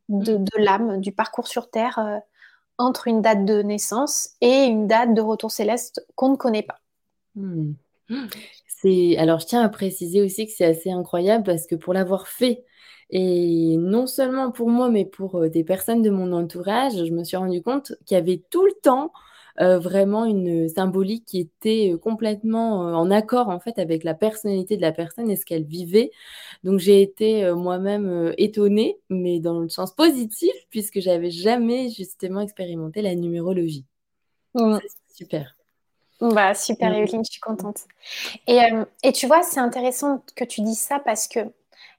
mm. 0.09 0.23
de, 0.23 0.59
l'âme, 0.59 1.01
du 1.01 1.13
parcours 1.13 1.47
sur 1.47 1.71
Terre, 1.71 1.99
euh, 1.99 2.19
entre 2.79 3.07
une 3.07 3.23
date 3.23 3.45
de 3.45 3.63
naissance 3.63 4.31
et 4.41 4.65
une 4.65 4.89
date 4.89 5.15
de 5.15 5.21
retour 5.21 5.51
céleste 5.51 6.05
qu'on 6.17 6.31
ne 6.31 6.37
connaît 6.37 6.63
pas. 6.63 6.81
Hmm. 7.37 7.73
C'est 8.67 9.17
alors 9.17 9.41
je 9.41 9.47
tiens 9.47 9.63
à 9.63 9.71
préciser 9.71 10.21
aussi 10.21 10.47
que 10.47 10.53
c'est 10.53 10.67
assez 10.67 10.91
incroyable 10.91 11.43
parce 11.43 11.67
que 11.67 11.75
pour 11.75 11.95
l'avoir 11.95 12.29
fait 12.29 12.67
et 13.11 13.77
non 13.79 14.07
seulement 14.07 14.51
pour 14.51 14.71
moi 14.71 14.91
mais 14.91 15.05
pour 15.05 15.37
euh, 15.37 15.49
des 15.49 15.65
personnes 15.65 16.03
de 16.03 16.11
mon 16.11 16.33
entourage, 16.33 16.93
je 16.95 17.13
me 17.13 17.25
suis 17.25 17.37
rendu 17.37 17.63
compte 17.63 17.93
qu'il 18.07 18.17
y 18.17 18.21
avait 18.21 18.43
tout 18.51 18.65
le 18.65 18.73
temps 18.83 19.13
euh, 19.61 19.79
vraiment 19.79 20.25
une 20.25 20.69
symbolique 20.69 21.27
qui 21.27 21.39
était 21.39 21.93
euh, 21.93 21.97
complètement 21.97 22.89
euh, 22.89 22.93
en 22.93 23.09
accord 23.13 23.49
en 23.51 23.61
fait 23.61 23.79
avec 23.79 24.03
la 24.03 24.13
personnalité 24.13 24.77
de 24.77 24.83
la 24.83 24.91
personne 24.91 25.31
et 25.31 25.37
ce 25.37 25.47
qu'elle 25.47 25.63
vivait. 25.63 26.11
Donc 26.65 26.81
j'ai 26.81 27.03
été 27.03 27.53
moi-même 27.53 28.35
étonnée, 28.37 28.99
mais 29.11 29.39
dans 29.39 29.61
le 29.61 29.69
sens 29.69 29.95
positif, 29.95 30.53
puisque 30.71 30.99
j'avais 30.99 31.31
jamais 31.31 31.91
justement 31.91 32.41
expérimenté 32.41 33.01
la 33.01 33.15
numérologie. 33.15 33.85
Mmh. 34.55 34.79
super. 35.13 35.57
Bah, 36.21 36.55
super, 36.55 36.91
mmh. 36.91 36.95
Evelyne, 36.95 37.23
je 37.25 37.33
suis 37.33 37.41
contente. 37.41 37.83
Et, 38.47 38.59
et 39.03 39.13
tu 39.13 39.27
vois, 39.27 39.43
c'est 39.43 39.61
intéressant 39.61 40.25
que 40.35 40.45
tu 40.45 40.63
dises 40.63 40.81
ça 40.81 40.99
parce 40.99 41.29
que 41.29 41.41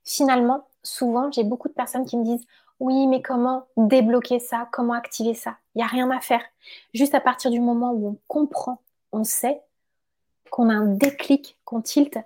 finalement, 0.04 0.68
souvent, 0.86 1.32
j'ai 1.32 1.44
beaucoup 1.44 1.68
de 1.68 1.74
personnes 1.74 2.06
qui 2.06 2.18
me 2.18 2.24
disent 2.24 2.46
oui, 2.80 3.08
mais 3.08 3.22
comment 3.22 3.68
débloquer 3.78 4.40
ça? 4.40 4.68
Comment 4.72 4.94
activer 4.94 5.34
ça? 5.34 5.58
Il 5.74 5.80
n'y 5.80 5.84
a 5.84 5.88
rien 5.88 6.10
à 6.12 6.20
faire. 6.20 6.42
Juste 6.94 7.16
à 7.16 7.22
partir 7.22 7.52
du 7.52 7.60
moment 7.60 7.92
où 7.92 8.10
on 8.10 8.18
comprend, 8.28 8.82
on 9.12 9.24
sait 9.24 9.62
qu'on 10.50 10.70
a 10.70 10.74
un 10.74 10.86
déclic, 10.86 11.58
qu'on 11.64 11.82
tilte, 11.82 12.20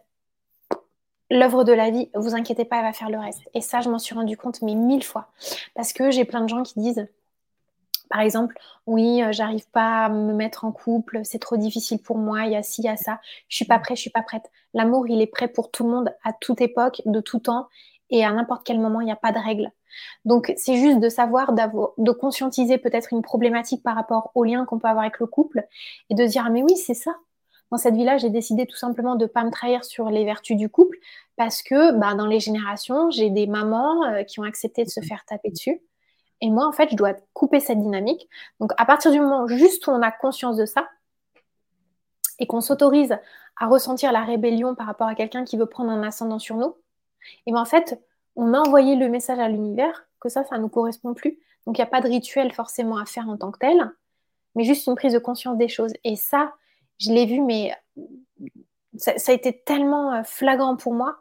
l'œuvre 1.29 1.63
de 1.63 1.73
la 1.73 1.91
vie, 1.91 2.09
vous 2.15 2.35
inquiétez 2.35 2.65
pas, 2.65 2.77
elle 2.77 2.85
va 2.85 2.93
faire 2.93 3.09
le 3.09 3.19
reste. 3.19 3.41
Et 3.53 3.61
ça, 3.61 3.81
je 3.81 3.89
m'en 3.89 3.99
suis 3.99 4.15
rendu 4.15 4.37
compte, 4.37 4.61
mais 4.61 4.75
mille 4.75 5.03
fois. 5.03 5.27
Parce 5.75 5.93
que 5.93 6.09
j'ai 6.11 6.25
plein 6.25 6.41
de 6.41 6.49
gens 6.49 6.63
qui 6.63 6.79
disent, 6.79 7.07
par 8.09 8.21
exemple, 8.21 8.57
oui, 8.87 9.21
euh, 9.21 9.31
j'arrive 9.31 9.69
pas 9.69 10.05
à 10.05 10.09
me 10.09 10.33
mettre 10.33 10.65
en 10.65 10.71
couple, 10.71 11.21
c'est 11.23 11.37
trop 11.37 11.57
difficile 11.57 12.01
pour 12.01 12.17
moi, 12.17 12.45
il 12.45 12.53
y 12.53 12.55
a 12.55 12.63
ci, 12.63 12.81
il 12.81 12.85
y 12.85 12.89
a 12.89 12.97
ça, 12.97 13.19
je 13.47 13.55
suis 13.55 13.65
pas 13.65 13.77
prêt, 13.77 13.95
je 13.95 14.01
suis 14.01 14.09
pas 14.09 14.23
prête. 14.23 14.49
L'amour, 14.73 15.07
il 15.07 15.21
est 15.21 15.27
prêt 15.27 15.47
pour 15.47 15.69
tout 15.69 15.83
le 15.83 15.91
monde, 15.91 16.15
à 16.23 16.33
toute 16.33 16.59
époque, 16.61 17.03
de 17.05 17.19
tout 17.21 17.39
temps, 17.39 17.67
et 18.09 18.25
à 18.25 18.31
n'importe 18.31 18.63
quel 18.65 18.79
moment, 18.79 19.01
il 19.01 19.05
n'y 19.05 19.11
a 19.11 19.15
pas 19.15 19.31
de 19.31 19.39
règle. 19.39 19.71
Donc, 20.25 20.53
c'est 20.57 20.77
juste 20.77 20.99
de 20.99 21.09
savoir, 21.09 21.53
de 21.53 22.11
conscientiser 22.11 22.77
peut-être 22.77 23.13
une 23.13 23.21
problématique 23.21 23.83
par 23.83 23.95
rapport 23.95 24.31
au 24.35 24.43
lien 24.43 24.65
qu'on 24.65 24.79
peut 24.79 24.87
avoir 24.87 25.03
avec 25.03 25.19
le 25.19 25.27
couple 25.27 25.65
et 26.09 26.15
de 26.15 26.25
dire, 26.25 26.43
ah, 26.45 26.49
mais 26.49 26.63
oui, 26.63 26.75
c'est 26.77 26.93
ça. 26.93 27.15
Dans 27.71 27.77
cette 27.77 27.95
vie-là, 27.95 28.17
j'ai 28.17 28.29
décidé 28.29 28.65
tout 28.65 28.75
simplement 28.75 29.15
de 29.15 29.25
ne 29.25 29.29
pas 29.29 29.43
me 29.43 29.51
trahir 29.51 29.83
sur 29.83 30.09
les 30.09 30.25
vertus 30.25 30.57
du 30.57 30.69
couple 30.69 30.97
parce 31.35 31.61
que 31.61 31.91
bah, 31.91 32.15
dans 32.15 32.25
les 32.25 32.39
générations, 32.39 33.11
j'ai 33.11 33.29
des 33.29 33.47
mamans 33.47 34.03
euh, 34.05 34.23
qui 34.23 34.39
ont 34.39 34.43
accepté 34.43 34.83
de 34.83 34.89
se 34.89 35.01
faire 35.01 35.23
taper 35.25 35.51
dessus. 35.51 35.81
Et 36.41 36.49
moi, 36.49 36.67
en 36.67 36.71
fait, 36.71 36.89
je 36.91 36.95
dois 36.95 37.13
couper 37.33 37.59
cette 37.59 37.79
dynamique. 37.79 38.27
Donc, 38.59 38.71
à 38.77 38.85
partir 38.85 39.11
du 39.11 39.19
moment 39.19 39.47
juste 39.47 39.85
où 39.87 39.91
on 39.91 40.01
a 40.01 40.11
conscience 40.11 40.57
de 40.57 40.65
ça 40.65 40.87
et 42.39 42.47
qu'on 42.47 42.61
s'autorise 42.61 43.17
à 43.57 43.67
ressentir 43.67 44.11
la 44.11 44.23
rébellion 44.23 44.73
par 44.73 44.87
rapport 44.87 45.07
à 45.07 45.15
quelqu'un 45.15 45.43
qui 45.43 45.57
veut 45.57 45.65
prendre 45.65 45.91
un 45.91 46.01
ascendant 46.01 46.39
sur 46.39 46.55
nous, 46.55 46.75
et 47.45 47.51
bien 47.51 47.61
en 47.61 47.65
fait, 47.65 47.99
on 48.35 48.53
a 48.53 48.59
envoyé 48.59 48.95
le 48.95 49.09
message 49.09 49.39
à 49.39 49.49
l'univers 49.49 50.05
que 50.19 50.29
ça, 50.29 50.43
ça 50.43 50.57
ne 50.57 50.63
nous 50.63 50.69
correspond 50.69 51.13
plus. 51.13 51.39
Donc 51.65 51.77
il 51.77 51.81
n'y 51.81 51.87
a 51.87 51.91
pas 51.91 52.01
de 52.01 52.07
rituel 52.07 52.51
forcément 52.51 52.97
à 52.97 53.05
faire 53.05 53.27
en 53.29 53.37
tant 53.37 53.51
que 53.51 53.59
tel, 53.59 53.91
mais 54.55 54.63
juste 54.63 54.87
une 54.87 54.95
prise 54.95 55.13
de 55.13 55.19
conscience 55.19 55.57
des 55.57 55.67
choses. 55.67 55.93
Et 56.03 56.15
ça, 56.15 56.53
je 56.99 57.11
l'ai 57.11 57.25
vu, 57.25 57.41
mais 57.41 57.73
ça, 58.97 59.13
a 59.27 59.33
été 59.33 59.61
tellement 59.65 60.13
euh, 60.13 60.23
flagrant 60.23 60.75
pour 60.75 60.93
moi. 60.93 61.17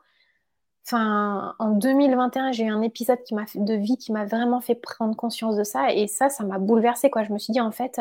Enfin, 0.87 1.55
en 1.59 1.73
2021, 1.73 2.53
j'ai 2.53 2.65
eu 2.65 2.71
un 2.71 2.81
épisode 2.81 3.19
de 3.55 3.75
vie 3.75 3.99
qui 3.99 4.11
m'a 4.11 4.25
vraiment 4.25 4.61
fait 4.61 4.75
prendre 4.75 5.15
conscience 5.15 5.57
de 5.57 5.65
ça. 5.65 5.93
Et 5.93 6.07
ça, 6.07 6.31
ça 6.31 6.45
m'a 6.45 6.59
bouleversée. 6.59 7.11
Je 7.15 7.33
me 7.33 7.39
suis 7.39 7.53
dit, 7.53 7.61
en 7.61 7.73
fait, 7.73 8.01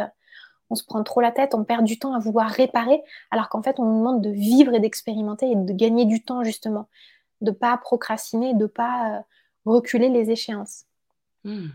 on 0.69 0.75
se 0.75 0.85
prend 0.85 1.03
trop 1.03 1.19
la 1.19 1.31
tête, 1.31 1.53
on 1.53 1.65
perd 1.65 1.83
du 1.83 1.99
temps 1.99 2.13
à 2.13 2.19
vouloir 2.19 2.49
réparer, 2.49 3.01
alors 3.29 3.49
qu'en 3.49 3.61
fait, 3.61 3.79
on 3.79 3.85
nous 3.85 3.97
demande 3.99 4.21
de 4.21 4.29
vivre 4.29 4.73
et 4.73 4.79
d'expérimenter 4.79 5.51
et 5.51 5.55
de 5.55 5.73
gagner 5.73 6.05
du 6.05 6.23
temps, 6.23 6.43
justement 6.43 6.87
de 7.41 7.51
pas 7.51 7.77
procrastiner, 7.77 8.53
de 8.53 8.65
pas 8.65 9.17
euh, 9.17 9.21
reculer 9.65 10.09
les 10.09 10.31
échéances. 10.31 10.85
Hmm. 11.43 11.67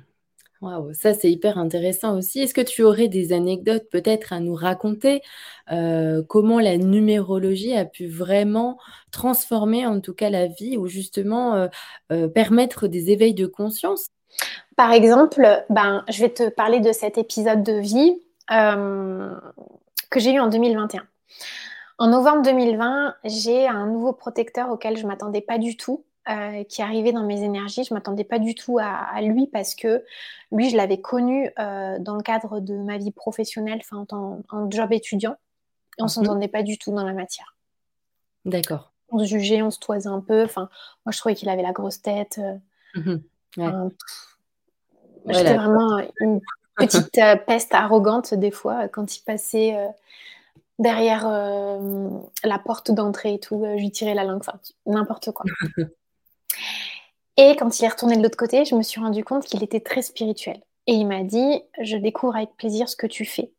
Waouh, 0.61 0.94
ça 0.94 1.12
c'est 1.12 1.31
hyper 1.31 1.59
intéressant 1.59 2.16
aussi. 2.16 2.40
Est-ce 2.40 2.55
que 2.55 2.61
tu 2.61 2.83
aurais 2.85 3.09
des 3.09 3.33
anecdotes 3.33 3.90
peut-être 3.90 4.33
à 4.33 4.38
nous 4.38 4.55
raconter 4.55 5.20
euh, 5.72 6.22
comment 6.29 6.61
la 6.61 6.77
numérologie 6.77 7.75
a 7.75 7.85
pu 7.85 8.07
vraiment 8.07 8.79
transformer 9.11 9.87
en 9.87 10.01
tout 10.01 10.14
cas 10.14 10.31
la 10.31 10.46
vie 10.46 10.77
ou 10.77 10.87
justement 10.87 11.68
euh, 12.12 12.29
permettre 12.29 12.87
des 12.87 13.11
éveils 13.11 13.35
de 13.35 13.46
conscience? 13.46 14.07
Par 14.77 14.92
exemple, 14.92 15.64
ben, 15.68 16.05
je 16.09 16.20
vais 16.20 16.31
te 16.33 16.48
parler 16.48 16.79
de 16.79 16.92
cet 16.92 17.18
épisode 17.18 17.64
de 17.64 17.81
vie 17.81 18.22
que 18.48 20.20
j'ai 20.20 20.33
eu 20.35 20.40
en 20.40 20.46
2021. 20.46 21.03
En 21.98 22.09
novembre 22.09 22.42
2020, 22.42 23.14
j'ai 23.24 23.66
un 23.66 23.87
nouveau 23.87 24.12
protecteur 24.12 24.70
auquel 24.70 24.96
je 24.96 25.02
ne 25.02 25.09
m'attendais 25.09 25.40
pas 25.40 25.59
du 25.59 25.76
tout. 25.76 26.05
Euh, 26.28 26.62
qui 26.62 26.83
arrivait 26.83 27.11
dans 27.11 27.24
mes 27.24 27.42
énergies. 27.42 27.83
Je 27.83 27.92
ne 27.92 27.98
m'attendais 27.98 28.22
pas 28.22 28.38
du 28.38 28.55
tout 28.55 28.78
à, 28.81 29.20
lui 29.22 29.48
parce 29.48 29.74
que 29.74 30.05
lui, 30.52 30.70
je 30.70 30.76
l'avais 30.76 31.00
connu 31.00 31.50
euh, 31.59 31.98
dans 31.98 32.14
le 32.14 32.22
cadre 32.22 32.61
de 32.61 32.76
ma 32.76 32.96
vie 32.96 33.11
professionnelle, 33.11 33.81
enfin 33.81 34.07
en, 34.12 34.70
job 34.70 34.92
étudiant. 34.92 35.33
Et 35.98 36.02
on 36.02 36.05
ne 36.05 36.09
mhm. 36.09 36.09
s'entendait 36.09 36.46
pas 36.46 36.62
du 36.62 36.78
tout 36.78 36.92
dans 36.92 37.02
la 37.02 37.12
matière. 37.12 37.57
D'accord. 38.44 38.92
On 39.09 39.18
se 39.18 39.24
jugeait, 39.24 39.62
on 39.62 39.72
se 39.72 39.81
toisait 39.81 40.09
un 40.09 40.20
peu. 40.20 40.44
Enfin, 40.44 40.68
moi, 41.05 41.11
je 41.11 41.18
trouvais 41.18 41.35
qu'il 41.35 41.48
avait 41.48 41.62
la 41.62 41.72
grosse 41.72 42.00
tête. 42.00 42.38
Euh, 42.38 43.20
mhm. 43.57 43.90
J'étais 45.26 45.55
vraiment 45.55 45.98
une 46.20 46.40
petite 46.76 47.20
peste 47.48 47.74
arrogante 47.74 48.33
des 48.33 48.52
fois 48.52 48.87
quand 48.87 49.16
il 49.16 49.22
passait 49.22 49.76
derrière 50.79 51.27
euh, 51.27 52.09
la 52.45 52.59
porte 52.59 52.91
d'entrée 52.91 53.35
et 53.35 53.41
tout, 53.41 53.65
euh, 53.65 53.77
je 53.77 53.83
lui 53.83 53.91
tirais 53.91 54.15
la 54.15 54.25
langue, 54.25 54.41
enfin, 54.41 54.59
n'importe 54.87 55.31
quoi. 55.33 55.45
et 57.37 57.57
quand 57.57 57.79
il 57.79 57.85
est 57.85 57.89
retourné 57.89 58.17
de 58.17 58.23
l'autre 58.23 58.37
côté, 58.37 58.65
je 58.65 58.75
me 58.75 58.83
suis 58.83 59.01
rendu 59.01 59.25
compte 59.25 59.45
qu'il 59.45 59.63
était 59.63 59.81
très 59.81 60.03
spirituel. 60.03 60.61
Et 60.87 60.95
il 60.95 61.07
m'a 61.07 61.23
dit, 61.23 61.63
je 61.81 61.97
découvre 61.97 62.37
avec 62.37 62.57
plaisir 62.57 62.89
ce 62.89 62.97
que 62.97 63.07
tu 63.07 63.25
fais. 63.25 63.53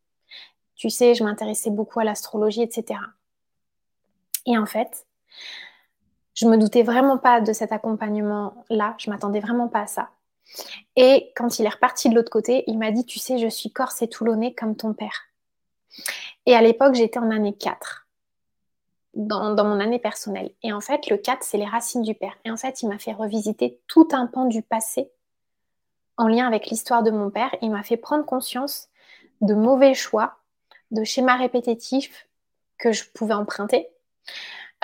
Tu 0.76 0.90
sais, 0.90 1.14
je 1.14 1.24
m'intéressais 1.24 1.70
beaucoup 1.70 2.00
à 2.00 2.04
l'astrologie, 2.04 2.62
etc. 2.62 3.00
Et 4.46 4.58
en 4.58 4.66
fait, 4.66 5.06
je 6.34 6.46
me 6.46 6.58
doutais 6.58 6.82
vraiment 6.82 7.16
pas 7.16 7.40
de 7.40 7.52
cet 7.52 7.72
accompagnement-là, 7.72 8.94
je 8.98 9.08
m'attendais 9.08 9.40
vraiment 9.40 9.68
pas 9.68 9.82
à 9.82 9.86
ça. 9.86 10.10
Et 10.96 11.32
quand 11.36 11.58
il 11.58 11.64
est 11.64 11.70
reparti 11.70 12.10
de 12.10 12.14
l'autre 12.14 12.30
côté, 12.30 12.64
il 12.66 12.78
m'a 12.78 12.90
dit, 12.90 13.06
tu 13.06 13.18
sais, 13.18 13.38
je 13.38 13.48
suis 13.48 13.72
corse 13.72 14.02
et 14.02 14.08
toulonnais 14.08 14.52
comme 14.52 14.76
ton 14.76 14.92
père. 14.92 15.22
Et 16.46 16.54
à 16.54 16.62
l'époque, 16.62 16.94
j'étais 16.94 17.18
en 17.18 17.30
année 17.30 17.54
4, 17.54 18.06
dans, 19.14 19.64
mon 19.64 19.80
année 19.80 19.98
personnelle. 19.98 20.50
Et 20.62 20.72
en 20.72 20.80
fait, 20.80 21.08
le 21.08 21.16
4, 21.16 21.42
c'est 21.42 21.58
les 21.58 21.64
racines 21.64 22.02
du 22.02 22.14
père. 22.14 22.34
Et 22.44 22.50
en 22.50 22.56
fait, 22.56 22.82
il 22.82 22.88
m'a 22.88 22.98
fait 22.98 23.12
revisiter 23.12 23.80
tout 23.86 24.08
un 24.12 24.26
pan 24.26 24.44
du 24.44 24.62
passé 24.62 25.10
en 26.16 26.28
lien 26.28 26.46
avec 26.46 26.66
l'histoire 26.66 27.02
de 27.02 27.10
mon 27.10 27.30
père. 27.30 27.54
Il 27.62 27.70
m'a 27.70 27.82
fait 27.82 27.96
prendre 27.96 28.24
conscience 28.24 28.88
de 29.40 29.54
mauvais 29.54 29.94
choix, 29.94 30.36
de 30.90 31.04
schémas 31.04 31.36
répétitifs 31.36 32.28
que 32.78 32.92
je 32.92 33.04
pouvais 33.14 33.34
emprunter. 33.34 33.88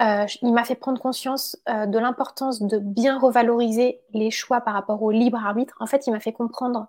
Euh, 0.01 0.25
il 0.40 0.53
m'a 0.55 0.64
fait 0.64 0.77
prendre 0.77 1.01
conscience 1.01 1.59
euh, 1.68 1.85
de 1.85 1.99
l'importance 1.99 2.62
de 2.62 2.79
bien 2.79 3.18
revaloriser 3.18 4.01
les 4.14 4.31
choix 4.31 4.62
par 4.62 4.73
rapport 4.73 5.03
au 5.03 5.11
libre 5.11 5.38
arbitre. 5.44 5.77
En 5.79 5.87
fait, 5.87 6.07
il 6.07 6.12
m'a 6.12 6.20
fait 6.20 6.33
comprendre 6.33 6.88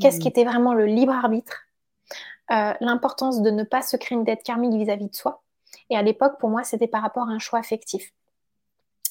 qu'est-ce 0.00 0.16
mmh. 0.16 0.20
qui 0.20 0.28
était 0.28 0.44
vraiment 0.44 0.72
le 0.72 0.86
libre 0.86 1.12
arbitre 1.12 1.66
euh, 2.52 2.72
l'importance 2.80 3.42
de 3.42 3.50
ne 3.50 3.62
pas 3.62 3.82
se 3.82 3.96
créer 3.96 4.16
une 4.16 4.24
dette 4.24 4.42
karmique 4.42 4.74
vis-à-vis 4.74 5.08
de 5.08 5.14
soi. 5.14 5.42
Et 5.88 5.96
à 5.96 6.02
l'époque, 6.02 6.38
pour 6.38 6.50
moi, 6.50 6.64
c'était 6.64 6.88
par 6.88 7.02
rapport 7.02 7.28
à 7.28 7.32
un 7.32 7.38
choix 7.38 7.58
affectif. 7.58 8.12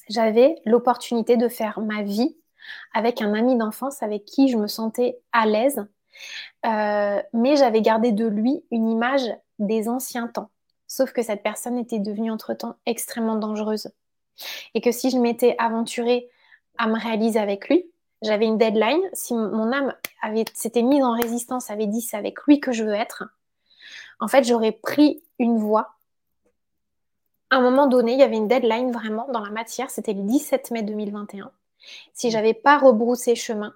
J'avais 0.09 0.55
l'opportunité 0.65 1.37
de 1.37 1.47
faire 1.47 1.79
ma 1.79 2.01
vie 2.01 2.35
avec 2.93 3.21
un 3.21 3.33
ami 3.33 3.55
d'enfance 3.55 4.03
avec 4.03 4.25
qui 4.25 4.49
je 4.49 4.57
me 4.57 4.67
sentais 4.67 5.19
à 5.31 5.45
l'aise, 5.45 5.85
euh, 6.65 7.21
mais 7.33 7.55
j'avais 7.55 7.81
gardé 7.81 8.11
de 8.11 8.25
lui 8.25 8.63
une 8.71 8.89
image 8.89 9.29
des 9.59 9.87
anciens 9.87 10.27
temps. 10.27 10.49
Sauf 10.87 11.13
que 11.13 11.21
cette 11.21 11.43
personne 11.43 11.77
était 11.77 11.99
devenue 11.99 12.31
entre-temps 12.31 12.75
extrêmement 12.85 13.35
dangereuse. 13.35 13.91
Et 14.73 14.81
que 14.81 14.91
si 14.91 15.11
je 15.11 15.17
m'étais 15.17 15.55
aventurée 15.59 16.29
à 16.77 16.87
me 16.87 16.99
réaliser 16.99 17.39
avec 17.39 17.69
lui, 17.69 17.85
j'avais 18.21 18.45
une 18.45 18.57
deadline. 18.57 19.01
Si 19.13 19.33
mon 19.33 19.71
âme 19.71 19.93
s'était 20.53 20.81
mise 20.81 21.03
en 21.03 21.13
résistance, 21.13 21.69
avait 21.69 21.87
dit 21.87 22.01
c'est 22.01 22.17
avec 22.17 22.41
lui 22.47 22.59
que 22.59 22.71
je 22.71 22.83
veux 22.83 22.93
être, 22.93 23.23
en 24.19 24.27
fait, 24.27 24.43
j'aurais 24.43 24.71
pris 24.71 25.23
une 25.39 25.57
voie. 25.57 25.95
À 27.49 27.57
un 27.57 27.61
moment 27.61 27.87
donné, 27.87 28.13
il 28.13 28.19
y 28.19 28.23
avait 28.23 28.37
une 28.37 28.47
deadline 28.47 28.91
vraiment 28.91 29.27
dans 29.31 29.39
la 29.39 29.49
matière. 29.49 29.89
C'était 29.89 30.13
le 30.13 30.23
17 30.23 30.71
mai 30.71 30.83
2021. 30.83 31.51
Si 32.13 32.29
j'avais 32.29 32.53
pas 32.53 32.77
rebroussé 32.77 33.35
chemin, 33.35 33.73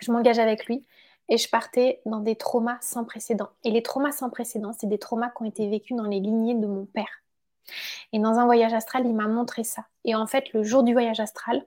je 0.00 0.12
m'engage 0.12 0.38
avec 0.38 0.66
lui 0.66 0.84
et 1.28 1.38
je 1.38 1.48
partais 1.48 2.02
dans 2.04 2.20
des 2.20 2.36
traumas 2.36 2.78
sans 2.82 3.04
précédent. 3.04 3.48
Et 3.64 3.70
les 3.70 3.82
traumas 3.82 4.12
sans 4.12 4.28
précédent, 4.28 4.72
c'est 4.78 4.88
des 4.88 4.98
traumas 4.98 5.30
qui 5.30 5.42
ont 5.42 5.46
été 5.46 5.68
vécus 5.68 5.96
dans 5.96 6.04
les 6.04 6.20
lignées 6.20 6.54
de 6.54 6.66
mon 6.66 6.84
père. 6.84 7.22
Et 8.12 8.18
dans 8.18 8.38
un 8.38 8.44
voyage 8.44 8.74
astral, 8.74 9.06
il 9.06 9.14
m'a 9.14 9.26
montré 9.28 9.64
ça. 9.64 9.86
Et 10.04 10.14
en 10.14 10.26
fait, 10.26 10.52
le 10.52 10.62
jour 10.62 10.82
du 10.82 10.92
voyage 10.92 11.20
astral, 11.20 11.64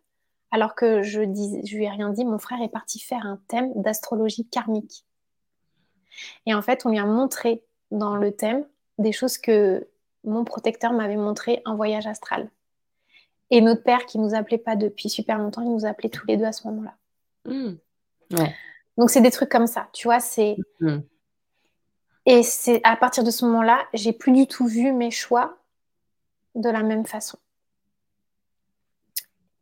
alors 0.51 0.75
que 0.75 1.01
je, 1.01 1.21
dis, 1.21 1.59
je 1.65 1.75
lui 1.75 1.85
ai 1.85 1.89
rien 1.89 2.09
dit, 2.09 2.23
mon 2.23 2.37
frère 2.37 2.61
est 2.61 2.69
parti 2.69 2.99
faire 2.99 3.25
un 3.25 3.39
thème 3.47 3.71
d'astrologie 3.75 4.47
karmique. 4.47 5.06
Et 6.45 6.53
en 6.53 6.61
fait, 6.61 6.85
on 6.85 6.89
lui 6.89 6.99
a 6.99 7.05
montré 7.05 7.63
dans 7.91 8.15
le 8.15 8.31
thème 8.31 8.65
des 8.97 9.11
choses 9.11 9.37
que 9.37 9.87
mon 10.23 10.43
protecteur 10.43 10.93
m'avait 10.93 11.17
montré 11.17 11.61
en 11.65 11.75
voyage 11.75 12.07
astral. 12.07 12.49
Et 13.49 13.61
notre 13.61 13.83
père, 13.83 14.05
qui 14.05 14.19
nous 14.19 14.35
appelait 14.35 14.57
pas 14.57 14.75
depuis 14.75 15.09
super 15.09 15.37
longtemps, 15.37 15.61
il 15.61 15.71
nous 15.71 15.85
appelait 15.85 16.09
tous 16.09 16.27
les 16.27 16.37
deux 16.37 16.45
à 16.45 16.51
ce 16.51 16.67
moment-là. 16.67 16.95
Mmh. 17.45 17.75
Donc 18.97 19.09
c'est 19.09 19.21
des 19.21 19.31
trucs 19.31 19.49
comme 19.49 19.67
ça, 19.67 19.87
tu 19.93 20.07
vois, 20.07 20.19
c'est... 20.19 20.57
Mmh. 20.81 20.97
Et 22.25 22.43
c'est 22.43 22.81
à 22.83 22.97
partir 22.97 23.23
de 23.23 23.31
ce 23.31 23.45
moment-là, 23.45 23.85
j'ai 23.93 24.11
plus 24.11 24.33
du 24.33 24.47
tout 24.47 24.67
vu 24.67 24.91
mes 24.91 25.11
choix 25.11 25.57
de 26.55 26.69
la 26.69 26.83
même 26.83 27.05
façon. 27.05 27.37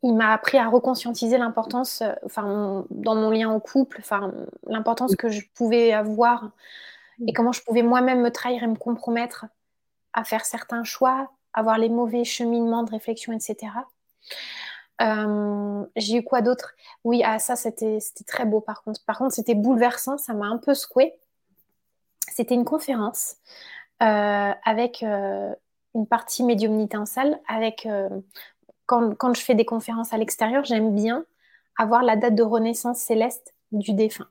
Il 0.05 0.13
m'a 0.13 0.31
appris 0.31 0.57
à 0.57 0.69
reconscientiser 0.69 1.37
l'importance, 1.37 2.01
euh, 2.01 2.13
enfin, 2.25 2.85
dans 2.91 3.15
mon 3.15 3.31
lien 3.31 3.51
au 3.51 3.59
couple, 3.59 3.97
enfin, 3.99 4.31
l'importance 4.67 5.15
que 5.15 5.29
je 5.29 5.41
pouvais 5.55 5.91
avoir 5.91 6.51
et 7.27 7.33
comment 7.33 7.51
je 7.51 7.61
pouvais 7.63 7.81
moi-même 7.81 8.21
me 8.21 8.31
trahir 8.31 8.63
et 8.63 8.67
me 8.67 8.75
compromettre 8.75 9.45
à 10.13 10.23
faire 10.23 10.45
certains 10.45 10.83
choix, 10.83 11.31
avoir 11.53 11.77
les 11.77 11.89
mauvais 11.89 12.23
cheminements 12.23 12.83
de 12.83 12.91
réflexion, 12.91 13.33
etc. 13.33 13.71
Euh, 15.01 15.85
j'ai 15.95 16.17
eu 16.17 16.23
quoi 16.23 16.41
d'autre? 16.41 16.73
Oui, 17.03 17.21
ah, 17.23 17.39
ça 17.39 17.55
c'était 17.55 17.99
très 18.25 18.45
beau 18.45 18.61
par 18.61 18.83
contre. 18.83 19.03
Par 19.05 19.17
contre, 19.17 19.33
c'était 19.33 19.55
bouleversant, 19.55 20.17
ça 20.17 20.33
m'a 20.33 20.47
un 20.47 20.57
peu 20.57 20.73
secoué. 20.73 21.13
C'était 22.31 22.55
une 22.55 22.65
conférence 22.65 23.35
euh, 24.03 24.51
avec 24.63 25.03
euh, 25.03 25.53
une 25.93 26.07
partie 26.07 26.43
médiumnité 26.43 26.97
en 26.97 27.05
salle. 27.05 27.39
Avec, 27.47 27.87
quand, 28.86 29.15
quand, 29.15 29.33
je 29.33 29.41
fais 29.41 29.55
des 29.55 29.65
conférences 29.65 30.13
à 30.13 30.17
l'extérieur, 30.17 30.63
j'aime 30.63 30.93
bien 30.93 31.25
avoir 31.77 32.03
la 32.03 32.15
date 32.15 32.36
de 32.36 32.43
renaissance 32.43 32.99
céleste 32.99 33.53
du 33.71 33.93
défunt. 33.93 34.27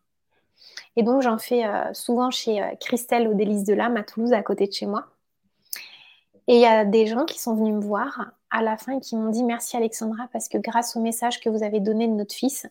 Et 0.96 1.02
donc, 1.02 1.22
j'en 1.22 1.38
fais 1.38 1.64
souvent 1.92 2.30
chez 2.30 2.62
Christelle 2.80 3.28
au 3.28 3.34
Délice 3.34 3.64
de 3.64 3.74
l'âme 3.74 3.96
à 3.96 4.04
Toulouse, 4.04 4.32
à 4.32 4.42
côté 4.42 4.66
de 4.66 4.72
chez 4.72 4.86
moi. 4.86 5.06
Et 6.46 6.56
il 6.56 6.60
y 6.60 6.66
a 6.66 6.84
des 6.84 7.06
gens 7.06 7.24
qui 7.24 7.38
sont 7.38 7.54
venus 7.54 7.74
me 7.74 7.80
voir 7.80 8.32
à 8.50 8.62
la 8.62 8.76
fin 8.76 8.98
et 8.98 9.00
qui 9.00 9.16
m'ont 9.16 9.30
dit 9.30 9.44
merci 9.44 9.76
Alexandra 9.76 10.28
parce 10.32 10.48
que 10.48 10.58
grâce 10.58 10.96
au 10.96 11.00
message 11.00 11.40
que 11.40 11.48
vous 11.48 11.62
avez 11.62 11.80
donné 11.80 12.06
de 12.06 12.12
notre 12.12 12.34
fils, 12.34 12.66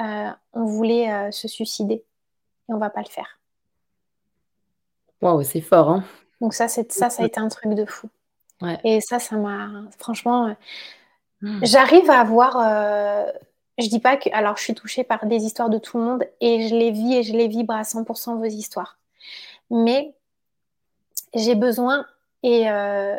euh, 0.00 0.30
on 0.52 0.64
voulait 0.64 1.12
euh, 1.12 1.30
se 1.30 1.48
suicider 1.48 1.94
et 1.94 2.04
on 2.72 2.78
va 2.78 2.90
pas 2.90 3.00
le 3.00 3.08
faire. 3.08 3.40
Waouh, 5.22 5.42
c'est 5.42 5.60
fort, 5.60 5.90
hein 5.90 6.04
Donc 6.40 6.54
ça, 6.54 6.68
ça, 6.68 6.84
ça 6.88 7.22
a 7.22 7.26
été 7.26 7.40
un 7.40 7.48
truc 7.48 7.74
de 7.74 7.84
fou. 7.84 8.08
Et 8.82 9.00
ça, 9.00 9.20
ça 9.20 9.36
m'a 9.36 9.68
franchement, 9.98 10.54
euh, 11.42 11.46
hmm. 11.46 11.60
j'arrive 11.62 12.10
à 12.10 12.20
avoir. 12.20 13.32
je 13.78 13.88
dis 13.88 14.00
pas 14.00 14.16
que, 14.16 14.28
alors 14.32 14.56
je 14.56 14.62
suis 14.62 14.74
touchée 14.74 15.04
par 15.04 15.26
des 15.26 15.44
histoires 15.44 15.70
de 15.70 15.78
tout 15.78 15.98
le 15.98 16.04
monde 16.04 16.24
et 16.40 16.68
je 16.68 16.74
les 16.74 16.90
vis 16.90 17.14
et 17.14 17.22
je 17.22 17.32
les 17.32 17.48
vibre 17.48 17.74
à 17.74 17.82
100% 17.82 18.38
vos 18.38 18.44
histoires. 18.44 18.98
Mais 19.70 20.14
j'ai 21.34 21.54
besoin 21.54 22.06
et 22.42 22.70
euh, 22.70 23.16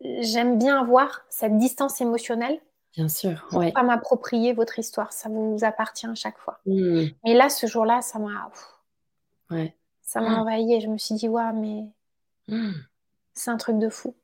j'aime 0.00 0.58
bien 0.58 0.80
avoir 0.80 1.22
cette 1.28 1.58
distance 1.58 2.00
émotionnelle. 2.00 2.60
Bien 2.94 3.08
sûr, 3.08 3.46
pour 3.48 3.64
pas 3.72 3.82
m'approprier 3.82 4.52
votre 4.52 4.78
histoire. 4.78 5.12
Ça 5.12 5.30
vous 5.30 5.58
appartient 5.62 6.06
à 6.06 6.14
chaque 6.14 6.36
fois. 6.36 6.60
Mmh. 6.66 7.04
Mais 7.24 7.34
là, 7.34 7.48
ce 7.48 7.66
jour-là, 7.66 8.02
ça 8.02 8.18
m'a. 8.18 8.50
Ouais. 9.50 9.74
Ça 10.02 10.20
m'a 10.20 10.36
ah. 10.36 10.40
envahi 10.42 10.74
et 10.74 10.80
je 10.80 10.88
me 10.88 10.98
suis 10.98 11.14
dit, 11.14 11.28
ouais, 11.28 11.52
mais. 11.54 11.86
C'est 13.34 13.50
un 13.50 13.56
truc 13.56 13.78
de 13.78 13.88
fou. 13.88 14.14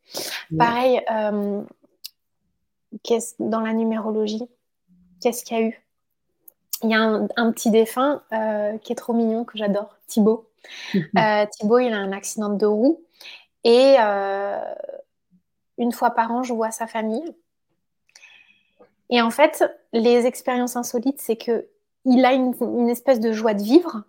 Pareil, 0.58 1.00
euh, 1.10 1.62
dans 3.38 3.60
la 3.60 3.72
numérologie, 3.72 4.48
qu'est-ce 5.20 5.44
qu'il 5.44 5.58
y 5.58 5.60
a 5.60 5.64
eu? 5.64 5.84
Il 6.82 6.90
y 6.90 6.94
a 6.94 7.00
un, 7.00 7.52
petit 7.52 7.70
défunt 7.70 8.22
euh, 8.32 8.78
qui 8.78 8.92
est 8.92 8.96
trop 8.96 9.12
mignon, 9.12 9.44
que 9.44 9.58
j'adore, 9.58 9.96
Thibaut. 10.06 10.48
Thibaut, 11.50 11.78
il 11.78 11.92
a 11.92 11.98
un 11.98 12.12
accident 12.12 12.50
de 12.50 12.66
roue 12.66 13.00
et 13.64 13.96
euh, 13.98 14.60
une 15.76 15.92
fois 15.92 16.10
par 16.10 16.30
an, 16.32 16.42
je 16.42 16.52
vois 16.52 16.70
sa 16.70 16.86
famille. 16.86 17.34
Et 19.10 19.20
en 19.22 19.30
fait, 19.30 19.64
les 19.92 20.26
expériences 20.26 20.76
insolites, 20.76 21.20
c'est 21.20 21.36
que 21.36 21.66
il 22.04 22.24
a 22.24 22.32
une, 22.32 22.88
espèce 22.88 23.20
de 23.20 23.32
joie 23.32 23.54
de 23.54 23.62
vivre 23.62 24.02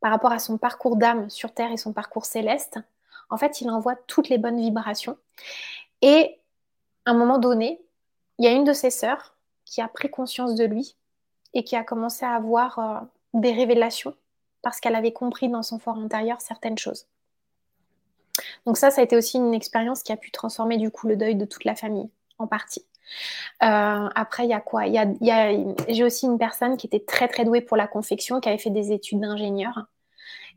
par 0.00 0.10
rapport 0.10 0.32
à 0.32 0.38
son 0.38 0.58
parcours 0.58 0.96
d'âme 0.96 1.30
sur 1.30 1.52
Terre 1.52 1.70
et 1.70 1.76
son 1.76 1.92
parcours 1.92 2.24
céleste. 2.24 2.78
En 3.30 3.36
fait, 3.36 3.60
il 3.60 3.70
envoie 3.70 3.94
toutes 3.94 4.28
les 4.28 4.38
bonnes 4.38 4.58
vibrations. 4.58 5.16
Et 6.02 6.38
à 7.06 7.10
un 7.10 7.14
moment 7.14 7.38
donné, 7.38 7.80
il 8.38 8.44
y 8.44 8.48
a 8.48 8.52
une 8.52 8.64
de 8.64 8.72
ses 8.72 8.90
sœurs 8.90 9.36
qui 9.64 9.80
a 9.80 9.88
pris 9.88 10.10
conscience 10.10 10.54
de 10.54 10.64
lui 10.64 10.96
et 11.52 11.64
qui 11.64 11.76
a 11.76 11.84
commencé 11.84 12.24
à 12.24 12.34
avoir 12.34 12.78
euh, 12.78 13.00
des 13.34 13.52
révélations 13.52 14.14
parce 14.62 14.80
qu'elle 14.80 14.94
avait 14.94 15.12
compris 15.12 15.48
dans 15.48 15.62
son 15.62 15.78
fort 15.78 15.98
intérieur 15.98 16.40
certaines 16.40 16.78
choses. 16.78 17.06
Donc 18.66 18.76
ça, 18.76 18.90
ça 18.90 19.00
a 19.00 19.04
été 19.04 19.16
aussi 19.16 19.36
une 19.36 19.54
expérience 19.54 20.02
qui 20.02 20.12
a 20.12 20.16
pu 20.16 20.30
transformer 20.30 20.78
du 20.78 20.90
coup 20.90 21.06
le 21.06 21.16
deuil 21.16 21.36
de 21.36 21.44
toute 21.44 21.64
la 21.64 21.74
famille, 21.74 22.10
en 22.38 22.46
partie. 22.46 22.84
Euh, 23.62 24.08
après, 24.14 24.44
il 24.44 24.50
y 24.50 24.54
a 24.54 24.60
quoi? 24.60 24.86
Y 24.86 25.76
J'ai 25.88 26.04
aussi 26.04 26.26
une 26.26 26.38
personne 26.38 26.76
qui 26.76 26.86
était 26.86 27.04
très 27.04 27.28
très 27.28 27.44
douée 27.44 27.60
pour 27.60 27.76
la 27.76 27.86
confection, 27.86 28.40
qui 28.40 28.48
avait 28.48 28.58
fait 28.58 28.70
des 28.70 28.90
études 28.92 29.20
d'ingénieur. 29.20 29.86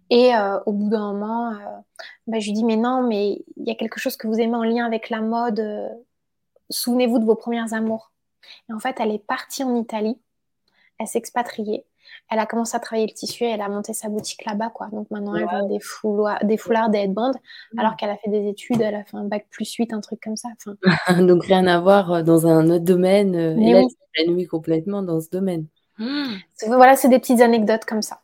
Et 0.09 0.33
euh, 0.33 0.57
au 0.65 0.71
bout 0.71 0.89
d'un 0.89 1.11
moment, 1.11 1.51
bah, 2.25 2.39
je 2.39 2.45
lui 2.47 2.53
dis 2.53 2.63
mais 2.63 2.77
non, 2.77 3.03
mais 3.03 3.43
il 3.57 3.67
y 3.67 3.71
a 3.71 3.75
quelque 3.75 3.99
chose 3.99 4.15
que 4.15 4.27
vous 4.27 4.39
aimez 4.39 4.55
en 4.55 4.63
lien 4.63 4.85
avec 4.85 5.09
la 5.09 5.19
mode. 5.19 5.59
Souvenez-vous 6.69 7.19
de 7.19 7.25
vos 7.25 7.35
premières 7.35 7.73
amours. 7.73 8.11
Et 8.69 8.73
en 8.73 8.79
fait, 8.79 8.95
elle 8.99 9.11
est 9.11 9.25
partie 9.25 9.63
en 9.63 9.75
Italie. 9.75 10.19
Elle 10.99 11.07
s'est 11.07 11.19
expatriée 11.19 11.85
elle 12.29 12.39
a 12.39 12.45
commencé 12.45 12.75
à 12.75 12.79
travailler 12.79 13.07
le 13.07 13.13
tissu 13.13 13.43
et 13.43 13.49
elle 13.49 13.61
a 13.61 13.69
monté 13.69 13.93
sa 13.93 14.09
boutique 14.09 14.45
là-bas, 14.45 14.69
quoi. 14.73 14.87
Donc 14.91 15.09
maintenant, 15.11 15.35
elle 15.35 15.45
vend 15.45 15.67
des 15.67 15.79
foulards, 15.79 16.43
des, 16.43 16.57
foulards, 16.57 16.89
des 16.89 16.99
headbands, 16.99 17.31
mmh. 17.73 17.79
alors 17.79 17.95
qu'elle 17.95 18.09
a 18.09 18.17
fait 18.17 18.29
des 18.29 18.47
études, 18.49 18.81
elle 18.81 18.95
a 18.95 19.03
fait 19.03 19.17
un 19.17 19.23
bac 19.23 19.47
plus 19.49 19.71
8, 19.73 19.93
un 19.93 20.01
truc 20.01 20.19
comme 20.21 20.35
ça. 20.35 20.49
Donc 21.19 21.45
rien 21.45 21.65
à 21.67 21.79
voir 21.79 22.11
euh, 22.11 22.23
dans 22.23 22.47
un 22.47 22.69
autre 22.69 22.85
domaine. 22.85 23.35
Euh, 23.35 23.55
Mais 23.57 23.71
elle 23.71 23.85
s'épanouit 24.15 24.47
complètement 24.47 25.03
dans 25.03 25.21
ce 25.21 25.29
domaine. 25.29 25.67
Voilà, 26.67 26.95
c'est 26.95 27.09
des 27.09 27.19
petites 27.19 27.41
anecdotes 27.41 27.85
comme 27.85 28.01
ça. 28.01 28.19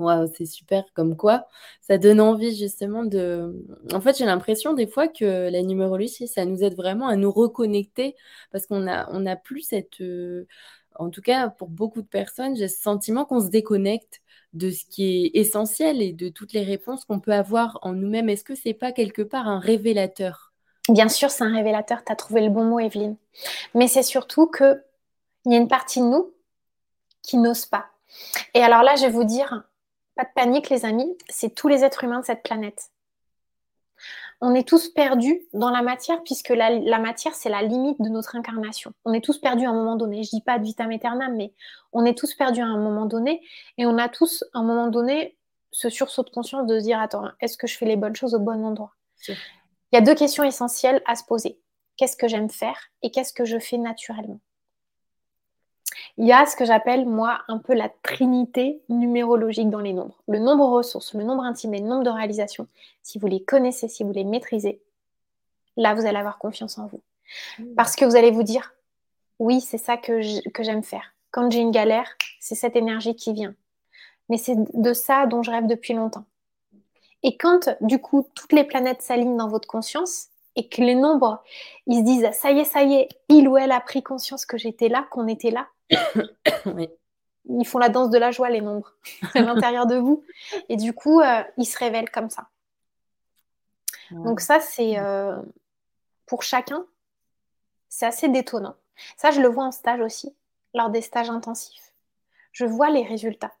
Waouh, 0.00 0.28
c'est 0.34 0.46
super, 0.46 0.84
comme 0.94 1.16
quoi 1.16 1.46
ça 1.82 1.98
donne 1.98 2.20
envie 2.20 2.56
justement 2.56 3.04
de. 3.04 3.64
En 3.92 4.00
fait, 4.00 4.16
j'ai 4.16 4.24
l'impression 4.24 4.72
des 4.72 4.86
fois 4.86 5.08
que 5.08 5.50
la 5.50 5.62
numérologie, 5.62 6.26
ça 6.26 6.44
nous 6.44 6.62
aide 6.64 6.74
vraiment 6.74 7.08
à 7.08 7.16
nous 7.16 7.30
reconnecter 7.30 8.16
parce 8.50 8.66
qu'on 8.66 8.86
a, 8.88 9.08
on 9.12 9.26
a 9.26 9.36
plus 9.36 9.62
cette. 9.62 10.00
Euh, 10.00 10.46
en 10.96 11.10
tout 11.10 11.20
cas, 11.20 11.48
pour 11.50 11.68
beaucoup 11.68 12.02
de 12.02 12.06
personnes, 12.06 12.56
j'ai 12.56 12.68
ce 12.68 12.80
sentiment 12.80 13.24
qu'on 13.24 13.40
se 13.40 13.48
déconnecte 13.48 14.20
de 14.52 14.70
ce 14.70 14.84
qui 14.84 15.04
est 15.04 15.30
essentiel 15.38 16.02
et 16.02 16.12
de 16.12 16.28
toutes 16.28 16.52
les 16.52 16.64
réponses 16.64 17.04
qu'on 17.04 17.20
peut 17.20 17.32
avoir 17.32 17.78
en 17.82 17.92
nous-mêmes. 17.92 18.28
Est-ce 18.28 18.44
que 18.44 18.54
c'est 18.54 18.74
pas 18.74 18.92
quelque 18.92 19.22
part 19.22 19.48
un 19.48 19.60
révélateur? 19.60 20.52
Bien 20.88 21.08
sûr, 21.08 21.30
c'est 21.30 21.44
un 21.44 21.54
révélateur. 21.54 22.04
Tu 22.04 22.12
as 22.12 22.16
trouvé 22.16 22.40
le 22.40 22.50
bon 22.50 22.64
mot, 22.64 22.80
Evelyne. 22.80 23.16
Mais 23.74 23.86
c'est 23.86 24.02
surtout 24.02 24.46
que 24.46 24.82
il 25.44 25.52
y 25.52 25.54
a 25.54 25.58
une 25.58 25.68
partie 25.68 26.00
de 26.00 26.06
nous 26.06 26.32
qui 27.22 27.36
n'ose 27.36 27.66
pas. 27.66 27.86
Et 28.54 28.62
alors 28.62 28.82
là, 28.82 28.96
je 28.96 29.02
vais 29.02 29.10
vous 29.10 29.24
dire, 29.24 29.64
pas 30.20 30.28
de 30.28 30.34
panique, 30.34 30.70
les 30.70 30.84
amis, 30.84 31.16
c'est 31.28 31.54
tous 31.54 31.68
les 31.68 31.84
êtres 31.84 32.04
humains 32.04 32.20
de 32.20 32.24
cette 32.24 32.42
planète 32.42 32.90
on 34.40 34.54
est 34.54 34.66
tous 34.66 34.88
perdus 34.88 35.42
dans 35.52 35.70
la 35.70 35.82
matière, 35.82 36.22
puisque 36.22 36.48
la, 36.48 36.98
matière, 36.98 37.34
c'est 37.34 37.50
la 37.50 37.62
limite 37.62 38.00
de 38.00 38.08
notre 38.08 38.36
incarnation. 38.36 38.92
On 39.04 39.12
est 39.12 39.22
tous 39.22 39.38
perdus 39.38 39.66
à 39.66 39.70
un 39.70 39.74
moment 39.74 39.96
donné. 39.96 40.22
Je 40.22 40.30
dis 40.30 40.40
pas 40.40 40.58
de 40.58 40.64
vitam 40.64 40.90
aeternam, 40.90 41.36
mais 41.36 41.52
on 41.92 42.04
est 42.06 42.16
tous 42.16 42.34
perdus 42.34 42.62
à 42.62 42.66
un 42.66 42.78
moment 42.78 43.04
donné, 43.04 43.42
et 43.76 43.84
on 43.84 43.98
a 43.98 44.08
tous, 44.08 44.44
à 44.54 44.60
un 44.60 44.62
moment 44.62 44.86
donné, 44.86 45.36
ce 45.72 45.90
sursaut 45.90 46.22
de 46.22 46.30
conscience 46.30 46.66
de 46.66 46.78
se 46.78 46.84
dire, 46.84 46.98
attends, 46.98 47.28
est-ce 47.40 47.58
que 47.58 47.66
je 47.66 47.76
fais 47.76 47.86
les 47.86 47.96
bonnes 47.96 48.16
choses 48.16 48.34
au 48.34 48.40
bon 48.40 48.64
endroit? 48.64 48.94
Il 49.28 49.36
y 49.92 49.98
a 49.98 50.00
deux 50.00 50.14
questions 50.14 50.44
essentielles 50.44 51.02
à 51.06 51.16
se 51.16 51.24
poser. 51.24 51.60
Qu'est-ce 51.96 52.16
que 52.16 52.26
j'aime 52.26 52.48
faire 52.48 52.78
et 53.02 53.10
qu'est-ce 53.10 53.34
que 53.34 53.44
je 53.44 53.58
fais 53.58 53.76
naturellement? 53.76 54.40
Il 56.18 56.26
y 56.26 56.32
a 56.32 56.46
ce 56.46 56.56
que 56.56 56.64
j'appelle, 56.64 57.06
moi, 57.06 57.40
un 57.48 57.58
peu 57.58 57.74
la 57.74 57.88
trinité 58.02 58.80
numérologique 58.88 59.70
dans 59.70 59.80
les 59.80 59.92
nombres. 59.92 60.16
Le 60.28 60.38
nombre 60.38 60.66
ressources, 60.66 61.14
le 61.14 61.24
nombre 61.24 61.44
intime 61.44 61.74
et 61.74 61.80
le 61.80 61.86
nombre 61.86 62.04
de 62.04 62.10
réalisations. 62.10 62.66
Si 63.02 63.18
vous 63.18 63.26
les 63.26 63.42
connaissez, 63.42 63.88
si 63.88 64.04
vous 64.04 64.12
les 64.12 64.24
maîtrisez, 64.24 64.80
là, 65.76 65.94
vous 65.94 66.06
allez 66.06 66.18
avoir 66.18 66.38
confiance 66.38 66.78
en 66.78 66.86
vous. 66.86 67.00
Mmh. 67.58 67.74
Parce 67.74 67.96
que 67.96 68.04
vous 68.04 68.16
allez 68.16 68.30
vous 68.30 68.42
dire, 68.42 68.74
oui, 69.38 69.60
c'est 69.60 69.78
ça 69.78 69.96
que 69.96 70.20
j'aime 70.20 70.82
faire. 70.82 71.14
Quand 71.30 71.50
j'ai 71.50 71.60
une 71.60 71.70
galère, 71.70 72.08
c'est 72.40 72.54
cette 72.54 72.76
énergie 72.76 73.14
qui 73.14 73.32
vient. 73.32 73.54
Mais 74.28 74.36
c'est 74.36 74.56
de 74.56 74.92
ça 74.92 75.26
dont 75.26 75.42
je 75.42 75.50
rêve 75.50 75.66
depuis 75.66 75.94
longtemps. 75.94 76.24
Et 77.22 77.36
quand, 77.36 77.68
du 77.80 77.98
coup, 77.98 78.26
toutes 78.34 78.52
les 78.52 78.64
planètes 78.64 79.02
s'alignent 79.02 79.36
dans 79.36 79.48
votre 79.48 79.68
conscience 79.68 80.28
et 80.56 80.68
que 80.68 80.80
les 80.80 80.94
nombres, 80.94 81.42
ils 81.86 81.98
se 81.98 82.04
disent, 82.04 82.28
ça 82.32 82.50
y 82.50 82.60
est, 82.60 82.64
ça 82.64 82.82
y 82.82 82.94
est, 82.94 83.08
il 83.28 83.48
ou 83.48 83.56
elle 83.56 83.72
a 83.72 83.80
pris 83.80 84.02
conscience 84.02 84.46
que 84.46 84.56
j'étais 84.56 84.88
là, 84.88 85.06
qu'on 85.10 85.28
était 85.28 85.50
là, 85.50 85.68
Ils 87.48 87.66
font 87.66 87.78
la 87.78 87.88
danse 87.88 88.10
de 88.10 88.18
la 88.18 88.30
joie, 88.30 88.50
les 88.50 88.60
nombres, 88.60 88.94
à 89.34 89.40
l'intérieur 89.40 89.86
de 89.86 89.96
vous. 89.96 90.24
Et 90.68 90.76
du 90.76 90.92
coup, 90.92 91.20
euh, 91.20 91.42
ils 91.56 91.64
se 91.64 91.78
révèlent 91.78 92.10
comme 92.10 92.30
ça. 92.30 92.48
Donc 94.10 94.40
ça, 94.40 94.60
c'est 94.60 94.98
euh, 94.98 95.36
pour 96.26 96.42
chacun, 96.42 96.84
c'est 97.88 98.06
assez 98.06 98.28
détonnant. 98.28 98.74
Ça, 99.16 99.30
je 99.30 99.40
le 99.40 99.48
vois 99.48 99.64
en 99.64 99.72
stage 99.72 100.00
aussi, 100.00 100.34
lors 100.74 100.90
des 100.90 101.00
stages 101.00 101.30
intensifs. 101.30 101.92
Je 102.52 102.64
vois 102.64 102.90
les 102.90 103.04
résultats. 103.04 103.52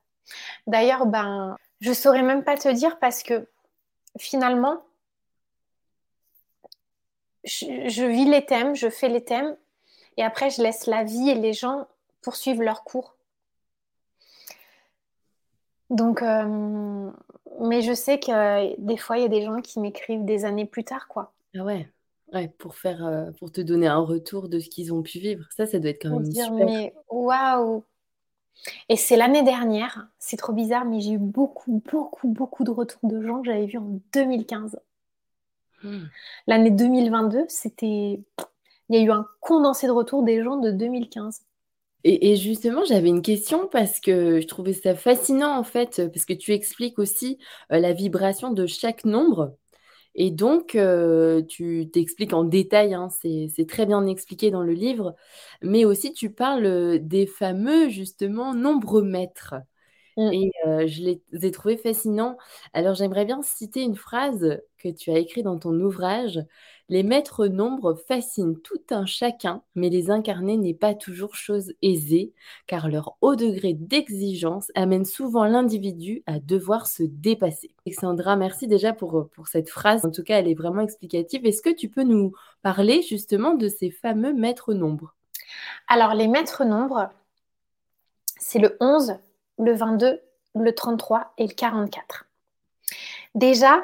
D'ailleurs, 0.66 1.06
ben, 1.06 1.56
je 1.80 1.92
saurais 1.92 2.22
même 2.22 2.44
pas 2.44 2.56
te 2.56 2.68
dire 2.68 2.98
parce 2.98 3.22
que 3.22 3.48
finalement, 4.18 4.82
je, 7.44 8.04
vis 8.04 8.26
les 8.26 8.44
thèmes, 8.44 8.74
je 8.74 8.90
fais 8.90 9.08
les 9.08 9.24
thèmes, 9.24 9.56
et 10.16 10.24
après, 10.24 10.50
je 10.50 10.62
laisse 10.62 10.86
la 10.86 11.04
vie 11.04 11.30
et 11.30 11.34
les 11.34 11.52
gens 11.52 11.86
poursuivre 12.22 12.62
leur 12.62 12.84
cours. 12.84 13.16
Donc, 15.90 16.22
euh, 16.22 17.10
mais 17.60 17.82
je 17.82 17.92
sais 17.92 18.20
que 18.20 18.80
des 18.80 18.96
fois, 18.96 19.18
il 19.18 19.22
y 19.22 19.26
a 19.26 19.28
des 19.28 19.42
gens 19.42 19.60
qui 19.60 19.80
m'écrivent 19.80 20.24
des 20.24 20.44
années 20.44 20.66
plus 20.66 20.84
tard, 20.84 21.08
quoi. 21.08 21.32
Ah 21.56 21.64
ouais, 21.64 21.88
ouais 22.32 22.48
pour 22.58 22.76
faire, 22.76 23.04
euh, 23.04 23.30
pour 23.38 23.50
te 23.50 23.60
donner 23.60 23.88
un 23.88 23.98
retour 23.98 24.48
de 24.48 24.60
ce 24.60 24.68
qu'ils 24.68 24.94
ont 24.94 25.02
pu 25.02 25.18
vivre. 25.18 25.44
Ça, 25.56 25.66
ça 25.66 25.80
doit 25.80 25.90
être 25.90 26.02
quand 26.02 26.10
même 26.10 26.28
dire, 26.28 26.44
super. 26.44 26.64
Mais 26.64 26.94
waouh 27.08 27.82
Et 28.88 28.96
c'est 28.96 29.16
l'année 29.16 29.42
dernière, 29.42 30.08
c'est 30.20 30.36
trop 30.36 30.52
bizarre, 30.52 30.84
mais 30.84 31.00
j'ai 31.00 31.12
eu 31.12 31.18
beaucoup, 31.18 31.82
beaucoup, 31.90 32.28
beaucoup 32.28 32.62
de 32.62 32.70
retours 32.70 33.10
de 33.10 33.20
gens 33.20 33.40
que 33.40 33.46
j'avais 33.46 33.66
vus 33.66 33.78
en 33.78 34.00
2015. 34.12 34.78
Hmm. 35.82 36.04
L'année 36.46 36.70
2022, 36.70 37.46
c'était. 37.48 38.22
Il 38.88 38.96
y 38.96 38.98
a 38.98 39.02
eu 39.02 39.10
un 39.10 39.26
condensé 39.40 39.86
de 39.86 39.92
retours 39.92 40.22
des 40.22 40.42
gens 40.42 40.56
de 40.56 40.70
2015. 40.70 41.42
Et, 42.04 42.36
justement, 42.36 42.84
j'avais 42.84 43.08
une 43.08 43.22
question 43.22 43.68
parce 43.68 44.00
que 44.00 44.40
je 44.40 44.46
trouvais 44.46 44.72
ça 44.72 44.94
fascinant 44.94 45.58
en 45.58 45.64
fait, 45.64 46.02
parce 46.12 46.24
que 46.24 46.32
tu 46.32 46.52
expliques 46.52 46.98
aussi 46.98 47.38
euh, 47.72 47.78
la 47.78 47.92
vibration 47.92 48.52
de 48.52 48.66
chaque 48.66 49.04
nombre. 49.04 49.54
Et 50.14 50.30
donc, 50.30 50.74
euh, 50.76 51.42
tu 51.42 51.90
t'expliques 51.92 52.32
en 52.34 52.44
détail, 52.44 52.94
hein, 52.94 53.08
c'est 53.10 53.66
très 53.68 53.86
bien 53.86 54.06
expliqué 54.06 54.50
dans 54.50 54.62
le 54.62 54.72
livre, 54.72 55.14
mais 55.62 55.84
aussi 55.84 56.12
tu 56.12 56.30
parles 56.30 56.98
des 57.00 57.26
fameux 57.26 57.88
justement 57.90 58.54
nombres 58.54 59.02
maîtres. 59.02 59.54
Mm. 60.16 60.32
Et 60.32 60.52
je 60.88 61.02
les 61.02 61.22
ai 61.46 61.50
trouvés 61.52 61.76
fascinants. 61.76 62.36
Alors 62.74 62.94
j'aimerais 62.94 63.24
bien 63.24 63.42
citer 63.42 63.82
une 63.82 63.96
phrase 63.96 64.60
que 64.78 64.88
tu 64.88 65.10
as 65.10 65.18
écrite 65.18 65.44
dans 65.44 65.58
ton 65.58 65.78
ouvrage. 65.80 66.40
Les 66.90 67.04
maîtres 67.04 67.46
nombres 67.46 67.94
fascinent 67.94 68.60
tout 68.60 68.82
un 68.90 69.06
chacun, 69.06 69.62
mais 69.76 69.90
les 69.90 70.10
incarner 70.10 70.56
n'est 70.56 70.74
pas 70.74 70.92
toujours 70.92 71.36
chose 71.36 71.72
aisée, 71.82 72.32
car 72.66 72.88
leur 72.88 73.16
haut 73.20 73.36
degré 73.36 73.74
d'exigence 73.74 74.72
amène 74.74 75.04
souvent 75.04 75.44
l'individu 75.44 76.24
à 76.26 76.40
devoir 76.40 76.88
se 76.88 77.04
dépasser. 77.04 77.70
Alexandra, 77.86 78.34
merci 78.34 78.66
déjà 78.66 78.92
pour, 78.92 79.28
pour 79.30 79.46
cette 79.46 79.70
phrase. 79.70 80.04
En 80.04 80.10
tout 80.10 80.24
cas, 80.24 80.40
elle 80.40 80.48
est 80.48 80.54
vraiment 80.54 80.82
explicative. 80.82 81.46
Est-ce 81.46 81.62
que 81.62 81.72
tu 81.72 81.88
peux 81.88 82.02
nous 82.02 82.32
parler 82.62 83.02
justement 83.02 83.54
de 83.54 83.68
ces 83.68 83.92
fameux 83.92 84.34
maîtres 84.34 84.74
nombres? 84.74 85.14
Alors 85.86 86.14
les 86.14 86.26
maîtres 86.26 86.64
nombres, 86.64 87.08
c'est 88.36 88.58
le 88.58 88.76
11, 88.80 89.14
le 89.60 89.72
22, 89.74 90.20
le 90.56 90.74
33 90.74 91.34
et 91.38 91.46
le 91.46 91.54
44. 91.54 92.26
Déjà, 93.36 93.80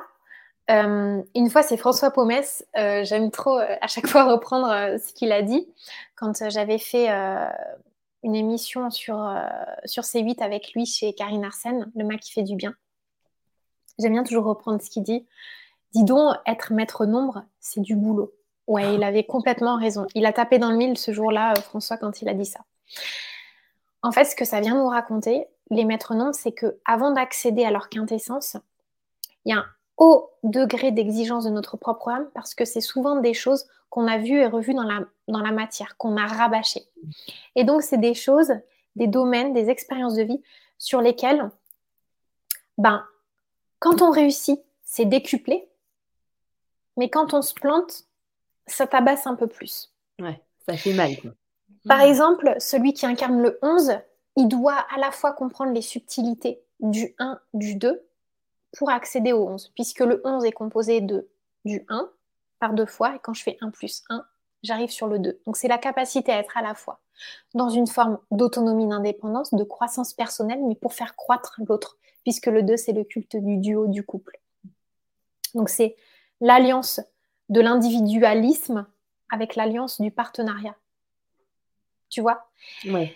euh, 0.71 1.23
une 1.35 1.51
fois, 1.51 1.63
c'est 1.63 1.77
François 1.77 2.11
Pomès. 2.11 2.67
Euh, 2.77 3.05
j'aime 3.05 3.31
trop 3.31 3.59
euh, 3.59 3.77
à 3.81 3.87
chaque 3.87 4.07
fois 4.09 4.25
reprendre 4.25 4.99
ce 4.99 5.13
qu'il 5.13 5.33
a 5.33 5.43
dit. 5.43 5.69
Quand 6.17 6.49
j'avais 6.49 6.79
fait 6.79 7.09
une 8.23 8.35
émission 8.35 8.91
sur, 8.91 9.17
sur 9.85 10.03
C8 10.03 10.43
avec 10.43 10.73
lui 10.73 10.87
chez 10.87 11.13
Karine 11.13 11.45
Arsène, 11.45 11.91
le 11.95 12.05
mec 12.05 12.21
qui 12.21 12.33
fait 12.33 12.43
du 12.43 12.57
bien. 12.57 12.75
J'aime 13.99 14.13
bien 14.13 14.25
toujours 14.25 14.45
reprendre 14.45 14.81
ce 14.83 14.91
qu'il 14.91 15.03
dit. 15.03 15.27
Dis 15.93 16.05
donc, 16.05 16.35
être 16.47 16.73
maître 16.73 17.07
nombre, 17.07 17.45
c'est 17.61 17.81
du 17.81 17.97
boulot. 17.97 18.33
Ouais, 18.67 18.95
il 18.95 19.05
avait 19.05 19.25
complètement 19.25 19.79
raison. 19.79 20.07
Il 20.15 20.27
a 20.27 20.33
tapé 20.33 20.59
dans 20.59 20.71
le 20.71 20.77
mille 20.77 20.99
ce 20.99 21.13
jour-là, 21.13 21.55
François, 21.57 21.97
quand 21.97 22.21
il 22.21 22.29
a 22.29 22.35
dit 22.35 22.47
ça. 22.47 22.61
En 24.03 24.11
fait, 24.11 24.25
ce 24.25 24.35
que 24.35 24.45
ça 24.45 24.61
vient 24.61 24.75
nous 24.75 24.89
raconter, 24.89 25.47
les 25.71 25.85
maîtres 25.85 26.15
nombres, 26.15 26.35
c'est 26.35 26.53
que 26.53 26.79
avant 26.85 27.13
d'accéder 27.13 27.65
à 27.65 27.71
leur 27.71 27.89
quintessence, 27.89 28.57
il 29.45 29.51
y 29.51 29.57
a 29.57 29.61
un 29.61 29.67
haut 29.97 30.31
degré 30.51 30.93
d'exigence 30.93 31.45
de 31.45 31.51
notre 31.51 31.77
propre 31.77 32.09
âme 32.09 32.29
parce 32.35 32.55
que 32.55 32.65
c'est 32.65 32.81
souvent 32.81 33.17
des 33.17 33.35
choses 33.35 33.67
qu'on 33.91 34.07
a 34.07 34.19
vues 34.19 34.41
et 34.41 34.47
revues 34.47 34.75
dans 34.75 34.83
la, 34.83 35.01
dans 35.29 35.41
la 35.41 35.53
matière, 35.53 35.97
qu'on 35.97 36.17
a 36.17 36.27
rabâchées. 36.27 36.87
Et 37.55 37.65
donc, 37.65 37.83
c'est 37.83 37.99
des 37.99 38.15
choses, 38.15 38.53
des 38.97 39.07
domaines, 39.07 39.53
des 39.53 39.69
expériences 39.71 40.15
de 40.15 40.23
vie 40.23 40.43
sur 40.79 41.01
lesquelles, 41.01 41.51
ben, 42.79 43.05
quand 43.79 44.03
on 44.03 44.11
réussit, 44.11 44.61
c'est 44.83 45.05
décuplé, 45.05 45.69
mais 46.97 47.11
quand 47.11 47.35
on 47.35 47.43
se 47.43 47.55
plante, 47.55 48.05
ça 48.67 48.87
tabasse 48.87 49.27
un 49.27 49.35
peu 49.35 49.47
plus. 49.47 49.93
Ouais, 50.19 50.41
ça 50.67 50.77
fait 50.77 50.93
mal. 50.93 51.11
Par 51.87 52.01
exemple, 52.01 52.55
celui 52.59 52.93
qui 52.93 53.07
incarne 53.07 53.41
le 53.41 53.59
11, 53.63 53.99
il 54.37 54.49
doit 54.49 54.87
à 54.95 54.99
la 54.99 55.11
fois 55.11 55.33
comprendre 55.33 55.73
les 55.73 55.83
subtilités 55.83 56.61
du 56.81 57.15
1, 57.19 57.39
du 57.55 57.77
2 57.77 58.06
pour 58.77 58.91
accéder 58.91 59.33
au 59.33 59.49
11, 59.49 59.73
puisque 59.75 60.01
le 60.01 60.21
11 60.25 60.45
est 60.45 60.53
composé 60.53 61.01
de 61.01 61.29
du 61.65 61.85
1 61.89 62.11
par 62.59 62.73
deux 62.73 62.87
fois, 62.87 63.17
et 63.17 63.19
quand 63.19 63.35
je 63.35 63.43
fais 63.43 63.59
1 63.61 63.71
plus 63.71 64.05
1, 64.09 64.25
j'arrive 64.63 64.91
sur 64.91 65.07
le 65.07 65.19
2. 65.19 65.41
Donc 65.47 65.57
c'est 65.57 65.69
la 65.69 65.79
capacité 65.79 66.33
à 66.33 66.39
être 66.39 66.57
à 66.57 66.63
la 66.63 66.75
fois 66.75 67.01
dans 67.55 67.71
une 67.71 67.87
forme 67.87 68.19
d'autonomie, 68.31 68.87
d'indépendance, 68.87 69.55
de 69.55 69.65
croissance 69.65 70.13
personnelle, 70.13 70.63
mais 70.63 70.75
pour 70.75 70.93
faire 70.93 71.17
croître 71.17 71.59
l'autre, 71.67 71.99
puisque 72.23 72.47
le 72.47 72.63
2, 72.63 72.77
c'est 72.77 72.93
le 72.93 73.05
culte 73.05 73.37
du 73.37 73.57
duo, 73.57 73.87
du 73.87 74.03
couple. 74.03 74.39
Donc 75.55 75.71
c'est 75.71 75.97
l'alliance 76.41 77.01
de 77.49 77.61
l'individualisme 77.61 78.87
avec 79.31 79.57
l'alliance 79.57 80.01
du 80.01 80.11
partenariat. 80.11 80.77
Tu 82.11 82.21
vois? 82.21 82.49
Ouais. 82.87 83.15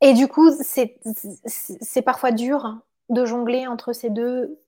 Et 0.00 0.12
du 0.12 0.28
coup, 0.28 0.50
c'est 0.66 2.02
parfois 2.02 2.32
dur 2.32 2.78
de 3.08 3.24
jongler 3.24 3.66
entre 3.66 3.92
ces 3.92 4.10
deux, 4.10 4.58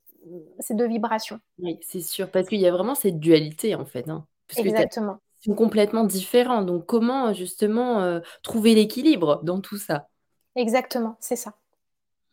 ces 0.60 0.74
deux 0.74 0.86
vibrations. 0.86 1.40
Oui, 1.58 1.78
c'est 1.82 2.00
sûr, 2.00 2.30
parce 2.30 2.48
qu'il 2.48 2.60
y 2.60 2.66
a 2.66 2.72
vraiment 2.72 2.94
cette 2.94 3.18
dualité 3.18 3.74
en 3.74 3.84
fait. 3.84 4.08
Hein, 4.08 4.26
Exactement. 4.56 5.18
Ils 5.40 5.50
sont 5.50 5.54
complètement 5.54 6.04
différents. 6.04 6.62
Donc, 6.62 6.86
comment 6.86 7.32
justement 7.32 8.00
euh, 8.00 8.20
trouver 8.42 8.74
l'équilibre 8.74 9.40
dans 9.42 9.60
tout 9.60 9.76
ça? 9.76 10.08
Exactement, 10.54 11.16
c'est 11.20 11.36
ça. 11.36 11.54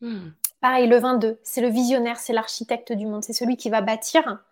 Hmm. 0.02 0.30
Pareil, 0.62 0.88
le 0.88 0.98
22, 0.98 1.40
c'est 1.44 1.62
le 1.62 1.68
visionnaire, 1.68 2.18
c'est 2.20 2.34
l'architecte 2.34 2.94
du 2.94 3.06
monde. 3.06 3.24
C'est 3.24 3.34
celui 3.34 3.58
qui 3.58 3.70
va 3.70 3.82
bâtir 3.82 4.44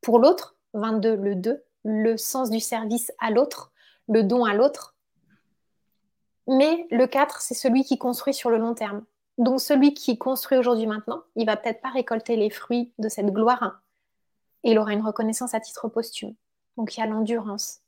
pour 0.00 0.18
l'autre. 0.18 0.54
22, 0.74 1.16
le 1.16 1.34
2, 1.34 1.62
le 1.84 2.16
sens 2.16 2.50
du 2.50 2.60
service 2.60 3.10
à 3.18 3.30
l'autre, 3.30 3.72
le 4.08 4.22
don 4.22 4.44
à 4.44 4.54
l'autre 4.54 4.96
mais 6.46 6.86
le 6.90 7.06
4, 7.06 7.40
c'est 7.40 7.54
celui 7.54 7.84
qui 7.84 7.98
construit 7.98 8.34
sur 8.34 8.50
le 8.50 8.58
long 8.58 8.74
terme. 8.74 9.04
Donc 9.38 9.60
celui 9.60 9.94
qui 9.94 10.18
construit 10.18 10.58
aujourd'hui 10.58 10.86
maintenant, 10.86 11.22
il 11.34 11.46
va 11.46 11.56
peut-être 11.56 11.82
pas 11.82 11.90
récolter 11.90 12.36
les 12.36 12.50
fruits 12.50 12.92
de 12.98 13.08
cette 13.08 13.32
gloire 13.32 13.80
et 14.64 14.72
il 14.72 14.78
aura 14.78 14.92
une 14.92 15.04
reconnaissance 15.04 15.54
à 15.54 15.60
titre 15.60 15.88
posthume. 15.88 16.34
Donc 16.76 16.96
il 16.96 17.00
y 17.00 17.02
a 17.02 17.06
l'endurance. 17.06 17.80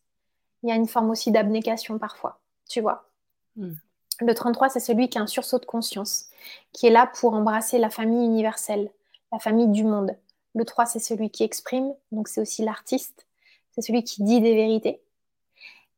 Il 0.62 0.68
y 0.68 0.72
a 0.72 0.74
une 0.74 0.88
forme 0.88 1.10
aussi 1.10 1.30
d'abnégation 1.32 1.98
parfois, 1.98 2.40
tu 2.68 2.80
vois? 2.80 3.08
Hmm. 3.56 3.74
Le 4.20 4.34
33, 4.34 4.68
c'est 4.68 4.80
celui 4.80 5.08
qui 5.08 5.18
a 5.18 5.22
un 5.22 5.26
sursaut 5.26 5.58
de 5.58 5.64
conscience, 5.64 6.26
qui 6.72 6.86
est 6.86 6.90
là 6.90 7.10
pour 7.20 7.34
embrasser 7.34 7.78
la 7.78 7.88
famille 7.88 8.24
universelle, 8.24 8.90
la 9.32 9.38
famille 9.38 9.68
du 9.68 9.84
monde. 9.84 10.16
Le 10.54 10.64
3, 10.64 10.86
c'est 10.86 10.98
celui 10.98 11.30
qui 11.30 11.44
exprime, 11.44 11.94
donc 12.10 12.26
c'est 12.26 12.40
aussi 12.40 12.64
l'artiste, 12.64 13.26
c'est 13.70 13.82
celui 13.82 14.02
qui 14.02 14.24
dit 14.24 14.40
des 14.40 14.56
vérités, 14.56 15.00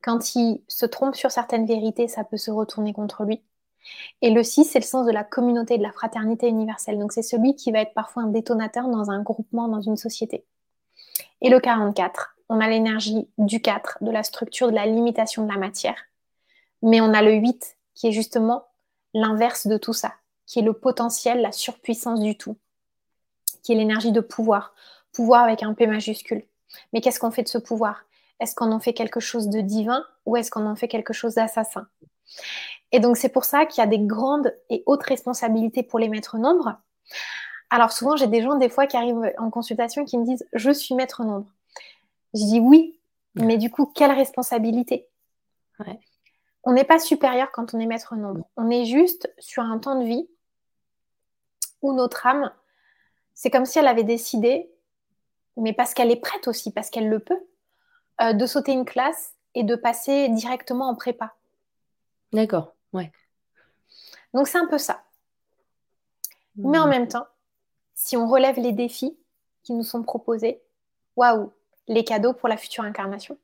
quand 0.03 0.35
il 0.35 0.63
se 0.69 0.87
trompe 0.87 1.15
sur 1.15 1.31
certaines 1.31 1.67
vérités, 1.67 2.09
ça 2.09 2.25
peut 2.25 2.37
se 2.37 2.51
retourner 2.51 2.93
contre 2.93 3.25
lui. 3.25 3.43
Et 4.23 4.31
le 4.31 4.43
6, 4.43 4.65
c'est 4.65 4.79
le 4.79 4.85
sens 4.85 5.07
de 5.07 5.13
la 5.13 5.25
communauté, 5.25 5.79
de 5.79 5.83
la 5.83 5.93
fraternité 5.93 6.49
universelle. 6.49 6.99
Donc 6.99 7.13
c'est 7.13 7.23
celui 7.23 7.55
qui 7.57 7.73
va 7.73 7.81
être 7.81 7.95
parfois 7.95 8.25
un 8.25 8.29
détonateur 8.29 8.89
dans 8.89 9.11
un 9.11 9.23
groupement, 9.23 9.69
dans 9.69 9.81
une 9.81 9.97
société. 9.97 10.45
Et 11.41 11.49
le 11.49 11.61
44, 11.61 12.37
on 12.49 12.61
a 12.61 12.69
l'énergie 12.69 13.29
du 13.39 13.63
4, 13.63 13.99
de 14.03 14.11
la 14.11 14.23
structure, 14.23 14.71
de 14.71 14.75
la 14.75 14.87
limitation 14.87 15.47
de 15.47 15.53
la 15.53 15.59
matière. 15.59 15.97
Mais 16.83 17.01
on 17.01 17.13
a 17.15 17.23
le 17.23 17.33
8, 17.33 17.77
qui 17.95 18.09
est 18.09 18.13
justement 18.13 18.65
l'inverse 19.15 19.67
de 19.67 19.77
tout 19.77 19.93
ça, 19.93 20.15
qui 20.47 20.59
est 20.59 20.63
le 20.63 20.73
potentiel, 20.73 21.41
la 21.41 21.53
surpuissance 21.53 22.21
du 22.21 22.37
tout, 22.37 22.57
qui 23.63 23.73
est 23.73 23.77
l'énergie 23.77 24.13
de 24.13 24.21
pouvoir. 24.21 24.75
Pouvoir 25.13 25.45
avec 25.45 25.63
un 25.63 25.75
P 25.75 25.87
majuscule. 25.87 26.45
Mais 26.93 27.01
qu'est-ce 27.01 27.19
qu'on 27.19 27.31
fait 27.31 27.43
de 27.43 27.49
ce 27.49 27.59
pouvoir? 27.59 28.05
Est-ce 28.39 28.55
qu'on 28.55 28.73
en 28.73 28.81
fait 28.81 28.95
quelque 28.95 29.21
chose 29.21 29.49
de 29.49 29.61
divin 29.61 30.05
ou 30.25 30.37
est-ce 30.37 30.51
qu'on 30.51 30.67
en 30.67 30.77
fait 30.77 30.89
quelque 30.89 31.13
chose 31.13 31.35
d'assassin? 31.35 31.87
Et 32.93 33.01
donc 33.01 33.17
c'est 33.17 33.29
pour 33.29 33.45
ça 33.45 33.67
qu'il 33.67 33.83
y 33.83 33.85
a 33.85 33.89
des 33.89 34.01
grandes 34.01 34.55
et 34.69 34.83
hautes 34.87 35.05
responsabilités 35.05 35.83
pour 35.83 35.99
les 35.99 36.09
maîtres 36.09 36.39
nombres. 36.39 36.77
Alors 37.71 37.93
souvent 37.93 38.17
j'ai 38.17 38.27
des 38.27 38.43
gens 38.43 38.57
des 38.57 38.69
fois 38.69 38.87
qui 38.87 38.97
arrivent 38.97 39.33
en 39.39 39.51
consultation 39.51 40.05
qui 40.05 40.19
me 40.19 40.25
disent 40.25 40.47
je 40.53 40.71
suis 40.71 40.95
maître 40.95 41.25
nombre. 41.25 41.47
Je 42.35 42.45
dis 42.45 42.61
oui, 42.61 42.99
mais 43.35 43.59
du 43.59 43.71
coup 43.71 43.87
quelle 43.87 44.13
responsabilité? 44.13 45.09
On 46.65 46.73
n'est 46.73 46.85
pas 46.85 46.99
supérieur 46.99 47.51
quand 47.53 47.75
on 47.75 47.79
est 47.79 47.87
maître 47.87 48.17
nombre. 48.17 48.47
On 48.57 48.69
est 48.71 48.85
juste 48.85 49.33
sur 49.39 49.63
un 49.63 49.79
temps 49.79 49.99
de 49.99 50.05
vie 50.05 50.29
où 51.83 51.93
notre 51.93 52.27
âme, 52.27 52.53
c'est 53.35 53.51
comme 53.51 53.65
si 53.65 53.79
elle 53.79 53.89
avait 53.89 54.05
décidé, 54.05 54.71
mais 55.57 55.73
parce 55.73 55.95
qu'elle 55.95 56.11
est 56.11 56.21
prête 56.21 56.49
aussi, 56.49 56.73
parce 56.73 56.91
qu'elle 56.91 57.09
le 57.09 57.21
peut, 57.21 57.41
euh, 58.21 58.33
de 58.35 58.47
sauter 58.47 58.73
une 58.73 58.85
classe 58.85 59.35
et 59.55 59.65
de 59.65 59.75
passer 59.75 60.29
directement 60.29 60.89
en 60.89 60.95
prépa. 60.95 61.35
D'accord, 62.33 62.75
ouais. 62.93 63.11
Donc 64.35 64.49
c'est 64.49 64.59
un 64.59 64.67
peu 64.67 64.79
ça. 64.79 65.03
Mais 66.57 66.79
en 66.79 66.87
même 66.87 67.09
temps, 67.09 67.27
si 67.95 68.17
on 68.17 68.29
relève 68.29 68.59
les 68.59 68.73
défis 68.73 69.17
qui 69.63 69.73
nous 69.73 69.85
sont 69.85 70.03
proposés, 70.03 70.61
waouh, 71.17 71.53
les 71.89 72.05
cadeaux 72.05 72.33
pour 72.33 72.49
la 72.49 72.57
future 72.57 72.85
incarnation. 72.85 73.39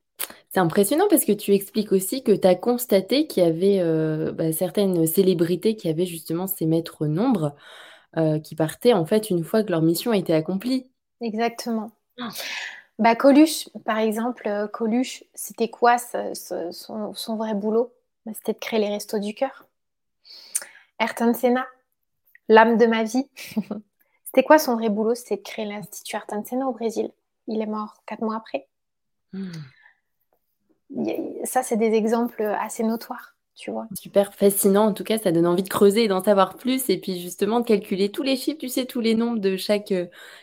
C'est 0.51 0.61
impressionnant 0.61 1.07
parce 1.09 1.25
que 1.25 1.33
tu 1.33 1.53
expliques 1.53 1.93
aussi 1.93 2.23
que 2.23 2.33
tu 2.33 2.47
as 2.47 2.55
constaté 2.55 3.27
qu'il 3.27 3.43
y 3.43 3.47
avait 3.47 3.81
euh, 3.81 4.33
bah, 4.33 4.53
certaines 4.53 5.07
célébrités 5.07 5.77
qui 5.77 5.89
avaient 5.89 6.07
justement 6.07 6.47
ces 6.47 6.67
maîtres 6.67 7.07
nombres 7.07 7.55
euh, 8.17 8.39
qui 8.39 8.55
partaient 8.55 8.95
en 8.95 9.05
fait 9.05 9.29
une 9.29 9.45
fois 9.45 9.63
que 9.63 9.71
leur 9.71 9.83
mission 9.83 10.13
était 10.13 10.33
accomplie. 10.33 10.91
Exactement. 11.21 11.91
Ah. 12.19 12.29
Bah, 12.99 13.15
Coluche, 13.15 13.69
par 13.85 13.99
exemple, 13.99 14.49
euh, 14.49 14.67
Coluche, 14.69 15.25
c'était 15.35 15.69
quoi 15.69 15.97
son, 15.99 17.37
vrai 17.37 17.55
boulot? 17.55 17.93
Bah, 18.27 18.33
C'était 18.35 18.53
de 18.53 18.59
créer 18.59 18.81
les 18.81 18.89
restos 18.89 19.19
du 19.19 19.33
cœur. 19.35 19.67
Ayrton 21.01 21.33
Senna, 21.33 21.67
l'âme 22.49 22.77
de 22.77 22.87
ma 22.87 23.05
vie. 23.05 23.31
c'était 24.25 24.43
quoi 24.43 24.59
son 24.59 24.77
vrai 24.77 24.91
boulot? 24.91 25.15
C'était 25.15 25.37
de 25.37 25.43
créer 25.43 25.65
l'Institut 25.65 26.17
Ayrton 26.17 26.45
Senna 26.45 26.67
au 26.67 26.73
Brésil. 26.73 27.11
Il 27.47 27.63
est 27.63 27.67
mort 27.67 28.03
quatre 28.07 28.23
mois 28.23 28.37
après. 28.37 28.69
Hmm. 29.33 29.53
Ça, 31.45 31.63
c'est 31.63 31.77
des 31.77 31.93
exemples 31.95 32.43
assez 32.43 32.83
notoires. 32.83 33.35
Tu 33.55 33.71
vois. 33.71 33.89
Super 33.99 34.35
fascinant, 34.35 34.85
en 34.85 34.93
tout 34.93 35.05
cas, 35.05 35.17
ça 35.17 35.33
donne 35.33 35.47
envie 35.47 35.63
de 35.63 35.69
creuser 35.71 36.05
et 36.05 36.09
d'en 36.09 36.23
savoir 36.23 36.57
plus, 36.57 36.91
et 36.91 36.99
puis 37.01 37.19
justement 37.19 37.61
de 37.61 37.65
calculer 37.65 38.11
tous 38.11 38.23
les 38.23 38.37
chiffres, 38.37 38.59
tu 38.59 38.69
sais, 38.69 38.85
tous 38.85 39.01
les 39.01 39.15
nombres 39.15 39.39
de 39.39 39.57
chaque, 39.57 39.95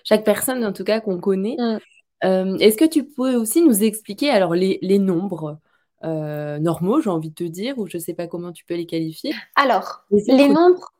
chaque 0.03 0.23
personne, 0.23 0.65
en 0.65 0.73
tout 0.73 0.83
cas, 0.83 0.99
qu'on 0.99 1.19
connaît. 1.19 1.55
Hmm. 1.59 1.77
Euh, 2.23 2.57
est-ce 2.57 2.77
que 2.77 2.85
tu 2.85 3.03
peux 3.03 3.35
aussi 3.35 3.61
nous 3.61 3.83
expliquer 3.83 4.29
alors 4.29 4.55
les, 4.55 4.99
nombres? 4.99 5.59
Euh, 6.03 6.59
normaux, 6.59 7.01
j'ai 7.01 7.09
envie 7.09 7.29
de 7.29 7.35
te 7.35 7.43
dire, 7.43 7.77
ou 7.77 7.87
je 7.87 7.97
ne 7.97 8.01
sais 8.01 8.13
pas 8.13 8.27
comment 8.27 8.51
tu 8.51 8.65
peux 8.65 8.75
les 8.75 8.85
qualifier 8.85 9.33
Alors, 9.55 10.03
les, 10.11 10.49
nombres 10.49 10.93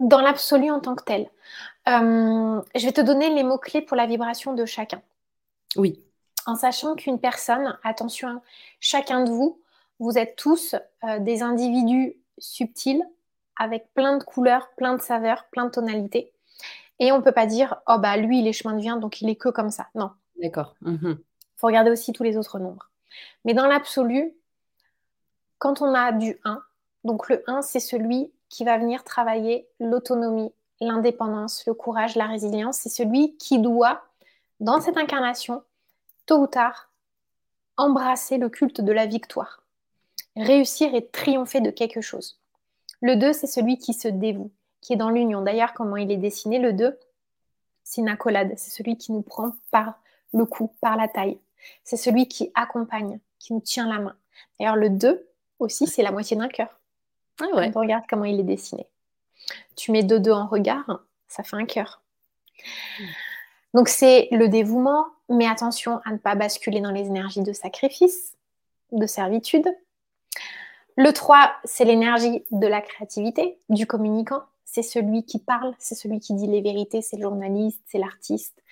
dans 0.00 0.20
l'absolu 0.20 0.70
en 0.70 0.80
tant 0.80 0.94
que 0.94 1.04
tel. 1.04 1.30
Euh, 1.88 2.60
je 2.74 2.84
vais 2.84 2.92
te 2.92 3.00
donner 3.00 3.34
les 3.34 3.42
mots-clés 3.42 3.82
pour 3.82 3.96
la 3.96 4.06
vibration 4.06 4.54
de 4.54 4.64
chacun. 4.64 5.00
Oui. 5.76 6.02
En 6.46 6.56
sachant 6.56 6.94
qu'une 6.94 7.18
personne, 7.18 7.78
attention, 7.84 8.28
hein, 8.28 8.42
chacun 8.80 9.24
de 9.24 9.30
vous, 9.30 9.60
vous 9.98 10.16
êtes 10.16 10.36
tous 10.36 10.76
des 11.20 11.42
individus 11.42 12.14
subtils 12.38 13.02
avec 13.56 13.92
plein 13.94 14.16
de 14.16 14.22
couleurs, 14.22 14.70
plein 14.76 14.96
de 14.96 15.02
saveurs, 15.02 15.46
plein 15.50 15.64
de 15.64 15.70
tonalités. 15.70 16.32
Et 17.00 17.10
on 17.12 17.18
ne 17.18 17.22
peut 17.22 17.32
pas 17.32 17.46
dire, 17.46 17.76
oh 17.88 17.96
bah 17.98 18.16
lui, 18.16 18.40
il 18.40 18.46
est 18.46 18.52
chemin 18.52 18.74
de 18.74 18.80
vient, 18.80 18.96
donc 18.96 19.20
il 19.20 19.28
est 19.28 19.36
que 19.36 19.48
comme 19.48 19.70
ça. 19.70 19.88
Non, 19.94 20.10
D'accord. 20.40 20.76
Il 20.82 20.92
mhm. 20.92 21.18
faut 21.56 21.66
regarder 21.66 21.90
aussi 21.90 22.12
tous 22.12 22.22
les 22.22 22.36
autres 22.36 22.58
nombres. 22.58 22.90
Mais 23.44 23.54
dans 23.54 23.66
l'absolu, 23.66 24.32
quand 25.58 25.82
on 25.82 25.94
a 25.94 26.12
du 26.12 26.38
1, 26.44 26.62
donc 27.04 27.28
le 27.28 27.42
1, 27.46 27.62
c'est 27.62 27.80
celui 27.80 28.32
qui 28.48 28.64
va 28.64 28.78
venir 28.78 29.04
travailler 29.04 29.68
l'autonomie, 29.80 30.52
l'indépendance, 30.80 31.66
le 31.66 31.74
courage, 31.74 32.16
la 32.16 32.26
résilience. 32.26 32.78
C'est 32.78 32.88
celui 32.88 33.36
qui 33.36 33.58
doit, 33.58 34.02
dans 34.60 34.80
cette 34.80 34.96
incarnation, 34.96 35.62
tôt 36.26 36.38
ou 36.38 36.46
tard, 36.46 36.90
embrasser 37.76 38.38
le 38.38 38.48
culte 38.48 38.80
de 38.80 38.92
la 38.92 39.06
victoire, 39.06 39.62
réussir 40.36 40.94
et 40.94 41.06
triompher 41.06 41.60
de 41.60 41.70
quelque 41.70 42.00
chose. 42.00 42.40
Le 43.00 43.16
2, 43.16 43.32
c'est 43.32 43.46
celui 43.46 43.78
qui 43.78 43.94
se 43.94 44.08
dévoue, 44.08 44.50
qui 44.80 44.92
est 44.92 44.96
dans 44.96 45.10
l'union. 45.10 45.42
D'ailleurs, 45.42 45.74
comment 45.74 45.96
il 45.96 46.10
est 46.10 46.16
dessiné, 46.16 46.58
le 46.58 46.72
2, 46.72 46.98
c'est 47.84 48.00
une 48.00 48.08
accolade, 48.08 48.52
c'est 48.56 48.70
celui 48.70 48.96
qui 48.96 49.12
nous 49.12 49.22
prend 49.22 49.52
par 49.70 50.00
le 50.34 50.44
cou, 50.44 50.72
par 50.80 50.96
la 50.96 51.08
taille. 51.08 51.38
C'est 51.84 51.96
celui 51.96 52.28
qui 52.28 52.50
accompagne, 52.54 53.20
qui 53.38 53.52
nous 53.52 53.60
tient 53.60 53.88
la 53.88 54.00
main. 54.00 54.16
D'ailleurs, 54.58 54.76
le 54.76 54.90
2 54.90 55.27
aussi, 55.58 55.86
c'est 55.86 56.02
la 56.02 56.12
moitié 56.12 56.36
d'un 56.36 56.48
cœur. 56.48 56.68
Ah 57.40 57.54
ouais. 57.54 57.70
regarde 57.74 58.04
comment 58.08 58.24
il 58.24 58.40
est 58.40 58.44
dessiné. 58.44 58.86
Tu 59.76 59.92
mets 59.92 60.02
deux 60.02 60.20
deux 60.20 60.32
en 60.32 60.46
regard, 60.46 61.04
ça 61.28 61.42
fait 61.42 61.56
un 61.56 61.64
cœur. 61.64 62.02
Donc 63.74 63.88
c'est 63.88 64.28
le 64.32 64.48
dévouement, 64.48 65.06
mais 65.28 65.46
attention 65.46 66.00
à 66.04 66.12
ne 66.12 66.18
pas 66.18 66.34
basculer 66.34 66.80
dans 66.80 66.90
les 66.90 67.06
énergies 67.06 67.42
de 67.42 67.52
sacrifice, 67.52 68.36
de 68.92 69.06
servitude. 69.06 69.68
Le 70.96 71.12
3, 71.12 71.52
c'est 71.64 71.84
l'énergie 71.84 72.42
de 72.50 72.66
la 72.66 72.80
créativité, 72.80 73.58
du 73.68 73.86
communicant 73.86 74.42
c'est 74.70 74.82
celui 74.82 75.24
qui 75.24 75.38
parle, 75.38 75.74
c'est 75.78 75.94
celui 75.94 76.20
qui 76.20 76.34
dit 76.34 76.46
les 76.46 76.60
vérités, 76.60 77.00
c'est 77.00 77.16
le 77.16 77.22
journaliste, 77.22 77.80
c'est 77.86 77.96
l'artiste, 77.96 78.62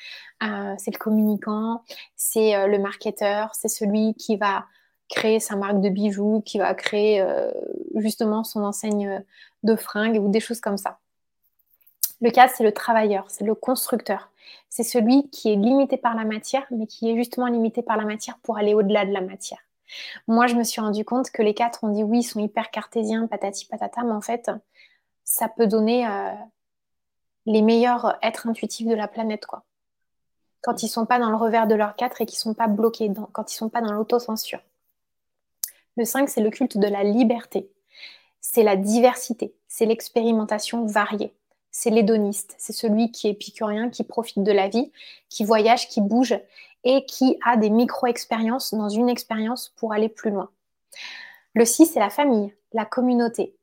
euh, 0.43 0.74
c'est 0.76 0.93
le 0.93 0.99
communicant, 0.99 1.82
c'est 2.16 2.55
euh, 2.55 2.66
le 2.66 2.78
marketeur, 2.78 3.55
c'est 3.55 3.68
celui 3.68 4.14
qui 4.14 4.37
va 4.37 4.66
créer 5.09 5.41
sa 5.41 5.57
marque 5.57 5.81
de 5.81 5.89
bijoux, 5.89 6.43
qui 6.45 6.59
va 6.59 6.75
créer 6.75 7.21
euh, 7.21 7.51
justement 7.95 8.45
son 8.45 8.65
enseigne 8.65 9.25
de 9.63 9.77
fringues 9.77 10.21
ou 10.21 10.29
des 10.29 10.41
choses 10.41 10.61
comme 10.61 10.77
ça. 10.77 10.99
Le 12.21 12.31
4, 12.31 12.55
c'est 12.57 12.65
le 12.65 12.73
travailleur, 12.73 13.27
c'est 13.29 13.45
le 13.45 13.55
constructeur. 13.55 14.31
C'est 14.69 14.83
celui 14.83 15.29
qui 15.31 15.53
est 15.53 15.57
limité 15.57 15.97
par 15.97 16.15
la 16.15 16.25
matière, 16.25 16.65
mais 16.71 16.87
qui 16.87 17.11
est 17.11 17.17
justement 17.17 17.47
limité 17.47 17.83
par 17.83 17.97
la 17.97 18.05
matière 18.05 18.39
pour 18.39 18.57
aller 18.57 18.75
au-delà 18.75 19.05
de 19.05 19.13
la 19.13 19.21
matière. 19.21 19.59
Moi, 20.27 20.47
je 20.47 20.55
me 20.55 20.65
suis 20.65 20.81
rendu 20.81 21.05
compte 21.05 21.31
que 21.31 21.43
les 21.43 21.55
quatre, 21.55 21.81
on 21.83 21.89
dit 21.89 22.03
oui, 22.03 22.21
ils 22.21 22.25
sont 22.25 22.41
hyper 22.41 22.71
cartésiens, 22.71 23.27
patati 23.27 23.67
patata, 23.67 24.03
mais 24.03 24.13
en 24.13 24.21
fait, 24.21 24.51
ça 25.25 25.49
peut 25.49 25.67
donner 25.67 26.07
euh, 26.07 26.33
les 27.45 27.63
meilleurs 27.63 28.19
êtres 28.23 28.47
intuitifs 28.49 28.87
de 28.87 28.95
la 28.95 29.09
planète, 29.09 29.47
quoi. 29.47 29.65
Quand 30.63 30.83
ils 30.83 30.89
sont 30.89 31.07
pas 31.07 31.21
dans 31.21 31.31
le 31.31 31.37
revers 31.37 31.69
de 31.69 31.77
leur 31.77 31.95
quatre 31.95 32.21
et 32.21 32.27
qu'ils 32.27 32.39
sont 32.39 32.55
pas 32.55 32.67
bloqués, 32.67 33.13
quand 33.33 33.53
ils 33.53 33.57
sont 33.57 33.69
pas 33.69 33.81
dans 33.81 33.93
l'autocensure. 33.93 34.61
Le 35.97 36.05
5, 36.05 36.28
c'est 36.28 36.40
le 36.40 36.51
culte 36.51 36.78
de 36.78 36.86
la 36.86 37.05
liberté. 37.05 37.70
C'est 38.40 38.62
la 38.62 38.76
diversité, 38.76 39.55
c'est 39.66 39.86
l'expérimentation 39.86 40.86
variée. 40.86 41.34
C'est 41.70 41.90
l'hédoniste, 41.90 42.55
c'est 42.59 42.72
celui 42.72 43.11
qui 43.11 43.28
est 43.28 43.32
épicurien, 43.32 43.90
qui 43.90 44.05
profite 44.05 44.42
de 44.42 44.53
la 44.53 44.68
vie, 44.68 44.92
qui 45.28 45.44
voyage, 45.44 45.88
qui 45.88 46.01
bouge 46.01 46.38
et 46.84 47.05
qui 47.05 47.38
a 47.44 47.57
des 47.57 47.70
micro-expériences 47.70 48.72
dans 48.72 48.88
une 48.88 49.09
expérience 49.09 49.74
pour 49.76 49.92
aller 49.92 50.09
plus 50.09 50.30
loin. 50.30 50.51
Le 51.55 51.64
6, 51.64 51.86
c'est 51.86 52.01
la 52.01 52.11
famille, 52.11 52.55
la 52.72 52.84
communauté, 52.84 53.57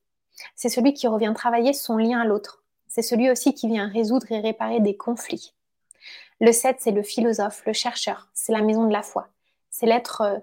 c'est 0.55 0.69
celui 0.69 0.93
qui 0.93 1.07
revient 1.07 1.33
travailler 1.35 1.73
son 1.73 1.97
lien 1.97 2.21
à 2.21 2.25
l'autre. 2.25 2.63
C'est 2.87 3.01
celui 3.01 3.31
aussi 3.31 3.53
qui 3.53 3.67
vient 3.67 3.87
résoudre 3.87 4.31
et 4.31 4.39
réparer 4.39 4.79
des 4.79 4.95
conflits. 4.95 5.53
Le 6.39 6.51
7, 6.51 6.77
c'est 6.79 6.91
le 6.91 7.03
philosophe, 7.03 7.63
le 7.65 7.73
chercheur, 7.73 8.29
c'est 8.33 8.51
la 8.51 8.61
maison 8.61 8.85
de 8.85 8.93
la 8.93 9.03
foi. 9.03 9.27
C'est 9.69 9.85
l'être, 9.85 10.21
euh, 10.21 10.37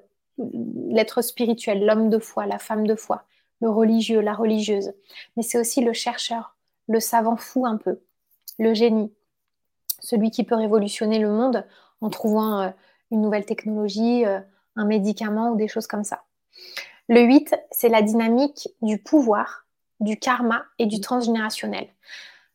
l'être 0.89 1.23
spirituel, 1.23 1.85
l'homme 1.85 2.11
de 2.11 2.19
foi, 2.19 2.47
la 2.47 2.59
femme 2.59 2.87
de 2.87 2.95
foi, 2.95 3.25
le 3.61 3.69
religieux, 3.69 4.21
la 4.21 4.35
religieuse. 4.35 4.93
Mais 5.37 5.43
c'est 5.43 5.59
aussi 5.59 5.83
le 5.83 5.93
chercheur, 5.93 6.57
le 6.89 7.01
savant 7.01 7.37
fou 7.37 7.67
un 7.67 7.77
peu, 7.77 8.01
le 8.59 8.75
génie, 8.75 9.13
celui 10.01 10.31
qui 10.31 10.45
peut 10.45 10.55
révolutionner 10.55 11.19
le 11.19 11.31
monde 11.31 11.67
en 12.01 12.11
trouvant 12.11 12.61
euh, 12.61 12.71
une 13.11 13.21
nouvelle 13.21 13.45
technologie, 13.45 14.25
euh, 14.25 14.41
un 14.77 14.85
médicament 14.85 15.51
ou 15.51 15.57
des 15.57 15.69
choses 15.69 15.87
comme 15.87 16.05
ça. 16.05 16.25
Le 17.09 17.23
8, 17.23 17.55
c'est 17.71 17.89
la 17.89 18.03
dynamique 18.03 18.69
du 18.83 18.99
pouvoir, 18.99 19.67
du 19.99 20.19
karma 20.19 20.65
et 20.79 20.87
du 20.87 21.01
transgénérationnel. 21.01 21.89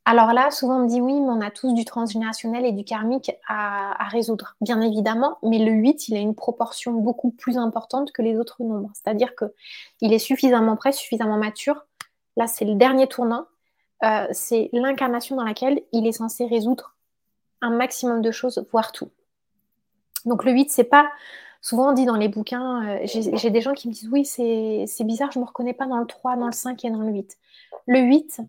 Alors 0.08 0.34
là, 0.34 0.51
souvent 0.51 0.78
on 0.78 0.84
me 0.84 0.88
dit 0.88 1.01
oui, 1.01 1.14
mais 1.14 1.30
on 1.30 1.41
a 1.41 1.49
tous 1.49 1.74
du 1.74 1.84
transgénérationnel 1.84 2.64
et 2.64 2.72
du 2.72 2.84
karmique 2.84 3.32
à, 3.47 4.08
résoudre, 4.10 4.56
bien 4.62 4.80
évidemment, 4.82 5.39
mais 5.41 5.58
le 5.58 5.72
8, 5.72 6.10
il 6.10 6.16
a 6.16 6.20
une 6.20 6.36
proportion 6.36 6.93
beaucoup 6.93 7.32
plus 7.32 7.58
importante 7.58 8.12
que 8.12 8.22
les 8.22 8.38
autres 8.38 8.64
nombres. 8.64 8.91
C'est-à-dire 8.93 9.34
qu'il 9.36 10.14
est 10.14 10.20
suffisamment 10.20 10.76
prêt, 10.76 10.91
suffisamment 10.91 11.38
mature. 11.38 11.86
Là, 12.38 12.45
c'est 12.45 12.66
le 12.66 12.76
dernier 12.76 13.08
tournant. 13.08 13.45
Euh, 14.03 14.28
c'est 14.32 14.70
l'incarnation 14.74 15.36
dans 15.38 15.43
laquelle 15.43 15.82
il 15.91 16.06
est 16.06 16.12
censé 16.12 16.45
résoudre 16.45 16.95
un 17.62 17.72
maximum 17.72 18.22
de 18.22 18.30
choses, 18.30 18.64
voire 18.72 18.91
tout. 18.91 19.10
Donc 20.26 20.43
le 20.45 20.51
8, 20.51 20.70
c'est 20.70 20.84
pas 20.84 21.10
Souvent, 21.66 21.89
on 21.89 21.93
dit 21.93 22.06
dans 22.06 22.16
les 22.16 22.28
bouquins, 22.28 22.99
euh, 22.99 23.08
j'ai 23.08 23.49
des 23.49 23.62
gens 23.62 23.74
qui 23.74 23.88
me 23.88 23.93
disent 23.93 24.08
Oui, 24.12 24.24
c'est 24.24 25.03
bizarre, 25.03 25.32
je 25.32 25.39
ne 25.39 25.43
me 25.43 25.47
reconnais 25.47 25.74
pas 25.74 25.88
dans 25.88 25.97
le 25.97 26.06
3, 26.06 26.36
dans 26.36 26.45
le 26.45 26.51
5 26.51 26.86
et 26.86 26.91
dans 26.91 26.99
le 26.99 27.12
8. 27.12 27.39
Le 27.88 28.01
8, 28.01 28.41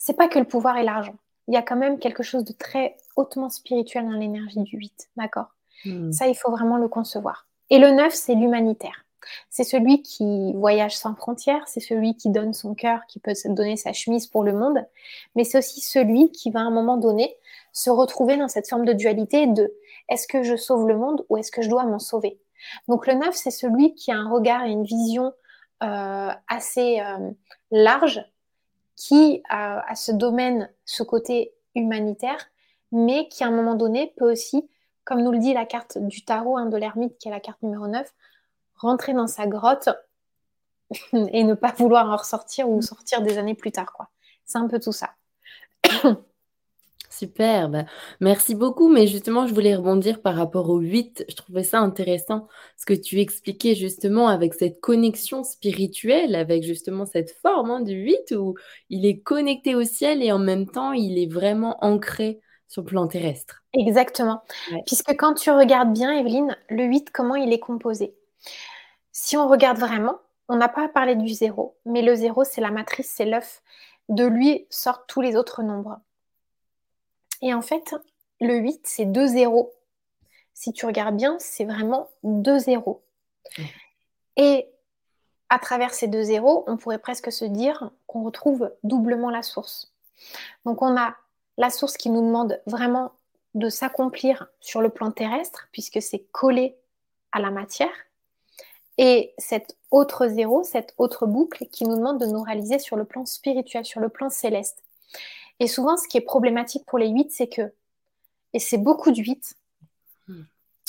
c'est 0.00 0.16
pas 0.16 0.28
que 0.28 0.38
le 0.38 0.46
pouvoir 0.46 0.78
et 0.78 0.82
l'argent. 0.82 1.14
Il 1.46 1.54
y 1.54 1.58
a 1.58 1.62
quand 1.62 1.76
même 1.76 1.98
quelque 1.98 2.22
chose 2.22 2.44
de 2.44 2.52
très 2.52 2.96
hautement 3.16 3.50
spirituel 3.50 4.06
dans 4.06 4.16
l'énergie 4.16 4.62
du 4.62 4.78
8. 4.78 5.10
D'accord? 5.16 5.54
Hmm. 5.84 6.10
Ça, 6.10 6.26
il 6.26 6.34
faut 6.34 6.50
vraiment 6.50 6.78
le 6.78 6.88
concevoir. 6.88 7.46
Et 7.68 7.78
le 7.78 7.90
9, 7.90 8.12
c'est 8.12 8.34
l'humanitaire. 8.34 9.04
C'est 9.50 9.64
celui 9.64 10.00
qui 10.02 10.54
voyage 10.54 10.96
sans 10.96 11.14
frontières, 11.14 11.68
c'est 11.68 11.80
celui 11.80 12.16
qui 12.16 12.30
donne 12.30 12.54
son 12.54 12.74
cœur, 12.74 13.00
qui 13.06 13.18
peut 13.18 13.34
donner 13.44 13.76
sa 13.76 13.92
chemise 13.92 14.26
pour 14.26 14.42
le 14.42 14.54
monde, 14.54 14.82
mais 15.34 15.44
c'est 15.44 15.58
aussi 15.58 15.82
celui 15.82 16.32
qui 16.32 16.50
va 16.50 16.60
à 16.60 16.62
un 16.62 16.70
moment 16.70 16.96
donné 16.96 17.36
se 17.72 17.90
retrouver 17.90 18.38
dans 18.38 18.48
cette 18.48 18.66
forme 18.66 18.86
de 18.86 18.94
dualité 18.94 19.46
de 19.46 19.74
est-ce 20.08 20.26
que 20.26 20.42
je 20.42 20.56
sauve 20.56 20.88
le 20.88 20.96
monde 20.96 21.26
ou 21.28 21.36
est-ce 21.36 21.52
que 21.52 21.60
je 21.60 21.68
dois 21.68 21.84
m'en 21.84 21.98
sauver? 21.98 22.40
Donc 22.88 23.06
le 23.06 23.12
9, 23.12 23.34
c'est 23.34 23.50
celui 23.50 23.94
qui 23.94 24.10
a 24.10 24.16
un 24.16 24.30
regard 24.30 24.64
et 24.64 24.70
une 24.70 24.84
vision 24.84 25.34
euh, 25.82 26.30
assez 26.48 27.00
euh, 27.00 27.30
large, 27.70 28.24
qui 29.00 29.42
a, 29.48 29.80
à 29.90 29.94
ce 29.94 30.12
domaine, 30.12 30.70
ce 30.84 31.02
côté 31.02 31.54
humanitaire, 31.74 32.50
mais 32.92 33.28
qui 33.28 33.42
à 33.42 33.46
un 33.46 33.50
moment 33.50 33.74
donné 33.74 34.12
peut 34.18 34.30
aussi, 34.30 34.68
comme 35.04 35.22
nous 35.22 35.32
le 35.32 35.38
dit 35.38 35.54
la 35.54 35.64
carte 35.64 35.96
du 35.96 36.22
tarot 36.22 36.58
hein, 36.58 36.66
de 36.66 36.76
l'ermite, 36.76 37.16
qui 37.16 37.28
est 37.28 37.30
la 37.30 37.40
carte 37.40 37.62
numéro 37.62 37.86
9, 37.86 38.06
rentrer 38.74 39.14
dans 39.14 39.26
sa 39.26 39.46
grotte 39.46 39.88
et 41.14 41.44
ne 41.44 41.54
pas 41.54 41.72
vouloir 41.72 42.10
en 42.10 42.16
ressortir 42.16 42.68
ou 42.68 42.82
sortir 42.82 43.22
des 43.22 43.38
années 43.38 43.54
plus 43.54 43.72
tard. 43.72 44.10
C'est 44.44 44.58
un 44.58 44.68
peu 44.68 44.78
tout 44.78 44.92
ça. 44.92 45.14
Super, 47.20 47.68
bah, 47.68 47.84
merci 48.20 48.54
beaucoup. 48.54 48.88
Mais 48.88 49.06
justement, 49.06 49.46
je 49.46 49.52
voulais 49.52 49.74
rebondir 49.74 50.22
par 50.22 50.34
rapport 50.34 50.70
au 50.70 50.78
8. 50.78 51.26
Je 51.28 51.36
trouvais 51.36 51.64
ça 51.64 51.78
intéressant 51.80 52.48
ce 52.78 52.86
que 52.86 52.94
tu 52.94 53.20
expliquais 53.20 53.74
justement 53.74 54.28
avec 54.28 54.54
cette 54.54 54.80
connexion 54.80 55.44
spirituelle, 55.44 56.34
avec 56.34 56.62
justement 56.62 57.04
cette 57.04 57.36
forme 57.42 57.70
hein, 57.70 57.80
du 57.80 57.92
8 57.92 58.34
où 58.38 58.54
il 58.88 59.04
est 59.04 59.18
connecté 59.18 59.74
au 59.74 59.84
ciel 59.84 60.22
et 60.22 60.32
en 60.32 60.38
même 60.38 60.66
temps, 60.66 60.92
il 60.92 61.18
est 61.18 61.30
vraiment 61.30 61.76
ancré 61.84 62.40
sur 62.68 62.80
le 62.80 62.86
plan 62.86 63.06
terrestre. 63.06 63.62
Exactement. 63.74 64.40
Puisque 64.86 65.14
quand 65.18 65.34
tu 65.34 65.50
regardes 65.50 65.92
bien, 65.92 66.12
Evelyne, 66.12 66.56
le 66.70 66.84
8, 66.84 67.10
comment 67.12 67.34
il 67.34 67.52
est 67.52 67.58
composé? 67.58 68.14
Si 69.12 69.36
on 69.36 69.46
regarde 69.46 69.76
vraiment, 69.76 70.20
on 70.48 70.56
n'a 70.56 70.70
pas 70.70 70.88
parlé 70.88 71.16
du 71.16 71.28
0, 71.28 71.76
mais 71.84 72.00
le 72.00 72.14
0, 72.14 72.44
c'est 72.44 72.62
la 72.62 72.70
matrice, 72.70 73.12
c'est 73.14 73.26
l'œuf. 73.26 73.60
De 74.08 74.24
lui 74.24 74.66
sortent 74.70 75.06
tous 75.06 75.20
les 75.20 75.36
autres 75.36 75.62
nombres. 75.62 76.00
Et 77.42 77.54
en 77.54 77.62
fait, 77.62 77.94
le 78.40 78.56
8, 78.56 78.80
c'est 78.84 79.06
deux 79.06 79.26
zéros. 79.26 79.72
Si 80.54 80.72
tu 80.72 80.86
regardes 80.86 81.16
bien, 81.16 81.36
c'est 81.38 81.64
vraiment 81.64 82.08
deux 82.22 82.58
zéros. 82.58 83.02
Et 84.36 84.68
à 85.48 85.58
travers 85.58 85.92
ces 85.94 86.06
deux 86.06 86.22
zéros, 86.22 86.64
on 86.66 86.76
pourrait 86.76 86.98
presque 86.98 87.32
se 87.32 87.44
dire 87.44 87.90
qu'on 88.06 88.22
retrouve 88.22 88.72
doublement 88.84 89.30
la 89.30 89.42
source. 89.42 89.92
Donc 90.64 90.82
on 90.82 90.96
a 90.96 91.16
la 91.56 91.70
source 91.70 91.96
qui 91.96 92.10
nous 92.10 92.22
demande 92.22 92.60
vraiment 92.66 93.12
de 93.54 93.68
s'accomplir 93.68 94.48
sur 94.60 94.80
le 94.80 94.90
plan 94.90 95.10
terrestre, 95.10 95.68
puisque 95.72 96.00
c'est 96.00 96.24
collé 96.30 96.76
à 97.32 97.40
la 97.40 97.50
matière. 97.50 97.88
Et 98.96 99.34
cet 99.38 99.76
autre 99.90 100.28
zéro, 100.28 100.62
cette 100.62 100.94
autre 100.98 101.26
boucle 101.26 101.66
qui 101.66 101.84
nous 101.84 101.96
demande 101.96 102.20
de 102.20 102.26
nous 102.26 102.42
réaliser 102.42 102.78
sur 102.78 102.96
le 102.96 103.04
plan 103.04 103.24
spirituel, 103.26 103.84
sur 103.84 104.00
le 104.00 104.08
plan 104.08 104.30
céleste. 104.30 104.84
Et 105.60 105.66
souvent, 105.66 105.96
ce 105.96 106.08
qui 106.08 106.16
est 106.16 106.22
problématique 106.22 106.84
pour 106.86 106.98
les 106.98 107.08
8, 107.08 107.30
c'est 107.30 107.48
que, 107.48 107.72
et 108.52 108.58
c'est 108.58 108.78
beaucoup 108.78 109.10
de 109.10 109.20
8, 109.20 109.54
hmm. 110.28 110.42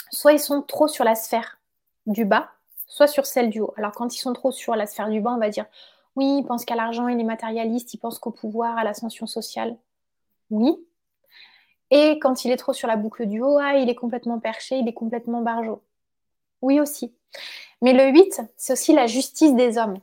soit 0.09 0.33
ils 0.33 0.39
sont 0.39 0.61
trop 0.61 0.87
sur 0.87 1.03
la 1.03 1.15
sphère 1.15 1.59
du 2.05 2.25
bas, 2.25 2.49
soit 2.87 3.07
sur 3.07 3.25
celle 3.25 3.49
du 3.49 3.59
haut. 3.59 3.73
Alors 3.77 3.91
quand 3.91 4.15
ils 4.15 4.19
sont 4.19 4.33
trop 4.33 4.51
sur 4.51 4.75
la 4.75 4.87
sphère 4.87 5.09
du 5.09 5.21
bas, 5.21 5.31
on 5.31 5.37
va 5.37 5.49
dire, 5.49 5.65
oui, 6.15 6.39
ils 6.39 6.45
pensent 6.45 6.65
qu'à 6.65 6.75
l'argent, 6.75 7.07
il 7.07 7.19
est 7.19 7.23
matérialiste, 7.23 7.93
ils 7.93 7.97
pensent 7.97 8.19
qu'au 8.19 8.31
pouvoir, 8.31 8.77
à 8.77 8.83
l'ascension 8.83 9.27
sociale. 9.27 9.77
Oui. 10.49 10.75
Et 11.89 12.19
quand 12.19 12.45
il 12.45 12.51
est 12.51 12.57
trop 12.57 12.73
sur 12.73 12.87
la 12.87 12.95
boucle 12.95 13.25
du 13.25 13.41
haut, 13.41 13.57
ah, 13.57 13.75
il 13.75 13.89
est 13.89 13.95
complètement 13.95 14.39
perché, 14.39 14.77
il 14.77 14.87
est 14.87 14.93
complètement 14.93 15.41
barjot. 15.41 15.81
Oui 16.61 16.79
aussi. 16.79 17.13
Mais 17.81 17.93
le 17.93 18.07
8, 18.09 18.41
c'est 18.57 18.73
aussi 18.73 18.93
la 18.93 19.07
justice 19.07 19.53
des 19.55 19.77
hommes. 19.77 19.99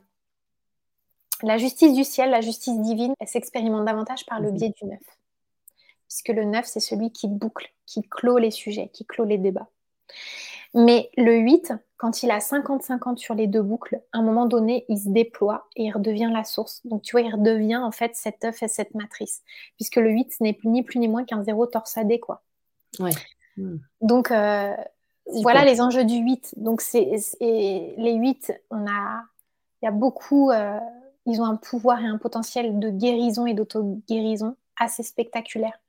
La 1.43 1.57
justice 1.57 1.93
du 1.93 2.03
ciel, 2.03 2.29
la 2.29 2.41
justice 2.41 2.79
divine, 2.79 3.13
elle 3.19 3.27
s'expérimente 3.27 3.85
davantage 3.85 4.25
par 4.25 4.39
le 4.39 4.51
mhm. 4.51 4.57
biais 4.57 4.69
du 4.69 4.85
neuf. 4.85 4.99
Puisque 6.07 6.29
le 6.29 6.43
neuf, 6.43 6.65
c'est 6.65 6.79
celui 6.79 7.11
qui 7.11 7.27
boucle, 7.27 7.71
qui 7.85 8.01
clôt 8.01 8.37
les 8.37 8.51
sujets, 8.51 8.89
qui 8.93 9.05
clôt 9.05 9.25
les 9.25 9.37
débats. 9.37 9.69
Mais 10.73 11.09
le 11.17 11.37
8, 11.37 11.73
quand 11.97 12.23
il 12.23 12.31
a 12.31 12.39
50-50 12.39 13.17
sur 13.17 13.33
les 13.33 13.47
deux 13.47 13.61
boucles, 13.61 14.01
à 14.13 14.19
un 14.19 14.21
moment 14.21 14.45
donné, 14.45 14.85
il 14.87 14.99
se 14.99 15.09
déploie 15.09 15.67
et 15.75 15.85
il 15.85 15.91
redevient 15.91 16.29
la 16.31 16.43
source. 16.43 16.85
Donc 16.85 17.01
tu 17.01 17.11
vois, 17.11 17.21
il 17.21 17.33
redevient 17.33 17.77
en 17.77 17.91
fait 17.91 18.15
cet 18.15 18.45
œuf 18.45 18.61
et 18.61 18.67
cette 18.67 18.93
matrice. 18.93 19.41
Puisque 19.77 19.95
le 19.95 20.11
8, 20.11 20.33
ce 20.33 20.43
n'est 20.43 20.57
ni 20.63 20.83
plus 20.83 20.99
ni 20.99 21.07
moins 21.07 21.25
qu'un 21.25 21.43
zéro 21.43 21.65
torsadé, 21.65 22.19
quoi. 22.19 22.43
Ouais. 22.99 23.11
Hmm. 23.57 23.77
Donc 24.01 24.31
euh, 24.31 24.75
voilà 25.41 25.65
les 25.65 25.81
enjeux 25.81 26.05
du 26.05 26.15
8. 26.15 26.53
Donc 26.57 26.81
c'est 26.81 27.11
les 27.41 28.13
8, 28.13 28.53
on 28.69 28.85
a, 28.87 29.23
il 29.81 29.85
y 29.85 29.87
a 29.87 29.91
beaucoup, 29.91 30.51
euh, 30.51 30.79
ils 31.29 31.41
ont 31.41 31.45
un 31.45 31.55
pouvoir 31.55 32.01
et 32.01 32.07
un 32.07 32.17
potentiel 32.17 32.79
de 32.79 32.89
guérison 32.89 33.45
et 33.45 33.53
d'auto-guérison 33.53 34.55
assez 34.77 35.03
spectaculaire. 35.03 35.79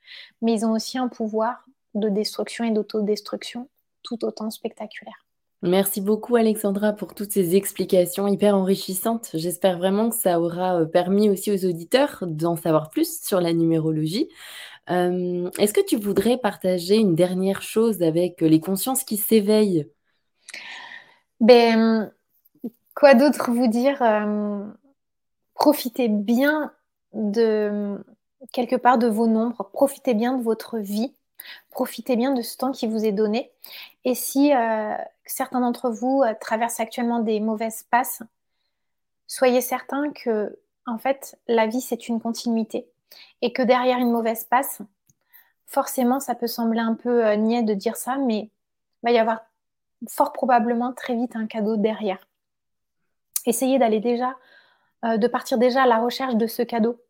Mais 0.43 0.53
ils 0.53 0.65
ont 0.65 0.73
aussi 0.73 0.99
un 0.99 1.09
pouvoir 1.09 1.67
de 1.95 2.09
destruction 2.09 2.65
et 2.65 2.71
d'autodestruction 2.71 3.69
tout 4.03 4.25
autant 4.25 4.51
spectaculaire. 4.51 5.27
Merci 5.63 6.01
beaucoup 6.01 6.37
Alexandra 6.37 6.95
pour 6.95 7.15
toutes 7.15 7.33
ces 7.33 7.55
explications 7.55 8.27
hyper 8.27 8.57
enrichissantes. 8.57 9.31
J'espère 9.35 9.77
vraiment 9.77 10.09
que 10.09 10.17
ça 10.17 10.41
aura 10.41 10.81
euh, 10.81 10.85
permis 10.87 11.29
aussi 11.29 11.53
aux 11.53 11.69
auditeurs 11.69 12.25
d'en 12.27 12.57
savoir 12.57 12.89
plus 12.89 13.21
sur 13.23 13.43
la 13.43 13.53
numérologie. 13.53 14.29
Euh, 14.89 15.51
est-ce 15.59 15.75
que 15.75 15.85
tu 15.85 15.97
voudrais 15.97 16.39
partager 16.39 16.97
une 16.97 17.15
dernière 17.15 17.61
chose 17.61 18.03
avec 18.03 18.41
les 18.41 18.59
consciences 18.59 19.05
qui 19.05 19.19
s'éveillent? 19.19 19.87
Ben, 21.41 22.11
quoi 22.95 23.15
d'autre 23.15 23.51
vous 23.51 23.69
dire? 23.69 24.03
Euh, 24.03 24.65
profitez 25.61 26.09
bien 26.09 26.73
de 27.13 28.03
quelque 28.51 28.77
part 28.77 28.97
de 28.97 29.07
vos 29.07 29.27
nombres, 29.27 29.69
profitez 29.75 30.15
bien 30.15 30.39
de 30.39 30.43
votre 30.43 30.79
vie, 30.79 31.15
profitez 31.71 32.17
bien 32.17 32.33
de 32.33 32.41
ce 32.41 32.57
temps 32.57 32.73
qui 32.73 32.87
vous 32.87 33.05
est 33.05 33.13
donné. 33.13 33.53
Et 34.05 34.15
si 34.15 34.55
euh, 34.55 34.97
certains 35.27 35.61
d'entre 35.61 35.91
vous 35.91 36.23
euh, 36.23 36.33
traversent 36.41 36.81
actuellement 36.81 37.21
des 37.21 37.41
mauvaises 37.41 37.85
passes, 37.91 38.23
soyez 39.27 39.61
certains 39.61 40.11
que 40.13 40.59
en 40.87 40.97
fait 40.97 41.39
la 41.47 41.67
vie 41.67 41.83
c'est 41.83 42.09
une 42.09 42.23
continuité 42.23 42.89
et 43.43 43.53
que 43.53 43.61
derrière 43.61 43.99
une 43.99 44.13
mauvaise 44.13 44.45
passe, 44.45 44.81
forcément 45.67 46.21
ça 46.21 46.35
peut 46.35 46.47
sembler 46.47 46.81
un 46.81 46.95
peu 46.95 47.27
euh, 47.27 47.37
niais 47.37 47.63
de 47.63 47.75
dire 47.75 47.97
ça, 47.97 48.17
mais 48.17 48.39
il 48.39 48.51
va 49.03 49.11
y 49.11 49.19
avoir 49.19 49.43
fort 50.09 50.33
probablement 50.33 50.95
très 50.95 51.15
vite 51.15 51.37
un 51.37 51.47
cadeau 51.47 51.77
derrière. 51.77 52.27
Essayez 53.45 53.79
d'aller 53.79 54.01
déjà 54.01 54.35
euh, 55.05 55.17
de 55.17 55.27
partir 55.27 55.57
déjà 55.57 55.85
à 55.85 55.87
la 55.87 55.99
recherche 55.99 56.37
de 56.37 56.47
ce 56.47 56.63
cadeau. 56.63 57.03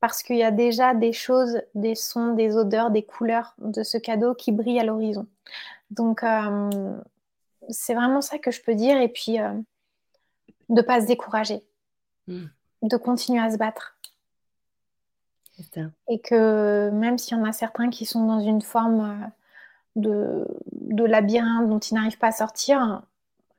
Parce 0.00 0.22
qu'il 0.22 0.36
y 0.36 0.42
a 0.42 0.50
déjà 0.50 0.94
des 0.94 1.12
choses, 1.12 1.60
des 1.74 1.94
sons, 1.94 2.34
des 2.34 2.56
odeurs, 2.56 2.90
des 2.90 3.02
couleurs 3.02 3.54
de 3.58 3.82
ce 3.82 3.98
cadeau 3.98 4.34
qui 4.34 4.52
brillent 4.52 4.80
à 4.80 4.84
l'horizon. 4.84 5.26
Donc, 5.90 6.22
euh, 6.22 6.96
c'est 7.68 7.94
vraiment 7.94 8.22
ça 8.22 8.38
que 8.38 8.50
je 8.50 8.62
peux 8.62 8.74
dire. 8.74 8.98
Et 8.98 9.08
puis, 9.08 9.38
euh, 9.38 9.52
de 10.70 10.76
ne 10.76 10.82
pas 10.82 11.02
se 11.02 11.06
décourager, 11.06 11.62
hmm. 12.26 12.46
de 12.82 12.96
continuer 12.96 13.40
à 13.40 13.50
se 13.50 13.58
battre. 13.58 13.98
Et 16.08 16.20
que 16.20 16.90
même 16.90 17.18
s'il 17.18 17.36
y 17.36 17.40
en 17.40 17.44
a 17.44 17.52
certains 17.52 17.90
qui 17.90 18.06
sont 18.06 18.26
dans 18.26 18.40
une 18.40 18.62
forme 18.62 19.30
de, 19.94 20.48
de 20.72 21.04
labyrinthe 21.04 21.68
dont 21.68 21.78
ils 21.78 21.94
n'arrivent 21.94 22.18
pas 22.18 22.28
à 22.28 22.32
sortir, 22.32 23.02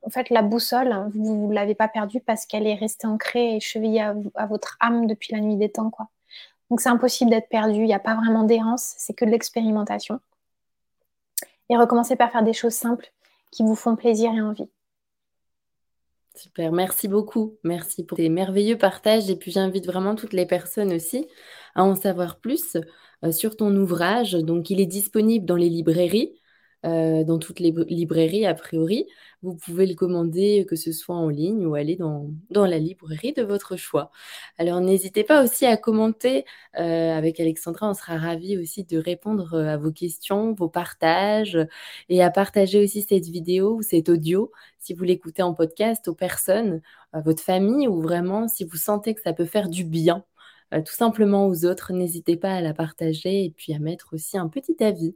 en 0.06 0.10
fait, 0.10 0.30
la 0.30 0.44
boussole, 0.44 1.10
vous 1.14 1.48
ne 1.48 1.54
l'avez 1.54 1.74
pas 1.74 1.88
perdue 1.88 2.22
parce 2.22 2.46
qu'elle 2.46 2.68
est 2.68 2.76
restée 2.76 3.08
ancrée 3.08 3.56
et 3.56 3.60
chevillée 3.60 4.02
à, 4.02 4.46
votre 4.46 4.78
âme 4.80 5.08
depuis 5.08 5.34
la 5.34 5.42
nuit 5.42 5.58
des 5.58 5.70
temps. 5.70 5.90
Quoi. 5.90 6.10
Donc, 6.70 6.80
c'est 6.80 6.90
impossible 6.90 7.32
d'être 7.32 7.50
perdu. 7.50 7.80
Il 7.80 7.88
n'y 7.88 7.94
a 7.94 8.00
pas 8.00 8.16
vraiment 8.16 8.44
d'errance, 8.44 8.94
c'est 8.98 9.14
que 9.14 9.26
de 9.26 9.32
l'expérimentation. 9.32 10.20
Et 11.70 11.78
recommencez 11.78 12.16
par 12.16 12.32
faire 12.32 12.44
des 12.44 12.54
choses 12.54 12.74
simples 12.74 13.12
qui 13.52 13.64
vous 13.64 13.76
font 13.76 13.96
plaisir 13.96 14.32
et 14.32 14.42
envie. 14.42 14.70
Super, 16.36 16.72
merci 16.72 17.08
beaucoup. 17.08 17.58
Merci 17.64 18.06
pour 18.06 18.18
tes 18.18 18.30
merveilleux 18.30 18.78
partages. 18.78 19.30
Et 19.30 19.36
puis 19.36 19.52
j'invite 19.52 19.88
vraiment 19.88 20.16
toutes 20.16 20.34
les 20.34 20.46
personnes 20.46 20.94
aussi 20.94 21.28
à 21.74 21.84
en 21.84 21.96
savoir 21.96 22.40
plus 22.40 22.78
euh, 23.24 23.32
sur 23.32 23.58
ton 23.58 23.76
ouvrage. 23.76 24.34
Donc 24.34 24.70
il 24.70 24.80
est 24.80 24.86
disponible 24.86 25.46
dans 25.46 25.56
les 25.56 25.70
librairies. 25.70 26.34
Euh, 26.86 27.24
dans 27.24 27.40
toutes 27.40 27.60
les 27.60 27.72
librairies 27.88 28.46
a 28.46 28.54
priori. 28.54 29.08
Vous 29.42 29.56
pouvez 29.56 29.88
le 29.88 29.96
commander, 29.96 30.66
que 30.70 30.76
ce 30.76 30.92
soit 30.92 31.16
en 31.16 31.30
ligne 31.30 31.66
ou 31.66 31.74
aller 31.74 31.96
dans, 31.96 32.30
dans 32.52 32.68
la 32.68 32.78
librairie 32.78 33.34
de 33.34 33.42
votre 33.42 33.76
choix. 33.76 34.12
Alors 34.60 34.82
n'hésitez 34.82 35.24
pas 35.24 35.44
aussi 35.44 35.66
à 35.66 35.78
commenter 35.78 36.46
euh, 36.78 37.12
avec 37.18 37.40
Alexandra, 37.40 37.90
on 37.90 37.94
sera 37.96 38.18
ravis 38.18 38.58
aussi 38.58 38.84
de 38.84 39.00
répondre 39.00 39.56
euh, 39.56 39.74
à 39.74 39.78
vos 39.78 39.92
questions, 39.92 40.54
vos 40.54 40.70
partages 40.70 41.58
et 42.10 42.22
à 42.22 42.30
partager 42.30 42.84
aussi 42.84 43.02
cette 43.02 43.26
vidéo 43.26 43.78
ou 43.78 43.82
cet 43.82 44.10
audio 44.10 44.52
si 44.78 44.94
vous 44.94 45.04
l'écoutez 45.04 45.42
en 45.42 45.56
podcast 45.56 46.08
aux 46.08 46.16
personnes, 46.16 46.82
à 47.14 47.22
votre 47.22 47.42
famille 47.42 47.88
ou 47.88 48.00
vraiment 48.02 48.48
si 48.48 48.64
vous 48.64 48.78
sentez 48.78 49.16
que 49.16 49.22
ça 49.22 49.34
peut 49.34 49.46
faire 49.46 49.70
du 49.70 49.86
bien. 49.86 50.24
tout 50.72 50.94
simplement 50.94 51.48
aux 51.48 51.66
autres, 51.66 51.94
n'hésitez 51.94 52.38
pas 52.38 52.54
à 52.54 52.62
la 52.62 52.74
partager 52.74 53.46
et 53.46 53.52
puis 53.52 53.74
à 53.74 53.80
mettre 53.80 54.14
aussi 54.14 54.38
un 54.38 54.50
petit 54.50 54.84
avis. 54.84 55.16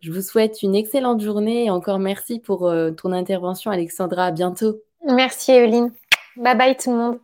Je 0.00 0.10
vous 0.10 0.22
souhaite 0.22 0.62
une 0.62 0.74
excellente 0.74 1.20
journée 1.20 1.66
et 1.66 1.70
encore 1.70 1.98
merci 1.98 2.40
pour 2.40 2.66
euh, 2.68 2.90
ton 2.90 3.12
intervention, 3.12 3.70
Alexandra. 3.70 4.26
À 4.26 4.30
bientôt. 4.32 4.80
Merci, 5.06 5.52
Evelyne. 5.52 5.92
Bye 6.36 6.56
bye, 6.56 6.76
tout 6.76 6.90
le 6.90 6.96
monde. 6.96 7.18